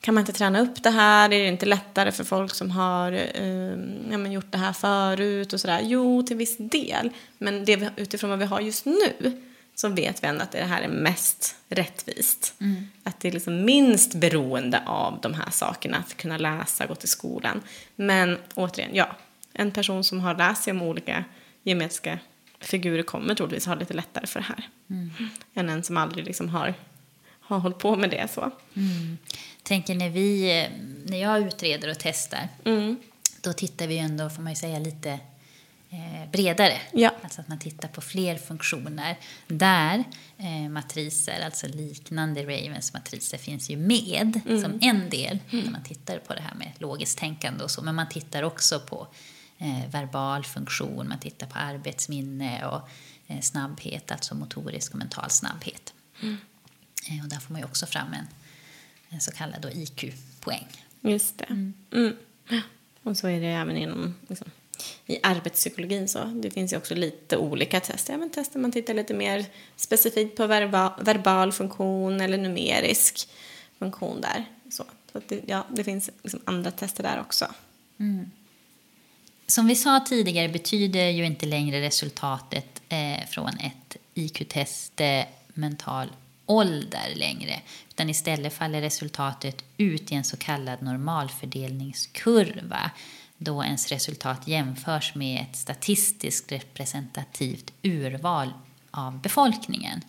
kan 0.00 0.14
man 0.14 0.22
inte 0.22 0.32
träna 0.32 0.60
upp 0.60 0.82
det 0.82 0.90
här? 0.90 1.32
Är 1.32 1.38
det 1.38 1.48
inte 1.48 1.66
lättare 1.66 2.12
för 2.12 2.24
folk 2.24 2.54
som 2.54 2.70
har 2.70 3.12
eh, 3.12 3.76
ja, 4.10 4.18
men 4.18 4.32
gjort 4.32 4.52
det 4.52 4.58
här 4.58 4.72
förut 4.72 5.52
och 5.52 5.60
sådär? 5.60 5.80
Jo, 5.82 6.22
till 6.22 6.36
viss 6.36 6.56
del. 6.58 7.10
Men 7.38 7.64
det 7.64 7.90
utifrån 7.96 8.30
vad 8.30 8.38
vi 8.38 8.44
har 8.44 8.60
just 8.60 8.84
nu 8.84 9.40
så 9.74 9.88
vet 9.88 10.22
vi 10.22 10.26
ändå 10.26 10.42
att 10.42 10.52
det 10.52 10.64
här 10.64 10.82
är 10.82 10.88
mest 10.88 11.56
rättvist. 11.68 12.54
Mm. 12.60 12.88
Att 13.02 13.20
det 13.20 13.28
är 13.28 13.32
liksom 13.32 13.64
minst 13.64 14.14
beroende 14.14 14.82
av 14.86 15.18
de 15.22 15.34
här 15.34 15.50
sakerna, 15.50 15.96
att 15.96 16.16
kunna 16.16 16.38
läsa, 16.38 16.86
gå 16.86 16.94
till 16.94 17.08
skolan. 17.08 17.62
Men 17.96 18.38
återigen, 18.54 18.90
ja, 18.94 19.16
en 19.52 19.70
person 19.70 20.04
som 20.04 20.20
har 20.20 20.34
läst 20.34 20.62
sig 20.62 20.70
om 20.70 20.82
olika 20.82 21.24
geometriska 21.64 22.18
figurer 22.60 23.02
kommer 23.02 23.34
troligtvis 23.34 23.66
ha 23.66 23.74
lite 23.74 23.94
lättare 23.94 24.26
för 24.26 24.40
det 24.40 24.46
här. 24.46 24.68
Mm. 24.90 25.10
Än 25.54 25.68
en 25.68 25.82
som 25.82 25.96
aldrig 25.96 26.24
liksom 26.24 26.48
har, 26.48 26.74
har 27.40 27.58
hållit 27.58 27.78
på 27.78 27.96
med 27.96 28.10
det. 28.10 28.30
så. 28.30 28.50
Mm. 28.74 29.18
Tänker 29.62 29.94
när, 29.94 30.10
vi, 30.10 30.68
när 31.06 31.20
jag 31.20 31.42
utreder 31.42 31.90
och 31.90 31.98
testar, 31.98 32.48
mm. 32.64 32.96
då 33.40 33.52
tittar 33.52 33.86
vi 33.86 33.98
ändå, 33.98 34.30
får 34.30 34.42
man 34.42 34.52
ju 34.52 34.56
säga, 34.56 34.78
lite 34.78 35.10
eh, 35.90 36.30
bredare. 36.32 36.80
Ja. 36.92 37.10
Alltså 37.22 37.40
att 37.40 37.48
man 37.48 37.58
tittar 37.58 37.88
på 37.88 38.00
fler 38.00 38.36
funktioner. 38.36 39.16
Där 39.46 40.04
eh, 40.38 40.70
matriser, 40.70 41.44
alltså 41.44 41.66
liknande 41.66 42.42
Ravens 42.42 42.92
matriser, 42.92 43.38
finns 43.38 43.70
ju 43.70 43.76
med 43.76 44.40
mm. 44.46 44.62
som 44.62 44.78
en 44.82 45.10
del 45.10 45.38
när 45.50 45.70
man 45.70 45.82
tittar 45.82 46.18
på 46.18 46.34
det 46.34 46.40
här 46.40 46.54
med 46.54 46.72
logiskt 46.78 47.18
tänkande 47.18 47.64
och 47.64 47.70
så. 47.70 47.82
Men 47.82 47.94
man 47.94 48.08
tittar 48.08 48.42
också 48.42 48.80
på 48.80 49.06
eh, 49.58 49.90
verbal 49.90 50.44
funktion, 50.44 51.08
man 51.08 51.18
tittar 51.18 51.46
på 51.46 51.58
arbetsminne 51.58 52.66
och 52.66 52.88
eh, 53.26 53.40
snabbhet, 53.40 54.10
alltså 54.10 54.34
motorisk 54.34 54.92
och 54.92 54.98
mental 54.98 55.30
snabbhet. 55.30 55.94
Mm. 56.22 56.36
Eh, 57.10 57.24
och 57.24 57.28
där 57.28 57.38
får 57.38 57.52
man 57.52 57.60
ju 57.60 57.66
också 57.66 57.86
fram 57.86 58.12
en, 58.12 58.26
en 59.08 59.20
så 59.20 59.32
kallad 59.32 59.70
IQ-poäng. 59.74 60.66
Just 61.00 61.38
det. 61.38 61.44
Mm. 61.44 61.74
Mm. 61.92 62.16
Och 63.02 63.16
så 63.16 63.28
är 63.28 63.40
det 63.40 63.46
även 63.46 63.76
inom 63.76 64.14
liksom, 64.28 64.50
i 65.06 65.18
arbetspsykologin. 65.22 66.08
Så. 66.08 66.24
Det 66.24 66.50
finns 66.50 66.72
ju 66.72 66.76
också 66.76 66.94
lite 66.94 67.36
olika 67.36 67.80
tester. 67.80 68.12
Ja, 68.12 68.18
men 68.18 68.30
tester 68.30 68.58
man 68.58 68.72
tittar 68.72 68.94
lite 68.94 69.14
mer 69.14 69.46
specifikt 69.76 70.36
på 70.36 70.46
verba, 70.46 70.96
verbal 71.00 71.52
funktion 71.52 72.20
eller 72.20 72.38
numerisk 72.38 73.28
funktion 73.78 74.20
där. 74.20 74.44
Så, 74.70 74.84
så 75.12 75.20
det, 75.28 75.40
ja, 75.46 75.66
det 75.70 75.84
finns 75.84 76.10
liksom 76.22 76.40
andra 76.44 76.70
tester 76.70 77.02
där 77.02 77.20
också. 77.20 77.46
Mm. 77.98 78.30
Som 79.46 79.66
vi 79.66 79.76
sa 79.76 80.00
tidigare 80.00 80.48
betyder 80.48 81.08
ju 81.08 81.26
inte 81.26 81.46
längre 81.46 81.80
resultatet 81.80 82.82
eh, 82.88 83.26
från 83.28 83.48
ett 83.48 83.96
IQ-test 84.14 85.00
eh, 85.00 85.24
mental 85.48 86.08
ålder 86.46 87.12
längre. 87.14 87.60
Utan 87.88 88.10
istället 88.10 88.54
faller 88.54 88.80
resultatet 88.80 89.64
ut 89.76 90.12
i 90.12 90.14
en 90.14 90.24
så 90.24 90.36
kallad 90.36 90.82
normalfördelningskurva 90.82 92.90
då 93.38 93.64
ens 93.64 93.88
resultat 93.88 94.48
jämförs 94.48 95.14
med 95.14 95.40
ett 95.40 95.56
statistiskt 95.56 96.52
representativt 96.52 97.72
urval 97.82 98.52
av 98.90 99.20
befolkningen. 99.20 100.00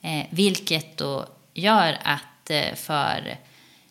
Eh, 0.00 0.26
vilket 0.30 0.96
då 0.96 1.26
gör 1.54 1.98
att 2.02 2.50
eh, 2.50 2.74
för 2.74 3.36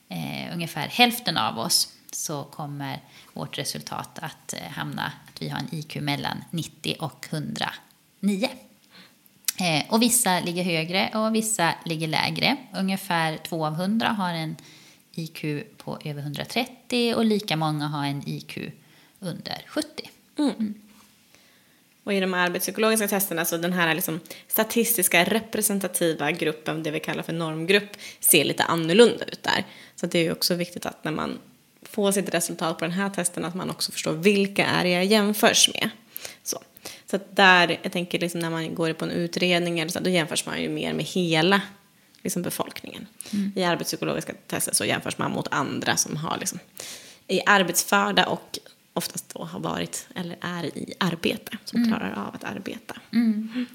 eh, 0.09 0.53
ungefär 0.53 0.87
hälften 0.87 1.37
av 1.37 1.59
oss 1.59 1.93
så 2.11 2.43
kommer 2.43 2.99
vårt 3.33 3.57
resultat 3.57 4.19
att 4.21 4.53
eh, 4.53 4.59
hamna 4.59 5.05
att 5.05 5.41
vi 5.41 5.49
har 5.49 5.59
en 5.59 5.75
IQ 5.75 5.95
mellan 5.95 6.43
90 6.51 6.95
och 6.99 7.27
109. 7.29 8.49
Eh, 9.59 9.83
och 9.89 10.01
vissa 10.01 10.39
ligger 10.39 10.63
högre 10.63 11.11
och 11.13 11.35
vissa 11.35 11.73
ligger 11.85 12.07
lägre. 12.07 12.57
Ungefär 12.73 13.37
2 13.37 13.65
av 13.65 13.73
100 13.73 14.07
har 14.07 14.33
en 14.33 14.55
IQ 15.13 15.45
på 15.77 15.99
över 16.03 16.21
130 16.21 17.13
och 17.15 17.25
lika 17.25 17.55
många 17.55 17.87
har 17.87 18.05
en 18.05 18.29
IQ 18.29 18.57
under 19.19 19.63
70. 19.67 20.09
Mm. 20.37 20.51
Mm. 20.51 20.81
Och 22.03 22.13
i 22.13 22.19
de 22.19 22.33
arbetspsykologiska 22.33 23.07
testerna 23.07 23.45
så 23.45 23.57
den 23.57 23.73
här 23.73 23.95
liksom 23.95 24.19
statistiska 24.47 25.23
representativa 25.23 26.31
gruppen, 26.31 26.83
det 26.83 26.91
vi 26.91 26.99
kallar 26.99 27.23
för 27.23 27.33
normgrupp, 27.33 27.97
ser 28.19 28.43
lite 28.43 28.63
annorlunda 28.63 29.25
ut 29.25 29.43
där. 29.43 29.65
Så 29.95 30.05
det 30.05 30.19
är 30.19 30.31
också 30.31 30.55
viktigt 30.55 30.85
att 30.85 31.03
när 31.03 31.11
man 31.11 31.39
får 31.91 32.11
sitt 32.11 32.33
resultat 32.33 32.77
på 32.77 32.85
den 32.85 32.91
här 32.91 33.09
testen 33.09 33.45
att 33.45 33.55
man 33.55 33.69
också 33.69 33.91
förstår 33.91 34.13
vilka 34.13 34.65
är 34.65 34.83
det 34.83 34.89
jag 34.89 35.05
jämförs 35.05 35.69
med. 35.73 35.89
Så, 36.43 36.59
så 37.05 37.15
att 37.15 37.35
där, 37.35 37.79
jag 37.83 37.91
tänker 37.91 38.19
liksom 38.19 38.39
när 38.39 38.49
man 38.49 38.75
går 38.75 38.93
på 38.93 39.05
en 39.05 39.11
utredning 39.11 39.79
eller 39.79 39.91
så, 39.91 39.99
då 39.99 40.09
jämförs 40.09 40.45
man 40.45 40.61
ju 40.61 40.69
mer 40.69 40.93
med 40.93 41.05
hela 41.05 41.61
liksom 42.21 42.41
befolkningen. 42.41 43.07
Mm. 43.33 43.51
I 43.55 43.63
arbetspsykologiska 43.63 44.33
tester 44.47 44.73
så 44.73 44.85
jämförs 44.85 45.17
man 45.17 45.31
mot 45.31 45.47
andra 45.51 45.97
som 45.97 46.17
har 46.17 46.37
liksom, 46.37 46.59
är 47.27 47.41
arbetsförda 47.45 48.25
och 48.25 48.59
oftast 48.93 49.33
då 49.33 49.43
har 49.43 49.59
varit 49.59 50.07
eller 50.15 50.37
är 50.41 50.77
i 50.77 50.93
arbete, 50.99 51.57
som 51.65 51.83
mm. 51.83 51.89
klarar 51.89 52.27
av 52.27 52.35
att 52.35 52.43
arbeta. 52.43 52.95
Mm. 53.13 53.65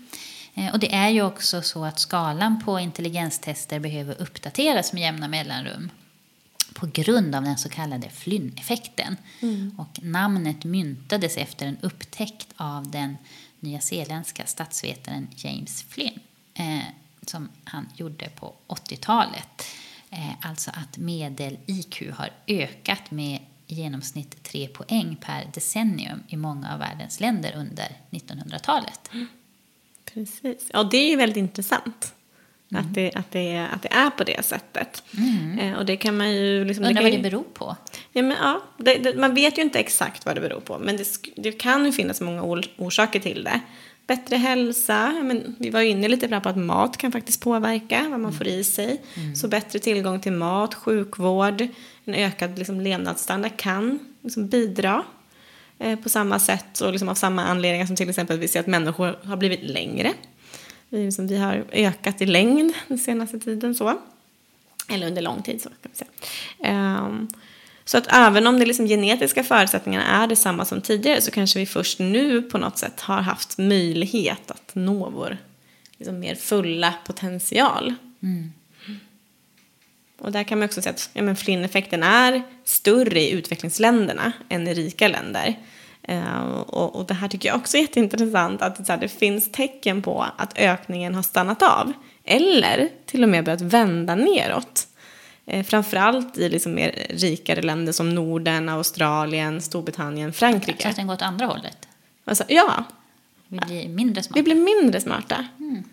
Eh, 0.55 0.73
och 0.73 0.79
det 0.79 0.95
är 0.95 1.09
ju 1.09 1.23
också 1.23 1.63
så 1.63 1.85
att 1.85 1.99
skalan 1.99 2.63
på 2.65 2.81
intelligenstester 2.81 3.79
behöver 3.79 4.23
uppdateras 4.23 4.93
med 4.93 5.03
jämna 5.03 5.29
mellanrum 5.29 5.91
på 6.77 6.87
grund 6.93 7.35
av 7.35 7.43
den 7.43 7.59
så 7.59 7.69
kallade 7.69 8.09
Flynn-effekten. 8.09 9.17
Mm. 9.41 9.75
Och 9.79 9.99
namnet 10.03 10.65
myntades 10.65 11.37
efter 11.37 11.67
en 11.67 11.77
upptäckt 11.81 12.49
av 12.57 12.91
den 12.91 13.17
nyzeeländska 13.61 14.47
statsvetaren 14.47 15.29
James 15.37 15.83
Flynn 15.83 16.21
eh, 16.55 16.85
som 17.23 17.49
han 17.65 17.89
gjorde 17.97 18.29
på 18.29 18.55
80-talet. 18.69 19.67
Eh, 20.11 20.31
alltså 20.43 20.71
att 20.75 20.99
medel-IQ 20.99 22.11
har 22.13 22.31
ökat 22.47 23.11
med 23.11 23.41
i 23.67 23.75
genomsnitt 23.75 24.43
tre 24.43 24.69
poäng 24.69 25.17
per 25.21 25.51
decennium 25.55 26.23
i 26.29 26.37
många 26.37 26.73
av 26.73 26.79
världens 26.79 27.21
länder 27.21 27.53
under 27.57 27.89
1900-talet. 28.11 29.11
Mm. 29.13 29.27
Precis. 30.05 30.71
Ja, 30.73 30.85
det 30.85 30.97
är 30.97 31.11
ju 31.11 31.17
väldigt 31.17 31.37
intressant. 31.37 32.15
Mm. 32.73 32.85
Att, 32.85 32.95
det, 32.95 33.13
att, 33.15 33.31
det, 33.31 33.69
att 33.75 33.83
det 33.83 33.93
är 33.93 34.11
på 34.11 34.25
det 34.25 34.45
sättet. 34.45 35.03
Mm. 35.19 35.59
Eh, 35.59 35.79
och 35.79 35.87
det 35.87 35.97
kan 35.97 36.17
man 36.17 36.35
ju... 36.35 36.65
Liksom, 36.65 36.85
Undrar 36.85 37.03
vad 37.03 37.13
det 37.13 37.19
beror 37.19 37.45
på? 37.55 37.77
Ja, 38.13 38.23
men, 38.23 38.37
ja, 38.41 38.63
det, 38.79 38.95
det, 38.95 39.15
man 39.17 39.35
vet 39.35 39.59
ju 39.59 39.63
inte 39.63 39.79
exakt 39.79 40.27
vad 40.27 40.35
det 40.35 40.41
beror 40.41 40.61
på. 40.61 40.79
Men 40.79 40.97
det, 40.97 41.07
det 41.37 41.53
kan 41.53 41.87
ju 41.87 41.93
finnas 41.93 42.21
många 42.21 42.63
orsaker 42.77 43.21
till 43.21 43.45
det. 43.45 43.61
Bättre 44.07 44.37
hälsa, 44.37 45.13
men 45.23 45.57
vi 45.59 45.71
var 45.71 45.81
ju 45.81 45.89
inne 45.89 46.09
lite 46.09 46.41
på 46.41 46.49
att 46.49 46.57
mat 46.57 46.97
kan 46.97 47.13
faktiskt 47.13 47.41
påverka 47.41 48.01
vad 48.01 48.11
man 48.11 48.21
mm. 48.21 48.33
får 48.33 48.47
i 48.47 48.65
sig. 48.65 49.03
Mm. 49.15 49.37
Så 49.37 49.49
bättre 49.49 49.79
tillgång 49.79 50.21
till 50.21 50.33
mat, 50.33 50.75
sjukvård, 50.75 51.67
en 52.05 52.15
ökad 52.15 52.59
liksom, 52.59 52.81
levnadsstandard 52.81 53.57
kan 53.57 53.99
liksom, 54.23 54.49
bidra 54.49 55.03
eh, 55.79 55.99
på 55.99 56.09
samma 56.09 56.39
sätt 56.39 56.81
och 56.81 56.93
liksom, 56.93 57.09
av 57.09 57.15
samma 57.15 57.45
anledningar 57.45 57.87
som 57.87 57.97
till 57.97 58.09
exempel 58.09 58.39
vi 58.39 58.49
ser 58.49 58.61
att 58.61 58.67
människor 58.67 59.19
har 59.25 59.37
blivit 59.37 59.63
längre. 59.63 60.13
Vi, 60.89 61.05
liksom, 61.05 61.27
vi 61.27 61.37
har 61.37 61.65
ökat 61.73 62.23
i 62.23 62.27
längd 62.27 62.73
den 62.89 62.99
senaste 62.99 63.39
tiden 63.39 63.75
så. 63.75 63.99
Eller 64.89 65.07
under 65.07 65.23
lång 65.23 65.43
tid 65.43 65.63
så 65.63 65.69
kan 65.69 65.77
man 65.83 65.95
säga. 65.95 67.05
Um, 67.05 67.29
så 67.85 67.99
att 67.99 68.07
även 68.13 68.47
om 68.47 68.59
de 68.59 68.65
liksom 68.65 68.87
genetiska 68.87 69.45
förutsättningarna 69.45 70.05
är 70.05 70.27
detsamma 70.27 70.65
som 70.65 70.81
tidigare 70.81 71.21
så 71.21 71.31
kanske 71.31 71.59
vi 71.59 71.67
först 71.67 71.99
nu 71.99 72.43
på 72.43 72.59
något 72.59 72.79
sätt 72.79 73.01
har 73.01 73.21
haft 73.21 73.59
möjlighet 73.59 74.51
att 74.51 74.75
nå 74.75 75.11
vår 75.11 75.39
liksom, 75.99 76.19
mer 76.19 76.35
fulla 76.35 76.95
potential. 77.07 77.95
Mm. 78.23 78.53
Och 80.19 80.33
där 80.33 80.45
kan 80.45 80.59
man 80.59 80.67
också 80.67 80.83
säga 80.83 80.95
att 80.95 81.11
ja, 81.13 81.35
Flynn-effekten 81.35 82.03
är 82.03 82.43
större 82.65 83.21
i 83.21 83.31
utvecklingsländerna 83.31 84.33
än 84.49 84.69
i 84.69 84.75
rika 84.75 85.09
länder. 85.09 85.57
Uh, 86.09 86.61
och, 86.61 86.97
och, 86.97 87.07
det 87.07 87.15
här 87.15 87.29
tycker 87.29 87.49
jag 87.49 87.57
också 87.57 87.77
är 87.77 87.81
jätteintressant, 87.81 88.63
att 88.63 88.87
det, 88.87 88.97
det 88.97 89.09
finns 89.09 89.53
tecken 89.53 90.03
på 90.03 90.27
att 90.37 90.59
ökningen 90.59 91.15
har 91.15 91.23
stannat 91.23 91.63
av. 91.63 91.93
Eller 92.25 92.89
till 93.07 93.23
och 93.23 93.29
med 93.29 93.45
börjat 93.45 93.61
vända 93.61 94.15
neråt. 94.15 94.87
Uh, 95.55 95.63
framförallt 95.63 96.39
i 96.39 96.49
liksom 96.49 96.75
mer 96.75 97.07
rikare 97.11 97.63
länder 97.63 97.93
som 97.93 98.15
Norden, 98.15 98.69
Australien, 98.69 99.61
Storbritannien, 99.61 100.33
Frankrike. 100.33 100.83
Så 100.83 100.89
att 100.89 100.97
den 100.97 101.07
går 101.07 101.15
åt 101.15 101.23
andra 101.23 101.47
hållet? 101.47 101.89
Alltså, 102.25 102.45
ja. 102.49 102.85
Vi 103.49 103.59
blir 103.59 103.89
mindre 103.89 104.23
smarta. 104.23 104.39
Vi 104.39 104.43
blir 104.43 104.55
mindre 104.55 105.01
smarta. 105.01 105.47
Mm. 105.59 105.85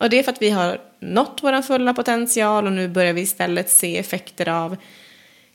Och 0.00 0.10
det 0.10 0.18
är 0.18 0.22
för 0.22 0.32
att 0.32 0.42
vi 0.42 0.50
har 0.50 0.80
nått 1.00 1.38
vår 1.42 1.62
fulla 1.62 1.94
potential 1.94 2.66
och 2.66 2.72
nu 2.72 2.88
börjar 2.88 3.12
vi 3.12 3.20
istället 3.20 3.70
se 3.70 3.98
effekter 3.98 4.48
av 4.48 4.76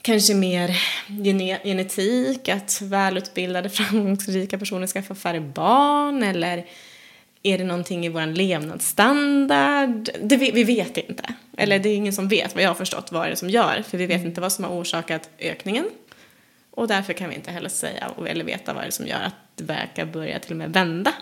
kanske 0.03 0.33
mer 0.33 0.77
genetik, 1.63 2.49
att 2.49 2.81
välutbildade 2.81 3.69
framgångsrika 3.79 4.57
personer 4.57 4.87
ska 4.87 5.03
få 5.03 5.15
färre 5.15 5.41
barn 5.41 6.23
eller 6.23 6.65
är 7.43 7.57
det 7.57 7.63
någonting 7.63 8.05
i 8.05 8.09
vår 8.09 8.25
levnadsstandard? 8.25 10.09
Det, 10.21 10.37
vi 10.37 10.63
vet 10.63 10.97
inte. 10.97 11.23
Eller 11.57 11.79
det 11.79 11.89
är 11.89 11.95
ingen 11.95 12.13
som 12.13 12.27
vet 12.27 12.55
vad 12.55 12.63
jag 12.63 12.69
har 12.69 12.75
förstått 12.75 13.11
vad 13.11 13.27
det 13.27 13.31
är 13.31 13.35
som 13.35 13.49
gör. 13.49 13.83
För 13.87 13.97
vi 13.97 14.05
vet 14.05 14.15
mm. 14.15 14.27
inte 14.27 14.41
vad 14.41 14.51
som 14.51 14.63
har 14.63 14.71
orsakat 14.71 15.29
ökningen. 15.39 15.89
Och 16.71 16.87
därför 16.87 17.13
kan 17.13 17.29
vi 17.29 17.35
inte 17.35 17.51
heller 17.51 17.69
säga 17.69 18.11
eller 18.27 18.45
veta 18.45 18.73
vad 18.73 18.83
det 18.83 18.87
är 18.87 18.91
som 18.91 19.07
gör 19.07 19.21
att 19.21 19.35
det 19.55 19.63
verkar 19.63 20.05
börja 20.05 20.39
till 20.39 20.51
och 20.51 20.57
med 20.57 20.73
vända 20.73 21.13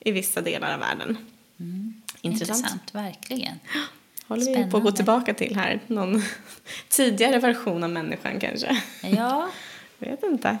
i 0.00 0.12
vissa 0.12 0.40
delar 0.40 0.74
av 0.74 0.80
världen. 0.80 1.16
Mm. 1.60 2.02
Intressant. 2.20 2.58
Intressant, 2.58 2.94
verkligen. 2.94 3.54
håller 4.28 4.46
vi 4.46 4.54
på 4.54 4.60
att 4.60 4.70
gå 4.70 4.70
Spännande. 4.78 4.96
tillbaka 4.96 5.34
till 5.34 5.56
här. 5.56 5.80
Någon 5.86 6.22
tidigare 6.88 7.38
version 7.38 7.84
av 7.84 7.90
människan 7.90 8.40
kanske. 8.40 8.82
Ja, 9.02 9.48
Vet 9.98 10.22
inte. 10.22 10.58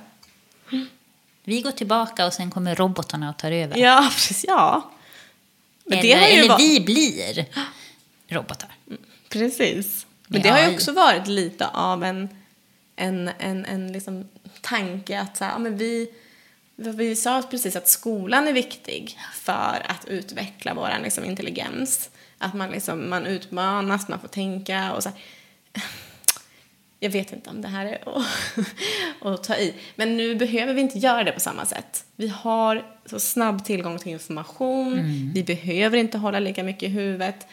vi 1.44 1.60
går 1.60 1.70
tillbaka 1.70 2.26
och 2.26 2.32
sen 2.32 2.50
kommer 2.50 2.74
robotarna 2.74 3.30
och 3.30 3.36
tar 3.38 3.52
över. 3.52 3.76
Ja, 3.76 4.08
precis. 4.14 4.44
Ja. 4.48 4.90
Men 5.84 5.98
eller 5.98 6.08
det 6.08 6.14
har 6.20 6.28
ju 6.28 6.34
eller 6.38 6.48
va- 6.48 6.56
vi 6.58 6.80
blir 6.80 7.46
robotar. 8.28 8.68
Precis. 9.28 10.06
Men 10.26 10.42
det 10.42 10.48
har 10.48 10.60
ju 10.60 10.74
också 10.74 10.92
varit 10.92 11.26
lite 11.26 11.68
av 11.68 12.04
en, 12.04 12.28
en, 12.96 13.30
en, 13.38 13.64
en 13.64 13.92
liksom 13.92 14.28
tanke 14.60 15.20
att 15.20 15.36
så 15.36 15.44
här, 15.44 15.52
ja, 15.52 15.58
men 15.58 15.76
vi, 15.76 16.10
vi 16.76 17.16
sa 17.16 17.42
precis 17.42 17.76
att 17.76 17.88
skolan 17.88 18.48
är 18.48 18.52
viktig 18.52 19.18
för 19.34 19.82
att 19.88 20.04
utveckla 20.08 20.74
vår 20.74 20.90
liksom, 21.02 21.24
intelligens. 21.24 22.10
Att 22.38 22.54
man, 22.54 22.70
liksom, 22.70 23.10
man 23.10 23.26
utmanas, 23.26 24.08
man 24.08 24.20
får 24.20 24.28
tänka 24.28 24.92
och 24.92 25.02
så 25.02 25.08
här. 25.08 25.18
Jag 27.00 27.10
vet 27.10 27.32
inte 27.32 27.50
om 27.50 27.62
det 27.62 27.68
här 27.68 27.86
är 27.86 27.98
att, 29.34 29.44
ta 29.44 29.56
i. 29.56 29.74
Men 29.96 30.16
nu 30.16 30.34
behöver 30.34 30.74
vi 30.74 30.80
inte 30.80 30.98
göra 30.98 31.24
det 31.24 31.32
på 31.32 31.40
samma 31.40 31.66
sätt. 31.66 32.04
Vi 32.16 32.28
har 32.28 32.86
så 33.06 33.20
snabb 33.20 33.64
tillgång 33.64 33.98
till 33.98 34.12
information. 34.12 34.92
Mm. 34.92 35.32
Vi 35.34 35.44
behöver 35.44 35.98
inte 35.98 36.18
hålla 36.18 36.38
lika 36.40 36.62
mycket 36.64 36.82
i 36.82 36.86
huvudet. 36.86 37.46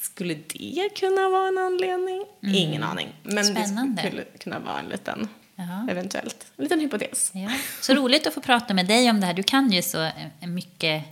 Skulle 0.00 0.34
det 0.34 0.88
kunna 0.96 1.28
vara 1.28 1.48
en 1.48 1.58
anledning? 1.58 2.24
Ingen 2.42 2.82
aning. 2.82 3.08
Men 3.22 3.38
Mm. 3.38 3.54
Spännande. 3.54 4.02
det 4.02 4.08
skulle 4.08 4.24
kunna 4.24 4.58
vara 4.58 4.78
en 4.78 4.86
liten, 4.88 5.28
Ja. 5.56 5.86
eventuellt, 5.90 6.46
en 6.56 6.64
liten 6.64 6.80
hypotes. 6.80 7.30
Ja. 7.34 7.50
Så 7.80 7.94
roligt 7.94 8.26
att 8.26 8.34
få 8.34 8.40
prata 8.40 8.74
med 8.74 8.86
dig 8.86 9.10
om 9.10 9.20
det 9.20 9.26
här. 9.26 9.34
Du 9.34 9.42
kan 9.42 9.72
ju 9.72 9.82
så 9.82 10.02
eh, 10.02 10.48
mycket, 10.48 11.04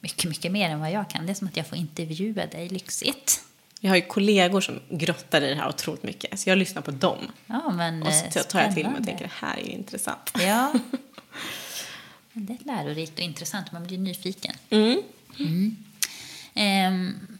mycket, 0.00 0.24
mycket 0.30 0.52
mer 0.52 0.70
än 0.70 0.80
vad 0.80 0.90
jag 0.90 1.10
kan. 1.10 1.26
Det 1.26 1.32
är 1.32 1.34
som 1.34 1.46
att 1.48 1.56
jag 1.56 1.66
får 1.66 1.78
intervjua 1.78 2.46
dig. 2.46 2.68
Lyxigt. 2.68 3.44
Jag 3.80 3.90
har 3.90 3.96
ju 3.96 4.02
kollegor 4.02 4.60
som 4.60 4.80
grottar 4.90 5.42
i 5.42 5.48
det 5.48 5.54
här 5.54 5.68
otroligt 5.68 6.02
mycket. 6.02 6.40
Så 6.40 6.50
jag 6.50 6.58
lyssnar 6.58 6.82
på 6.82 6.90
dem. 6.90 7.18
Ja, 7.46 7.70
men 7.70 8.02
Och 8.02 8.12
så 8.14 8.40
tar 8.40 8.60
jag 8.60 8.74
till 8.74 8.84
mig 8.84 8.94
och 8.94 9.04
spännande. 9.04 9.04
tänker 9.06 9.24
det 9.24 9.46
här 9.46 9.56
är 9.56 9.62
ju 9.64 9.70
intressant. 9.70 10.32
Ja. 10.40 10.72
Det 12.32 12.52
är 12.52 12.58
lärorikt 12.64 13.12
och 13.12 13.20
intressant. 13.20 13.72
Man 13.72 13.86
blir 13.86 13.98
nyfiken. 13.98 14.54
Mm. 14.70 15.02
Ehm, 16.54 17.38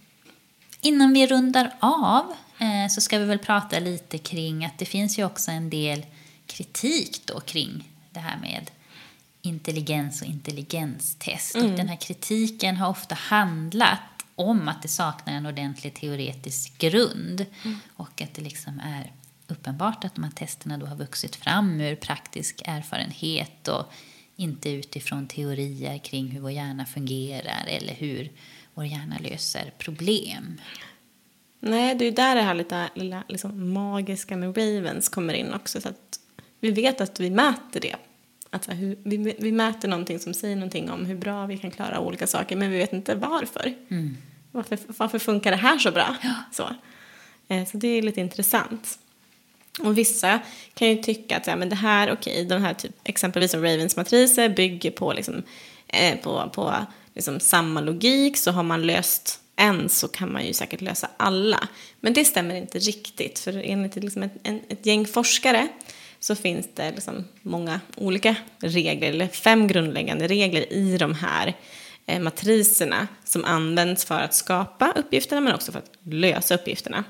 innan 0.81 1.13
vi 1.13 1.27
rundar 1.27 1.75
av 1.81 2.35
eh, 2.59 2.89
så 2.91 3.01
ska 3.01 3.19
vi 3.19 3.25
väl 3.25 3.39
prata 3.39 3.79
lite 3.79 4.19
kring 4.19 4.65
att 4.65 4.79
det 4.79 4.85
finns 4.85 5.19
ju 5.19 5.25
också 5.25 5.51
en 5.51 5.71
del 5.71 6.07
kritik 6.47 7.21
då 7.25 7.41
kring 7.41 7.89
det 8.11 8.21
här 8.21 8.39
med 8.39 8.71
intelligens 9.49 10.23
och 10.23 10.29
intelligenstest. 10.29 11.57
Och 11.57 11.63
den 11.63 11.89
här 11.89 11.97
kritiken 11.97 12.77
har 12.77 12.89
ofta 12.89 13.15
handlat 13.15 14.01
om 14.35 14.69
att 14.69 14.83
det 14.83 14.89
saknar 14.89 15.33
en 15.33 15.47
ordentlig 15.47 15.95
teoretisk 15.95 16.79
grund 16.79 17.47
och 17.97 18.23
att 18.23 18.35
det 18.35 18.43
liksom 18.43 18.81
är 18.81 19.13
uppenbart 19.47 20.05
att 20.05 20.15
de 20.15 20.25
här 20.25 20.31
testerna 20.31 20.79
då 20.79 20.87
har 20.87 20.97
vuxit 20.97 21.37
fram 21.37 21.81
ur 21.81 21.97
praktisk 21.97 22.63
erfarenhet 22.65 23.69
och 23.69 23.93
inte 24.37 24.71
utifrån 24.71 25.27
teorier 25.27 25.99
kring 25.99 26.29
hur 26.29 26.41
vår 26.41 26.51
hjärna 26.51 26.87
fungerar 26.87 27.65
eller 27.67 27.95
hur 27.95 28.33
vår 28.75 28.85
hjärna 28.85 29.19
löser 29.19 29.73
problem. 29.79 30.61
Nej, 31.61 31.95
det 31.95 32.05
är 32.05 32.13
där 32.13 32.35
det 32.35 32.43
här 32.43 32.55
lite, 32.55 32.89
lilla 32.95 33.25
liksom, 33.29 33.73
magiska 33.73 34.37
med 34.37 34.57
Ravens 34.57 35.09
kommer 35.09 35.35
in 35.35 35.53
också. 35.55 35.81
Så 35.81 35.89
att 35.89 36.21
vi 36.61 36.71
vet 36.71 37.01
att 37.01 37.21
vi 37.21 37.31
mäter 37.31 37.81
det. 37.81 37.97
Att 38.51 38.65
så 38.65 38.71
här, 38.71 38.79
hur, 38.79 38.99
vi, 39.03 39.37
vi 39.39 39.53
mäter 39.53 39.89
någonting 39.89 40.19
som 40.19 40.35
säger 40.35 40.57
någonting 40.57 40.91
om 40.91 41.07
hur 41.07 41.17
bra 41.17 41.47
vi 41.47 41.59
kan 41.59 41.71
klara 41.71 42.01
olika 42.01 42.27
saker, 42.27 42.57
men 42.57 42.71
vi 42.71 42.79
vet 42.79 42.93
inte 42.93 43.15
varför. 43.15 43.75
Varför, 44.53 44.79
varför 44.87 45.19
funkar 45.19 45.51
det 45.51 45.57
här 45.57 45.79
så 45.79 45.91
bra? 45.91 46.17
Så. 46.53 46.69
Eh, 47.49 47.67
så 47.67 47.77
det 47.77 47.89
är 47.89 48.03
lite 48.03 48.21
intressant. 48.21 48.99
Och 49.81 49.99
vissa 49.99 50.41
kan 50.75 50.89
ju 50.89 50.97
tycka 50.97 51.37
att 51.37 51.47
ja, 51.47 51.57
men 51.57 51.69
det 51.69 51.77
här, 51.77 52.13
okej, 52.13 52.45
de 52.45 52.63
här 52.63 52.75
typ, 52.75 52.93
exempelvis 53.05 53.51
som 53.51 53.63
Ravens 53.63 53.97
matriser 53.97 54.49
bygger 54.49 54.91
på, 54.91 55.13
liksom, 55.13 55.43
eh, 55.87 56.19
på, 56.19 56.51
på 56.55 56.75
liksom 57.15 57.41
samma 57.41 57.81
logik. 57.81 58.37
Så 58.37 58.51
har 58.51 58.63
man 58.63 58.87
löst 58.87 59.41
en 59.57 59.89
så 59.89 60.09
kan 60.09 60.33
man 60.33 60.47
ju 60.47 60.53
säkert 60.53 60.81
lösa 60.81 61.11
alla. 61.17 61.69
Men 62.01 62.13
det 62.13 62.25
stämmer 62.25 62.55
inte 62.55 62.79
riktigt. 62.79 63.39
För 63.39 63.63
enligt 63.65 63.97
liksom 63.97 64.23
ett, 64.23 64.33
en, 64.43 64.61
ett 64.69 64.87
gäng 64.87 65.07
forskare 65.07 65.69
så 66.21 66.35
finns 66.35 66.69
det 66.75 66.91
liksom 66.91 67.25
många 67.43 67.81
olika 67.97 68.35
regler, 68.59 69.09
eller 69.09 69.29
fem 69.29 69.67
grundläggande 69.67 70.27
regler 70.27 70.73
i 70.73 70.97
de 70.99 71.15
här 71.15 71.55
eh, 72.07 72.21
matriserna 72.21 73.09
som 73.25 73.45
används 73.45 74.05
för 74.05 74.21
att 74.21 74.35
skapa 74.35 74.93
uppgifterna 74.97 75.41
men 75.41 75.55
också 75.55 75.73
för 75.73 75.79
att 75.79 75.93
lösa 76.03 76.55
uppgifterna. 76.55 77.05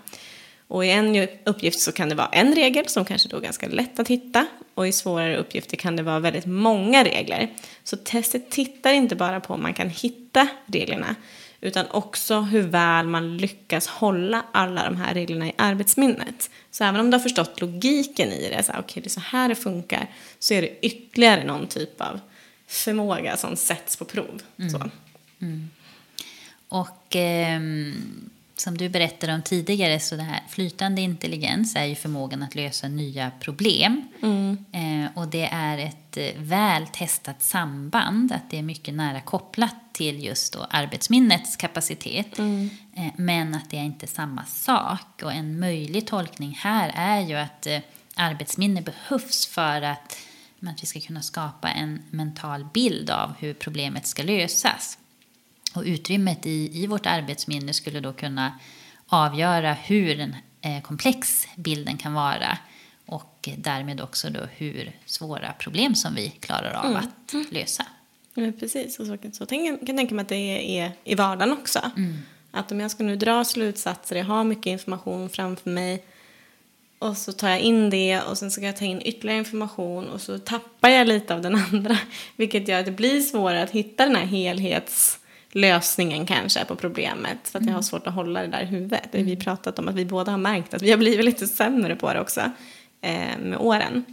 Och 0.68 0.84
i 0.84 0.90
en 0.90 1.28
uppgift 1.44 1.80
så 1.80 1.92
kan 1.92 2.08
det 2.08 2.14
vara 2.14 2.28
en 2.28 2.54
regel 2.54 2.88
som 2.88 3.04
kanske 3.04 3.28
då 3.28 3.36
är 3.36 3.40
ganska 3.40 3.68
lätt 3.68 3.98
att 3.98 4.08
hitta 4.08 4.46
och 4.74 4.88
i 4.88 4.92
svårare 4.92 5.36
uppgifter 5.36 5.76
kan 5.76 5.96
det 5.96 6.02
vara 6.02 6.18
väldigt 6.18 6.46
många 6.46 7.04
regler. 7.04 7.54
Så 7.84 7.96
testet 7.96 8.50
tittar 8.50 8.92
inte 8.92 9.16
bara 9.16 9.40
på 9.40 9.54
om 9.54 9.62
man 9.62 9.74
kan 9.74 9.88
hitta 9.90 10.48
reglerna 10.66 11.14
utan 11.60 11.86
också 11.90 12.40
hur 12.40 12.62
väl 12.62 13.06
man 13.06 13.36
lyckas 13.36 13.86
hålla 13.86 14.44
alla 14.52 14.84
de 14.84 14.96
här 14.96 15.14
reglerna 15.14 15.46
i 15.46 15.52
arbetsminnet. 15.58 16.50
Så 16.70 16.84
även 16.84 17.00
om 17.00 17.10
du 17.10 17.16
har 17.16 17.22
förstått 17.22 17.60
logiken 17.60 18.32
i 18.32 18.48
det, 18.50 18.62
så 18.62 18.72
här, 18.72 18.80
okej 18.80 19.02
det 19.02 19.06
är 19.06 19.10
så 19.10 19.20
här 19.20 19.48
det 19.48 19.54
funkar, 19.54 20.10
så 20.38 20.54
är 20.54 20.62
det 20.62 20.86
ytterligare 20.86 21.44
någon 21.44 21.66
typ 21.66 22.00
av 22.00 22.20
förmåga 22.66 23.36
som 23.36 23.56
sätts 23.56 23.96
på 23.96 24.04
prov. 24.04 24.42
Så. 24.70 24.90
Och 26.68 27.16
ehm, 27.16 28.30
som 28.56 28.78
du 28.78 28.88
berättade 28.88 29.34
om 29.34 29.42
tidigare 29.42 30.00
så 30.00 30.16
det 30.16 30.22
här 30.22 30.42
flytande 30.48 31.00
intelligens 31.00 31.76
är 31.76 31.84
ju 31.84 31.94
förmågan 31.94 32.42
att 32.42 32.54
lösa 32.54 32.88
nya 32.88 33.30
problem. 33.40 34.08
Eh, 34.72 35.18
och 35.18 35.28
det 35.28 35.48
är 35.52 35.78
ett 35.78 36.16
eh, 36.16 36.42
väl 36.42 36.86
testat 36.86 37.42
samband, 37.42 38.32
att 38.32 38.50
det 38.50 38.58
är 38.58 38.62
mycket 38.62 38.94
nära 38.94 39.20
kopplat 39.20 39.87
till 39.98 40.24
just 40.24 40.52
då 40.52 40.66
arbetsminnets 40.70 41.56
kapacitet. 41.56 42.38
Eh, 42.38 43.12
men 43.16 43.54
att 43.54 43.70
det 43.70 43.78
är 43.78 43.84
inte 43.84 44.06
samma 44.06 44.44
sak. 44.44 45.22
Och 45.22 45.32
en 45.32 45.58
möjlig 45.58 46.06
tolkning 46.06 46.58
här 46.60 46.92
är 46.94 47.20
ju 47.20 47.34
att 47.34 47.66
eh, 47.66 47.78
arbetsminne 48.16 48.82
behövs 48.82 49.46
för 49.46 49.82
att, 49.82 50.18
att 50.62 50.82
vi 50.82 50.86
ska 50.86 51.00
kunna 51.00 51.22
skapa 51.22 51.68
en 51.68 52.02
mental 52.10 52.64
bild 52.74 53.10
av 53.10 53.34
hur 53.38 53.54
problemet 53.54 54.06
ska 54.06 54.22
lösas. 54.22 54.98
Och 55.74 55.82
utrymmet 55.82 56.46
i, 56.46 56.82
i 56.82 56.86
vårt 56.86 57.06
arbetsminne 57.06 57.72
skulle 57.72 58.00
då 58.00 58.12
kunna 58.12 58.58
avgöra 59.06 59.72
hur 59.72 60.20
en 60.20 60.36
eh, 60.60 60.82
komplex 60.82 61.48
bilden 61.56 61.96
kan 61.98 62.12
vara 62.12 62.58
och 63.06 63.48
därmed 63.56 64.00
också 64.00 64.30
då 64.30 64.40
hur 64.56 64.96
svåra 65.06 65.52
problem 65.52 65.94
som 65.94 66.14
vi 66.14 66.30
klarar 66.30 66.72
av 66.72 66.96
att 66.96 67.52
lösa. 67.52 67.86
Ja, 68.38 68.52
precis. 68.60 68.98
Och 68.98 69.06
så, 69.06 69.16
så 69.32 69.46
tänk, 69.46 69.78
kan 69.78 69.86
jag 69.86 69.96
tänka 69.96 70.14
mig 70.14 70.22
att 70.22 70.28
det 70.28 70.78
är, 70.78 70.92
i 71.04 71.14
vardagen 71.14 71.52
också. 71.52 71.78
Att 72.50 72.72
om 72.72 72.80
jag 72.80 72.90
ska 72.90 73.04
nu 73.04 73.16
dra 73.16 73.44
slutsatser, 73.44 74.16
jag 74.16 74.24
har 74.24 74.44
mycket 74.44 74.66
information 74.66 75.28
framför 75.28 75.70
mig 75.70 76.04
och 76.98 77.16
så 77.16 77.32
tar 77.32 77.48
jag 77.48 77.60
in 77.60 77.90
det 77.90 78.20
och 78.20 78.38
sen 78.38 78.50
ska 78.50 78.62
jag 78.62 78.76
ta 78.76 78.84
in 78.84 79.02
ytterligare 79.04 79.38
information 79.38 80.08
och 80.08 80.20
så 80.20 80.38
tappar 80.38 80.88
jag 80.88 81.08
lite 81.08 81.34
av 81.34 81.42
den 81.42 81.54
andra. 81.72 81.98
Vilket 82.36 82.68
gör 82.68 82.80
att 82.80 82.86
det 82.86 82.92
blir 82.92 83.20
svårare 83.20 83.62
att 83.62 83.70
hitta 83.70 84.06
den 84.06 84.16
här 84.16 84.26
helhetslösningen 84.26 86.26
kanske 86.26 86.64
på 86.64 86.76
problemet. 86.76 87.38
För 87.44 87.58
att 87.58 87.66
jag 87.66 87.74
har 87.74 87.82
svårt 87.82 88.06
att 88.06 88.14
hålla 88.14 88.42
det 88.42 88.46
där 88.46 88.62
i 88.62 88.66
huvudet. 88.66 89.08
Det 89.12 89.18
har 89.18 89.24
vi 89.24 89.36
pratat 89.36 89.78
om 89.78 89.88
att 89.88 89.94
vi 89.94 90.04
båda 90.04 90.30
har 90.30 90.38
märkt 90.38 90.74
att 90.74 90.82
vi 90.82 90.90
har 90.90 90.98
blivit 90.98 91.24
lite 91.24 91.46
sämre 91.46 91.96
på 91.96 92.12
det 92.12 92.20
också 92.20 92.40
eh, 93.00 93.38
med 93.38 93.58
åren. 93.58 94.04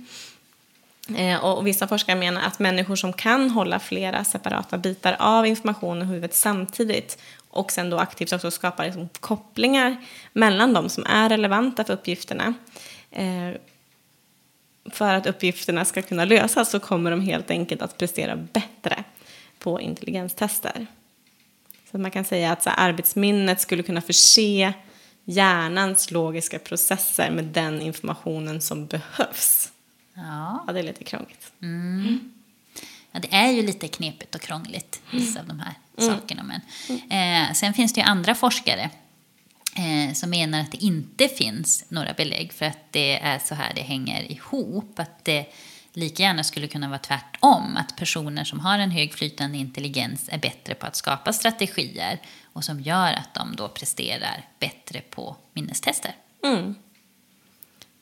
Eh, 1.17 1.45
och 1.45 1.67
vissa 1.67 1.87
forskare 1.87 2.15
menar 2.15 2.41
att 2.41 2.59
människor 2.59 2.95
som 2.95 3.13
kan 3.13 3.49
hålla 3.49 3.79
flera 3.79 4.23
separata 4.23 4.77
bitar 4.77 5.15
av 5.19 5.45
information 5.45 6.01
i 6.01 6.05
huvudet 6.05 6.35
samtidigt 6.35 7.17
och 7.49 7.71
sen 7.71 7.89
då 7.89 7.97
aktivt 7.97 8.33
också 8.33 8.51
skapa 8.51 8.83
liksom 8.83 9.09
kopplingar 9.19 9.97
mellan 10.33 10.73
de 10.73 10.89
som 10.89 11.05
är 11.05 11.29
relevanta 11.29 11.83
för 11.83 11.93
uppgifterna. 11.93 12.53
Eh, 13.11 13.51
för 14.91 15.13
att 15.13 15.27
uppgifterna 15.27 15.85
ska 15.85 16.01
kunna 16.01 16.25
lösas 16.25 16.71
så 16.71 16.79
kommer 16.79 17.11
de 17.11 17.21
helt 17.21 17.51
enkelt 17.51 17.81
att 17.81 17.97
prestera 17.97 18.35
bättre 18.35 19.03
på 19.59 19.81
intelligenstester. 19.81 20.87
Så 21.91 21.97
man 21.97 22.11
kan 22.11 22.25
säga 22.25 22.51
att 22.51 22.63
så 22.63 22.69
arbetsminnet 22.69 23.61
skulle 23.61 23.83
kunna 23.83 24.01
förse 24.01 24.73
hjärnans 25.25 26.11
logiska 26.11 26.59
processer 26.59 27.31
med 27.31 27.45
den 27.45 27.81
informationen 27.81 28.61
som 28.61 28.85
behövs. 28.85 29.71
Ja. 30.15 30.63
Ja, 30.67 30.73
det 30.73 30.79
är 30.79 30.83
lite 30.83 31.03
krångligt. 31.03 31.51
Ja, 33.11 33.19
det 33.19 33.33
är 33.33 33.51
ju 33.51 33.61
lite 33.61 33.87
knepigt 33.87 34.35
och 34.35 34.41
krångligt, 34.41 35.01
vissa 35.11 35.39
av 35.39 35.47
de 35.47 35.59
här 35.59 35.73
sakerna. 35.97 36.43
Men, 36.43 36.61
eh, 37.47 37.53
sen 37.53 37.73
finns 37.73 37.93
det 37.93 38.01
ju 38.01 38.05
andra 38.07 38.35
forskare 38.35 38.89
eh, 39.75 40.13
som 40.13 40.29
menar 40.29 40.59
att 40.59 40.71
det 40.71 40.83
inte 40.83 41.27
finns 41.27 41.85
några 41.89 42.13
belägg 42.13 42.53
för 42.53 42.65
att 42.65 42.91
det 42.91 43.19
är 43.19 43.39
så 43.39 43.55
här 43.55 43.73
det 43.75 43.81
hänger 43.81 44.31
ihop. 44.31 44.99
Att 44.99 45.25
det, 45.25 45.45
lika 45.93 46.23
gärna 46.23 46.43
skulle 46.43 46.67
kunna 46.67 46.87
vara 46.89 46.99
tvärtom. 46.99 47.77
Att 47.77 47.95
personer 47.95 48.43
som 48.43 48.59
har 48.59 48.79
en 48.79 48.91
hög 48.91 49.13
flytande 49.13 49.57
intelligens 49.57 50.29
är 50.31 50.37
bättre 50.37 50.75
på 50.75 50.85
att 50.85 50.95
skapa 50.95 51.33
strategier 51.33 52.19
och 52.53 52.63
som 52.63 52.81
gör 52.81 53.13
att 53.13 53.33
de 53.33 53.55
då 53.55 53.67
presterar 53.67 54.45
bättre 54.59 55.01
på 55.01 55.35
minnestester. 55.53 56.15
Mm. 56.43 56.75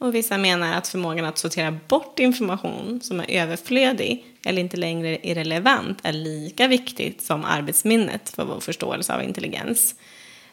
Och 0.04 0.16
vissa 0.16 0.38
menar 0.38 0.74
att 0.74 0.88
förmågan 0.88 1.26
att 1.26 1.38
sortera 1.38 1.72
bort 1.88 2.20
information 2.20 3.02
som 3.04 3.20
är 3.20 3.30
överflödig 3.30 4.26
eller 4.46 4.62
inte 4.62 4.78
längre 4.78 5.28
irrelevant, 5.28 6.00
är 6.04 6.14
lika 6.14 6.68
viktigt 6.68 7.22
som 7.22 7.46
arbetsminnet 7.46 8.30
för 8.30 8.46
vår 8.46 8.60
förståelse 8.60 9.14
av 9.14 9.24
intelligens. 9.24 9.96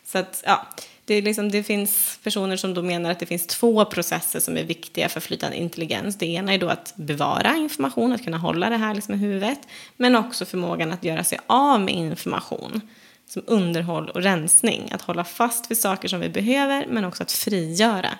Så 0.05 0.19
att, 0.19 0.43
ja, 0.47 0.67
det, 1.05 1.15
är 1.15 1.23
liksom, 1.23 1.51
det 1.51 1.63
finns 1.63 2.19
personer 2.23 2.57
som 2.57 2.75
då 2.75 2.83
menar 2.83 3.11
att 3.11 3.19
det 3.19 3.27
finns 3.27 3.47
två 3.47 3.85
processer 3.85 4.41
som 4.41 4.57
är 4.57 4.65
viktiga 4.65 5.09
för 5.09 5.21
flytande 5.21 5.57
intelligens. 5.57 6.19
Det 6.19 6.27
ena 6.27 6.55
är 6.55 6.59
då 6.59 6.69
att 6.69 6.93
bevara 6.97 7.57
information, 7.57 8.13
att 8.13 8.25
kunna 8.25 8.39
hålla 8.39 8.71
det 8.71 8.77
här 8.77 8.95
liksom 8.95 9.15
i 9.15 9.19
huvudet. 9.19 9.61
Men 9.97 10.17
också 10.17 10.45
förmågan 10.45 10.93
att 10.93 11.05
göra 11.05 11.25
sig 11.25 11.39
av 11.47 11.81
med 11.81 11.95
information. 11.95 12.81
Som 13.27 13.43
underhåll 13.47 14.11
och 14.11 14.23
rensning. 14.23 14.91
Att 14.93 15.03
hålla 15.03 15.25
fast 15.25 15.71
vid 15.71 15.79
saker 15.79 16.09
som 16.09 16.21
vi 16.21 16.29
behöver 16.29 16.87
men 16.87 17.05
också 17.05 17.23
att 17.23 17.33
frigöra 17.33 18.11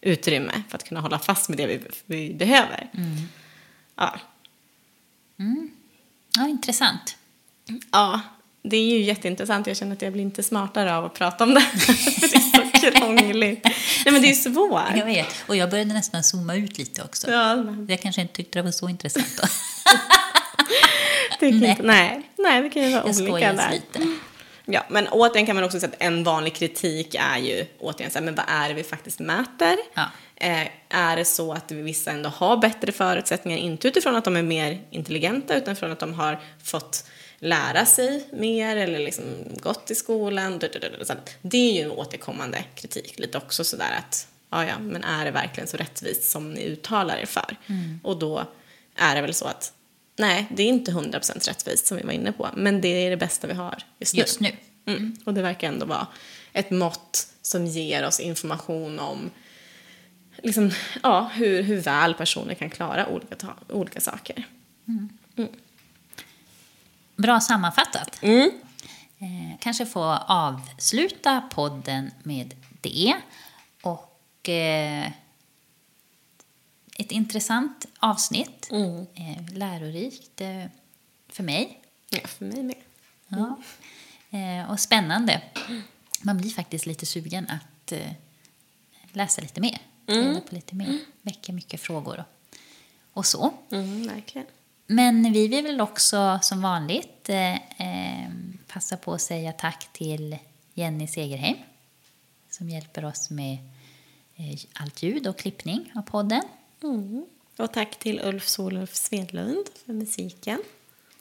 utrymme 0.00 0.62
för 0.68 0.76
att 0.76 0.84
kunna 0.84 1.00
hålla 1.00 1.18
fast 1.18 1.48
med 1.48 1.58
det 1.58 1.66
vi, 1.66 1.80
vi 2.06 2.34
behöver. 2.34 2.90
Mm. 2.94 3.28
Ja. 3.96 4.18
Mm. 5.38 5.70
ja, 6.36 6.48
intressant. 6.48 7.16
Ja, 7.92 8.20
det 8.62 8.76
är 8.76 8.98
ju 8.98 9.02
jätteintressant. 9.02 9.66
Jag 9.66 9.76
känner 9.76 9.92
att 9.92 10.02
jag 10.02 10.12
blir 10.12 10.22
inte 10.22 10.42
smartare 10.42 10.96
av 10.96 11.04
att 11.04 11.14
prata 11.14 11.44
om 11.44 11.54
det. 11.54 11.60
det 12.20 12.34
är 12.34 12.80
så 12.80 12.90
krångligt. 12.90 13.64
Nej, 14.04 14.12
men 14.12 14.22
det 14.22 14.30
är 14.30 14.34
svårt. 14.34 14.96
Jag 14.96 15.06
vet. 15.06 15.44
Och 15.46 15.56
jag 15.56 15.70
började 15.70 15.94
nästan 15.94 16.24
zooma 16.24 16.54
ut 16.54 16.78
lite 16.78 17.02
också. 17.02 17.30
Ja, 17.30 17.56
men... 17.56 17.86
Jag 17.88 18.02
kanske 18.02 18.22
inte 18.22 18.34
tyckte 18.34 18.58
det 18.58 18.62
var 18.62 18.70
så 18.70 18.88
intressant 18.88 19.40
då. 19.42 19.48
nej. 21.46 21.70
Inte, 21.70 21.82
nej. 21.82 22.30
nej, 22.38 22.62
det 22.62 22.70
kan 22.70 22.82
ju 22.82 22.90
vara 22.90 23.02
jag 23.06 23.30
olika 23.30 23.52
där. 23.52 23.70
lite. 23.70 24.18
Ja, 24.70 24.84
men 24.88 25.08
återigen 25.08 25.46
kan 25.46 25.56
man 25.56 25.64
också 25.64 25.80
säga 25.80 25.92
att 25.92 26.02
en 26.02 26.24
vanlig 26.24 26.54
kritik 26.54 27.14
är 27.14 27.38
ju 27.38 27.66
återigen 27.78 28.10
så 28.10 28.18
här, 28.18 28.24
men 28.24 28.34
vad 28.34 28.44
är 28.48 28.68
det 28.68 28.74
vi 28.74 28.82
faktiskt 28.82 29.20
mäter? 29.20 29.76
Ja. 29.94 30.04
Eh, 30.36 30.68
är 30.88 31.16
det 31.16 31.24
så 31.24 31.52
att 31.52 31.72
vissa 31.72 32.10
ändå 32.10 32.28
har 32.28 32.56
bättre 32.56 32.92
förutsättningar, 32.92 33.58
inte 33.58 33.88
utifrån 33.88 34.16
att 34.16 34.24
de 34.24 34.36
är 34.36 34.42
mer 34.42 34.80
intelligenta, 34.90 35.56
utan 35.56 35.76
från 35.76 35.92
att 35.92 35.98
de 35.98 36.14
har 36.14 36.40
fått 36.62 37.04
lära 37.38 37.86
sig 37.86 38.28
mer 38.32 38.76
eller 38.76 38.98
liksom 38.98 39.24
gått 39.62 39.90
i 39.90 39.94
skolan. 39.94 40.58
Det 41.42 41.58
är 41.58 41.72
ju 41.72 41.82
en 41.82 41.90
återkommande 41.90 42.64
kritik 42.74 43.18
lite 43.18 43.38
också 43.38 43.64
sådär 43.64 43.98
att 43.98 44.28
ja, 44.50 44.66
ja, 44.66 44.78
men 44.78 45.04
är 45.04 45.24
det 45.24 45.30
verkligen 45.30 45.68
så 45.68 45.76
rättvist 45.76 46.30
som 46.30 46.52
ni 46.52 46.64
uttalar 46.64 47.16
er 47.16 47.26
för? 47.26 47.56
Mm. 47.66 48.00
Och 48.02 48.18
då 48.18 48.44
är 48.96 49.14
det 49.14 49.20
väl 49.20 49.34
så 49.34 49.46
att 49.46 49.72
nej, 50.18 50.46
det 50.50 50.62
är 50.62 50.66
inte 50.66 50.90
100% 50.90 51.48
rättvist 51.48 51.86
som 51.86 51.96
vi 51.96 52.02
var 52.02 52.12
inne 52.12 52.32
på, 52.32 52.48
men 52.56 52.80
det 52.80 52.88
är 52.88 53.10
det 53.10 53.16
bästa 53.16 53.46
vi 53.46 53.54
har 53.54 53.82
just 53.98 54.14
nu. 54.14 54.20
Just 54.20 54.40
nu. 54.40 54.56
Mm. 54.86 55.16
Och 55.24 55.34
det 55.34 55.42
verkar 55.42 55.68
ändå 55.68 55.86
vara 55.86 56.06
ett 56.52 56.70
mått 56.70 57.26
som 57.42 57.66
ger 57.66 58.06
oss 58.06 58.20
information 58.20 58.98
om 58.98 59.30
liksom, 60.42 60.70
ja, 61.02 61.30
hur, 61.34 61.62
hur 61.62 61.80
väl 61.80 62.14
personer 62.14 62.54
kan 62.54 62.70
klara 62.70 63.06
olika, 63.06 63.36
olika 63.68 64.00
saker. 64.00 64.46
Mm. 64.88 65.08
Mm. 65.36 65.50
Bra 67.16 67.40
sammanfattat. 67.40 68.18
Mm. 68.22 68.50
Eh, 69.18 69.58
kanske 69.60 69.86
få 69.86 70.04
avsluta 70.26 71.40
podden 71.40 72.10
med 72.22 72.54
det. 72.80 73.14
Och 73.82 74.48
eh, 74.48 75.10
ett 76.98 77.12
intressant 77.12 77.86
avsnitt. 77.98 78.68
Mm. 78.70 79.06
Eh, 79.14 79.54
lärorikt 79.54 80.40
eh, 80.40 80.64
för 81.28 81.42
mig. 81.42 81.80
Ja, 82.10 82.18
för 82.24 82.44
mig 82.44 82.62
med. 82.62 82.76
Ja. 83.28 83.58
Eh, 84.38 84.70
och 84.70 84.80
spännande. 84.80 85.42
Man 86.22 86.38
blir 86.38 86.50
faktiskt 86.50 86.86
lite 86.86 87.06
sugen 87.06 87.50
att 87.50 87.92
läsa 89.12 89.42
lite 89.42 89.60
mer. 89.60 89.78
Mm. 90.06 90.40
på 90.40 90.54
lite 90.54 90.74
mer. 90.74 90.98
Väcker 91.22 91.52
mycket 91.52 91.80
frågor 91.80 92.24
och, 93.12 93.26
så. 93.26 93.54
Mm, 93.70 94.06
verkligen. 94.06 94.46
Men 94.86 95.32
vi 95.32 95.48
vill 95.48 95.64
väl 95.64 95.80
också 95.80 96.38
som 96.42 96.62
vanligt 96.62 97.28
eh, 97.28 98.28
passa 98.66 98.96
på 98.96 99.12
att 99.12 99.22
säga 99.22 99.52
tack 99.52 99.92
till 99.92 100.36
Jenny 100.74 101.06
Segerheim 101.06 101.56
som 102.50 102.68
hjälper 102.70 103.04
oss 103.04 103.30
med 103.30 103.58
allt 104.72 105.02
ljud 105.02 105.26
och 105.26 105.38
klippning 105.38 105.92
av 105.94 106.02
podden. 106.02 106.42
Mm. 106.82 107.26
Och 107.56 107.72
tack 107.72 107.98
till 107.98 108.20
Ulf 108.24 108.48
Solulf 108.48 108.94
Svedlund 108.94 109.66
för 109.86 109.92
musiken. 109.92 110.62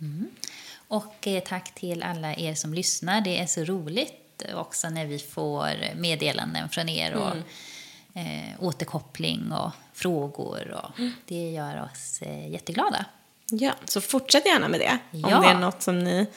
Mm. 0.01 0.27
Och 0.87 1.27
eh, 1.27 1.43
tack 1.43 1.75
till 1.75 2.03
alla 2.03 2.35
er 2.35 2.55
som 2.55 2.73
lyssnar. 2.73 3.21
Det 3.21 3.39
är 3.39 3.45
så 3.45 3.63
roligt 3.63 4.43
också 4.55 4.89
när 4.89 5.05
vi 5.05 5.19
får 5.19 5.95
meddelanden 5.95 6.69
från 6.69 6.89
er 6.89 7.13
och 7.13 7.31
mm. 7.31 8.51
eh, 8.51 8.63
återkoppling 8.63 9.51
och 9.51 9.71
frågor. 9.93 10.71
Och 10.71 10.99
mm. 10.99 11.11
Det 11.25 11.51
gör 11.51 11.89
oss 11.91 12.21
eh, 12.21 12.51
jätteglada. 12.51 13.05
Ja, 13.45 13.73
så 13.85 14.01
fortsätt 14.01 14.45
gärna 14.45 14.67
med 14.67 14.79
det. 14.79 14.97
Ja. 15.11 15.37
Om 15.37 15.43
det 15.43 15.49
är 15.49 15.59
något 15.59 15.81
som 15.81 15.99
ni 15.99 16.27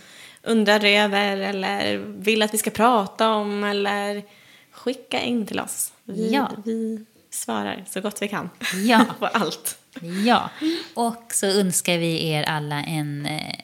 undrar 0.43 0.85
över 0.85 1.37
eller 1.37 1.97
vill 1.99 2.43
att 2.43 2.55
vi 2.55 2.59
ska 2.59 2.71
prata 2.71 3.29
om 3.29 3.65
eller 3.65 4.23
skicka 4.71 5.21
in 5.21 5.47
till 5.47 5.61
oss. 5.61 5.93
Vi, 6.05 6.31
ja. 6.33 6.51
vi 6.65 7.05
svarar 7.31 7.85
så 7.89 8.01
gott 8.01 8.23
vi 8.23 8.29
kan 8.29 8.51
ja. 8.87 9.07
på 9.19 9.27
allt. 9.27 9.79
Ja, 10.27 10.51
och 10.95 11.25
så 11.33 11.47
önskar 11.47 11.99
vi 11.99 12.29
er 12.29 12.43
alla 12.43 12.83
en 12.85 13.27
eh, 13.27 13.55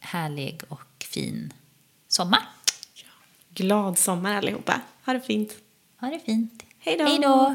härlig 0.00 0.60
och 0.68 1.04
fin 1.04 1.52
sommar. 2.08 2.40
Glad 3.48 3.98
sommar 3.98 4.34
allihopa. 4.34 4.80
Ha 5.04 5.12
det 5.12 5.20
fint. 5.20 5.52
Ha 6.00 6.08
det 6.08 6.20
fint. 6.26 6.62
Hej 6.78 6.96
då. 7.22 7.54